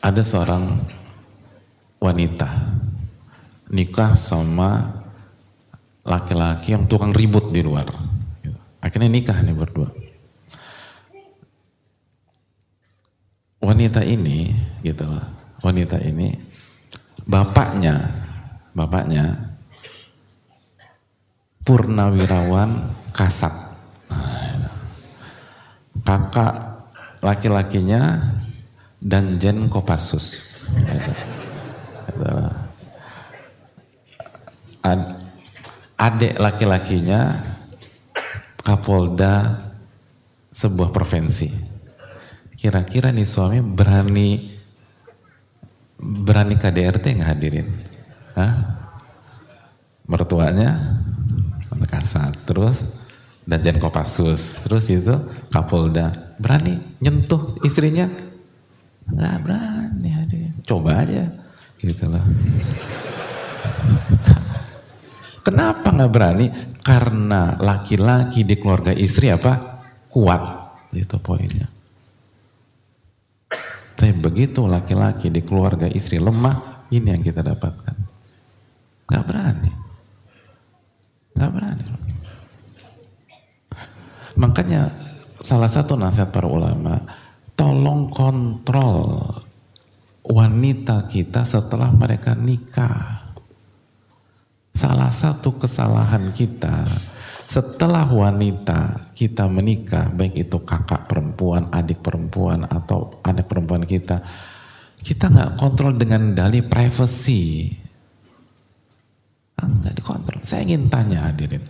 ada 0.04 0.20
seorang 0.20 0.84
wanita 1.96 2.48
nikah 3.72 4.12
sama 4.12 5.00
laki-laki 6.04 6.76
yang 6.76 6.84
tukang 6.84 7.16
ribut 7.16 7.48
di 7.48 7.64
luar. 7.64 7.88
Akhirnya 8.80 9.12
nikah 9.12 9.38
nih 9.44 9.56
berdua. 9.56 9.88
Wanita 13.60 14.00
ini, 14.00 14.48
gitu 14.80 15.04
loh, 15.04 15.20
wanita 15.60 16.00
ini, 16.00 16.32
bapaknya, 17.28 18.00
bapaknya 18.72 19.36
purnawirawan 21.60 22.88
kasat. 23.12 23.52
Kakak 26.00 26.82
laki-lakinya 27.22 28.02
Danjen 28.98 29.70
Kopassus. 29.70 30.58
Gitu 30.74 31.12
ad, 34.82 35.00
adik 36.00 36.34
laki-lakinya 36.40 37.38
Kapolda 38.70 39.66
sebuah 40.54 40.94
provinsi. 40.94 41.50
Kira-kira 42.54 43.10
nih 43.10 43.26
suami 43.26 43.58
berani 43.58 44.46
berani 45.98 46.54
KDRT 46.54 47.18
nggak 47.18 47.30
hadirin? 47.34 47.66
Hah? 48.38 48.54
Mertuanya 50.06 51.02
kasat, 51.90 52.46
terus 52.46 52.86
dan 53.42 53.58
Jan 53.58 53.82
Kopassus, 53.82 54.62
terus 54.62 54.86
itu 54.86 55.18
Kapolda 55.50 56.38
berani 56.38 56.78
nyentuh 57.02 57.58
istrinya? 57.66 58.06
Nggak 59.10 59.36
berani 59.42 60.10
hadirin. 60.14 60.54
Coba 60.62 61.02
aja 61.02 61.26
gitu 61.82 62.06
loh. 62.06 62.22
Kenapa 65.42 65.90
nggak 65.90 66.12
berani? 66.14 66.46
Karena 66.80 67.60
laki-laki 67.60 68.42
di 68.42 68.56
keluarga 68.56 68.90
istri 68.96 69.28
apa? 69.28 69.82
Kuat. 70.08 70.42
Itu 70.96 71.20
poinnya. 71.20 71.68
Tapi 74.00 74.16
begitu 74.16 74.64
laki-laki 74.64 75.28
di 75.28 75.44
keluarga 75.44 75.84
istri 75.84 76.16
lemah, 76.16 76.88
ini 76.88 77.12
yang 77.12 77.20
kita 77.20 77.44
dapatkan. 77.44 77.96
Gak 79.04 79.24
berani. 79.28 79.72
Gak 81.36 81.50
berani. 81.52 81.84
Makanya 84.40 84.88
salah 85.44 85.68
satu 85.68 86.00
nasihat 86.00 86.32
para 86.32 86.48
ulama, 86.48 86.96
tolong 87.52 88.08
kontrol 88.08 89.20
wanita 90.24 91.04
kita 91.04 91.44
setelah 91.44 91.92
mereka 91.92 92.32
nikah. 92.32 93.19
Salah 94.80 95.12
satu 95.12 95.60
kesalahan 95.60 96.32
kita 96.32 96.88
setelah 97.50 98.06
wanita 98.06 99.10
kita 99.10 99.50
menikah, 99.50 100.06
baik 100.08 100.46
itu 100.46 100.62
kakak 100.62 101.10
perempuan, 101.10 101.66
adik 101.68 101.98
perempuan 101.98 102.62
atau 102.64 103.18
adik 103.26 103.44
perempuan 103.50 103.82
kita, 103.84 104.22
kita 105.02 105.28
nggak 105.28 105.58
kontrol 105.58 105.92
dengan 105.98 106.30
dalih 106.30 106.62
privacy. 106.62 107.74
Nggak 109.58 109.98
dikontrol. 109.98 110.40
Saya 110.46 110.64
ingin 110.64 110.88
tanya 110.88 111.26
hadirin. 111.26 111.60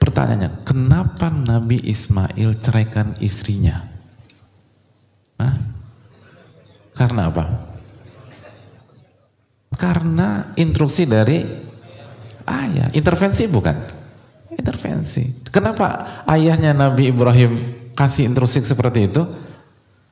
Pertanyaannya, 0.00 0.64
kenapa 0.64 1.28
Nabi 1.28 1.76
Ismail 1.86 2.56
ceraikan 2.58 3.12
istrinya? 3.20 3.84
Hah? 5.38 5.54
Karena 6.96 7.28
apa? 7.28 7.44
Karena 9.76 10.56
instruksi 10.56 11.04
dari 11.04 11.65
ayah. 12.46 12.88
Intervensi 12.94 13.44
bukan? 13.50 13.76
Intervensi. 14.54 15.46
Kenapa 15.52 16.22
ayahnya 16.30 16.72
Nabi 16.72 17.12
Ibrahim 17.12 17.52
kasih 17.92 18.30
instruksi 18.30 18.64
seperti 18.64 19.10
itu? 19.10 19.22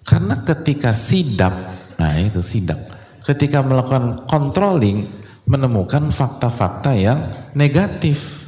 Karena 0.04 0.44
ketika 0.44 0.92
sidak, 0.92 1.54
nah 1.96 2.12
itu 2.20 2.44
sidak. 2.44 2.76
Ketika 3.24 3.64
melakukan 3.64 4.28
controlling, 4.28 5.08
menemukan 5.48 6.12
fakta-fakta 6.12 6.92
yang 6.92 7.24
negatif. 7.56 8.44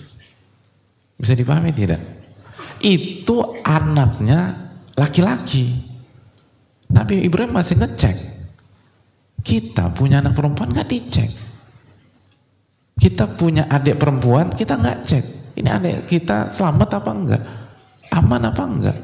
Bisa 1.16 1.32
dipahami 1.32 1.72
tidak? 1.72 2.00
Itu 2.84 3.56
anaknya 3.64 4.68
laki-laki. 5.00 5.72
Nabi 6.92 7.24
Ibrahim 7.24 7.56
masih 7.56 7.80
ngecek. 7.80 8.16
Kita 9.40 9.94
punya 9.96 10.20
anak 10.20 10.36
perempuan 10.36 10.76
nggak 10.76 10.90
dicek. 10.90 11.45
Kita 13.06 13.30
punya 13.30 13.70
adik 13.70 14.02
perempuan, 14.02 14.50
kita 14.50 14.82
nggak 14.82 14.98
cek. 15.06 15.24
Ini 15.62 15.68
adik 15.78 16.10
kita 16.10 16.50
selamat 16.50 16.98
apa 16.98 17.10
enggak? 17.14 17.42
Aman 18.18 18.42
apa 18.42 18.62
enggak? 18.66 18.98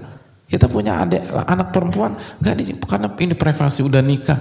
Kita 0.50 0.66
punya 0.66 1.06
adik 1.06 1.22
anak 1.30 1.70
perempuan 1.70 2.18
nggak 2.42 2.54
di 2.58 2.74
karena 2.82 3.14
ini 3.14 3.38
privasi 3.38 3.86
udah 3.86 4.02
nikah. 4.02 4.38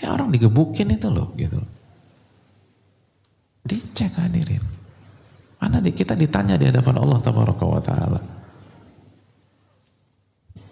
Eh, 0.00 0.08
orang 0.08 0.32
digebukin 0.32 0.96
itu 0.96 1.12
loh 1.12 1.36
gitu. 1.36 1.60
Dicek 3.68 4.16
hadirin. 4.16 4.64
Mana 5.60 5.84
di 5.84 5.92
kita 5.92 6.16
ditanya 6.16 6.56
di 6.56 6.72
hadapan 6.72 6.96
Allah 6.96 7.20
Taala. 7.20 8.20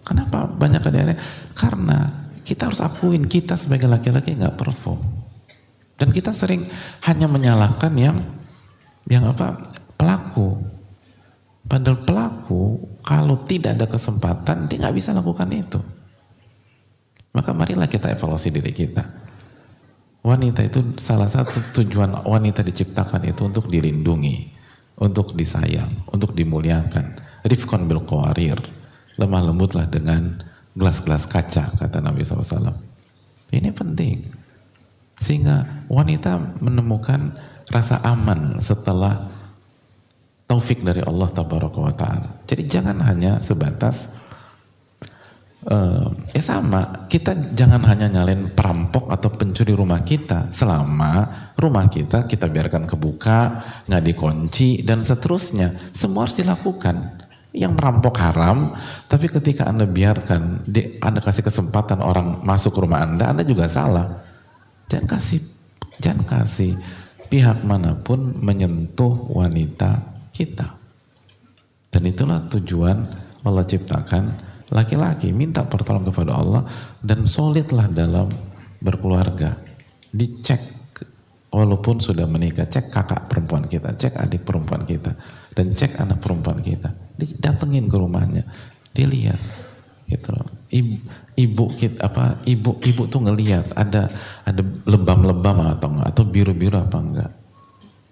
Kenapa 0.01 0.49
banyak 0.49 0.81
kejadian? 0.81 1.21
Karena 1.53 2.09
kita 2.41 2.73
harus 2.73 2.81
akuin 2.81 3.29
kita 3.29 3.61
sebagai 3.61 3.85
laki-laki 3.85 4.33
nggak 4.33 4.57
perform. 4.57 5.20
Dan 6.01 6.17
kita 6.17 6.33
sering 6.33 6.65
hanya 7.05 7.29
menyalahkan 7.29 7.93
yang 7.93 8.17
yang 9.05 9.29
apa 9.29 9.61
pelaku. 10.01 10.57
Padahal 11.69 12.01
pelaku 12.09 12.81
kalau 13.05 13.45
tidak 13.45 13.77
ada 13.77 13.85
kesempatan 13.85 14.65
dia 14.65 14.81
nggak 14.81 14.97
bisa 14.97 15.13
lakukan 15.13 15.53
itu. 15.53 15.77
Maka 17.37 17.53
marilah 17.53 17.85
kita 17.87 18.09
evaluasi 18.09 18.49
diri 18.49 18.73
kita. 18.73 19.05
Wanita 20.25 20.65
itu 20.65 20.97
salah 20.97 21.29
satu 21.29 21.61
tujuan 21.81 22.25
wanita 22.25 22.65
diciptakan 22.65 23.29
itu 23.29 23.45
untuk 23.45 23.69
dilindungi, 23.69 24.53
untuk 25.05 25.37
disayang, 25.37 26.09
untuk 26.13 26.33
dimuliakan. 26.33 27.21
Rifkon 27.45 27.89
bil 27.89 28.03
qawarir. 28.09 28.57
Lemah 29.21 29.53
lembutlah 29.53 29.85
dengan 29.85 30.41
gelas-gelas 30.73 31.29
kaca 31.29 31.77
kata 31.77 32.01
Nabi 32.01 32.25
SAW. 32.25 32.73
Ini 33.53 33.69
penting. 33.77 34.40
Sehingga 35.21 35.87
wanita 35.87 36.59
menemukan 36.59 37.37
rasa 37.71 38.03
aman 38.03 38.59
setelah 38.59 39.31
taufik 40.51 40.83
dari 40.83 40.99
Allah 41.07 41.31
tabaraka 41.31 41.79
wa 41.79 41.95
taala. 41.95 42.43
Jadi 42.43 42.67
jangan 42.67 42.99
hanya 43.07 43.39
sebatas 43.39 44.27
uh, 45.71 46.11
ya 46.35 46.43
sama, 46.43 47.07
kita 47.07 47.55
jangan 47.55 47.79
hanya 47.87 48.11
nyalain 48.11 48.51
perampok 48.51 49.07
atau 49.15 49.31
pencuri 49.31 49.71
rumah 49.71 50.03
kita 50.03 50.51
selama 50.51 51.53
rumah 51.55 51.87
kita 51.87 52.27
kita 52.27 52.51
biarkan 52.51 52.91
kebuka, 52.91 53.63
nggak 53.87 54.05
dikunci 54.11 54.83
dan 54.83 55.05
seterusnya. 55.07 55.95
Semua 55.95 56.27
harus 56.27 56.39
dilakukan. 56.43 57.23
Yang 57.51 57.83
merampok 57.83 58.15
haram, 58.23 58.79
tapi 59.11 59.27
ketika 59.27 59.67
Anda 59.67 59.83
biarkan, 59.83 60.71
Anda 61.03 61.19
kasih 61.19 61.43
kesempatan 61.43 61.99
orang 61.99 62.47
masuk 62.47 62.79
rumah 62.79 63.03
Anda, 63.03 63.35
Anda 63.35 63.43
juga 63.43 63.67
salah. 63.67 64.23
Jangan 64.91 65.07
kasih 65.07 65.41
jangan 66.03 66.27
kasih 66.27 66.75
pihak 67.31 67.63
mana 67.63 67.95
pun 67.95 68.35
menyentuh 68.43 69.31
wanita 69.31 70.03
kita. 70.35 70.75
Dan 71.91 72.03
itulah 72.07 72.43
tujuan 72.51 73.07
Allah 73.47 73.65
ciptakan 73.67 74.25
laki-laki 74.71 75.31
minta 75.31 75.63
pertolongan 75.67 76.11
kepada 76.11 76.33
Allah 76.35 76.63
dan 76.99 77.27
solidlah 77.31 77.87
dalam 77.87 78.27
berkeluarga. 78.83 79.55
Dicek 80.11 80.81
walaupun 81.51 81.99
sudah 81.99 82.27
menikah, 82.31 82.67
cek 82.67 82.91
kakak 82.91 83.27
perempuan 83.27 83.67
kita, 83.67 83.95
cek 83.95 84.23
adik 84.23 84.47
perempuan 84.47 84.87
kita, 84.87 85.13
dan 85.55 85.75
cek 85.75 85.99
anak 85.99 86.23
perempuan 86.23 86.63
kita. 86.63 86.91
Datengin 87.43 87.91
ke 87.91 87.97
rumahnya, 87.99 88.47
dilihat, 88.95 89.39
gitu 90.07 90.31
loh. 90.31 90.47
Ibu 91.41 91.73
kita 91.73 92.05
apa 92.05 92.45
ibu 92.45 92.77
ibu 92.85 93.03
tuh 93.09 93.25
ngelihat 93.25 93.73
ada 93.73 94.13
ada 94.45 94.63
lebam-lebam 94.85 95.57
atau 95.77 95.89
enggak 95.89 96.09
atau 96.13 96.25
biru-biru 96.29 96.77
apa 96.77 96.99
enggak 97.01 97.33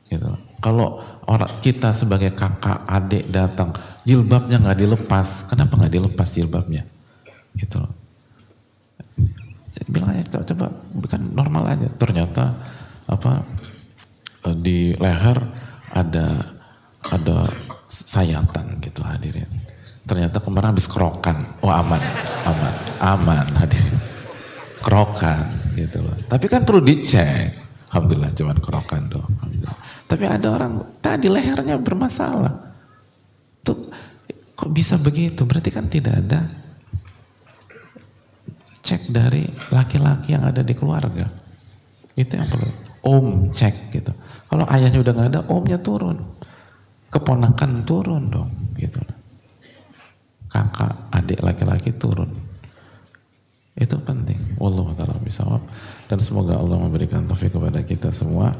gitu. 0.08 0.28
Kalau 0.58 0.98
orang 1.28 1.60
kita 1.60 1.92
sebagai 1.92 2.32
kakak 2.32 2.88
adik 2.88 3.28
datang 3.28 3.70
jilbabnya 4.02 4.58
nggak 4.58 4.80
dilepas, 4.80 5.46
kenapa 5.52 5.76
nggak 5.76 5.94
dilepas 5.94 6.28
jilbabnya? 6.32 6.82
Gitu 7.54 7.76
loh. 7.78 7.92
Bilang 9.88 10.16
aja 10.16 10.40
coba, 10.40 10.44
coba 10.48 10.66
bukan 10.96 11.20
normal 11.36 11.64
aja. 11.76 11.88
Ternyata 11.94 12.44
apa 13.08 13.44
eh, 14.48 14.56
di 14.58 14.78
leher 14.96 15.38
ada 15.92 16.26
ada 17.08 17.38
sayatan 17.88 18.80
gitu 18.84 19.00
hadirin. 19.04 19.48
Ternyata 20.08 20.40
kemarin 20.40 20.72
habis 20.72 20.88
kerokan. 20.88 21.60
Oh 21.60 21.68
aman, 21.68 22.00
aman, 22.48 22.74
aman 22.96 23.46
hadirin. 23.60 24.00
Kerokan 24.80 25.44
gitu 25.76 26.00
loh. 26.00 26.16
Tapi 26.24 26.48
kan 26.48 26.64
perlu 26.64 26.80
dicek. 26.80 27.52
Alhamdulillah 27.92 28.32
cuman 28.32 28.56
kerokan. 28.56 29.02
Alhamdulillah. 29.12 29.76
Tapi 30.08 30.24
ada 30.24 30.48
orang 30.48 30.96
tadi 31.04 31.28
lehernya 31.28 31.76
bermasalah. 31.76 32.72
Tuh 33.60 33.76
kok 34.56 34.72
bisa 34.72 34.96
begitu? 34.96 35.44
Berarti 35.44 35.68
kan 35.68 35.84
tidak 35.84 36.24
ada 36.24 36.40
cek 38.80 39.12
dari 39.12 39.44
laki-laki 39.68 40.32
yang 40.32 40.48
ada 40.48 40.64
di 40.64 40.72
keluarga. 40.72 41.28
Itu 42.16 42.32
yang 42.32 42.48
perlu. 42.48 42.72
Om 43.04 43.52
cek 43.52 43.92
gitu. 43.92 44.12
Kalau 44.48 44.64
ayahnya 44.72 45.04
udah 45.04 45.12
nggak 45.12 45.28
ada, 45.36 45.40
omnya 45.52 45.76
turun. 45.76 46.24
Keponakan 47.12 47.84
turun 47.84 48.32
dong, 48.32 48.50
gitu. 48.76 49.00
Kakak, 50.58 50.92
adik 51.14 51.38
laki-laki 51.46 51.94
turun. 51.94 52.34
Itu 53.78 53.94
penting. 54.02 54.58
Allah 54.58 54.90
taala 54.98 55.22
bisawab. 55.22 55.62
Dan 56.10 56.18
semoga 56.18 56.58
Allah 56.58 56.82
memberikan 56.82 57.22
taufik 57.30 57.54
kepada 57.54 57.78
kita 57.86 58.10
semua. 58.10 58.50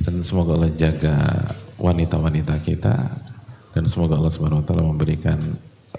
Dan 0.00 0.24
semoga 0.24 0.56
Allah 0.56 0.72
jaga 0.72 1.16
wanita-wanita 1.76 2.56
kita. 2.64 2.96
Dan 3.76 3.84
semoga 3.84 4.16
Allah 4.16 4.32
Subhanahu 4.32 4.64
wa 4.64 4.66
taala 4.66 4.84
memberikan 4.88 5.36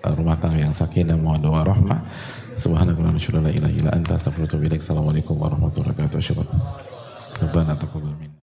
uh, 0.02 0.14
rumah 0.18 0.42
tangga 0.42 0.58
yang 0.58 0.74
sakinah 0.74 1.14
mawaddah 1.22 1.54
warahmah 1.54 2.02
subhanakallahumma 2.58 3.22
wa 3.22 3.42
la 3.46 3.52
ilaha 3.54 3.74
illa 3.78 3.92
anta 3.94 4.18
astaghfiruka 4.18 4.58
wa 4.58 4.58
atubu 4.58 4.66
ilaik. 4.66 4.82
Assalamualaikum 4.82 5.36
warahmatullahi 5.38 5.94
wabarakatuh. 5.94 6.50
Rabbana 7.46 7.78
taqabbal 7.78 8.18
minna 8.18 8.37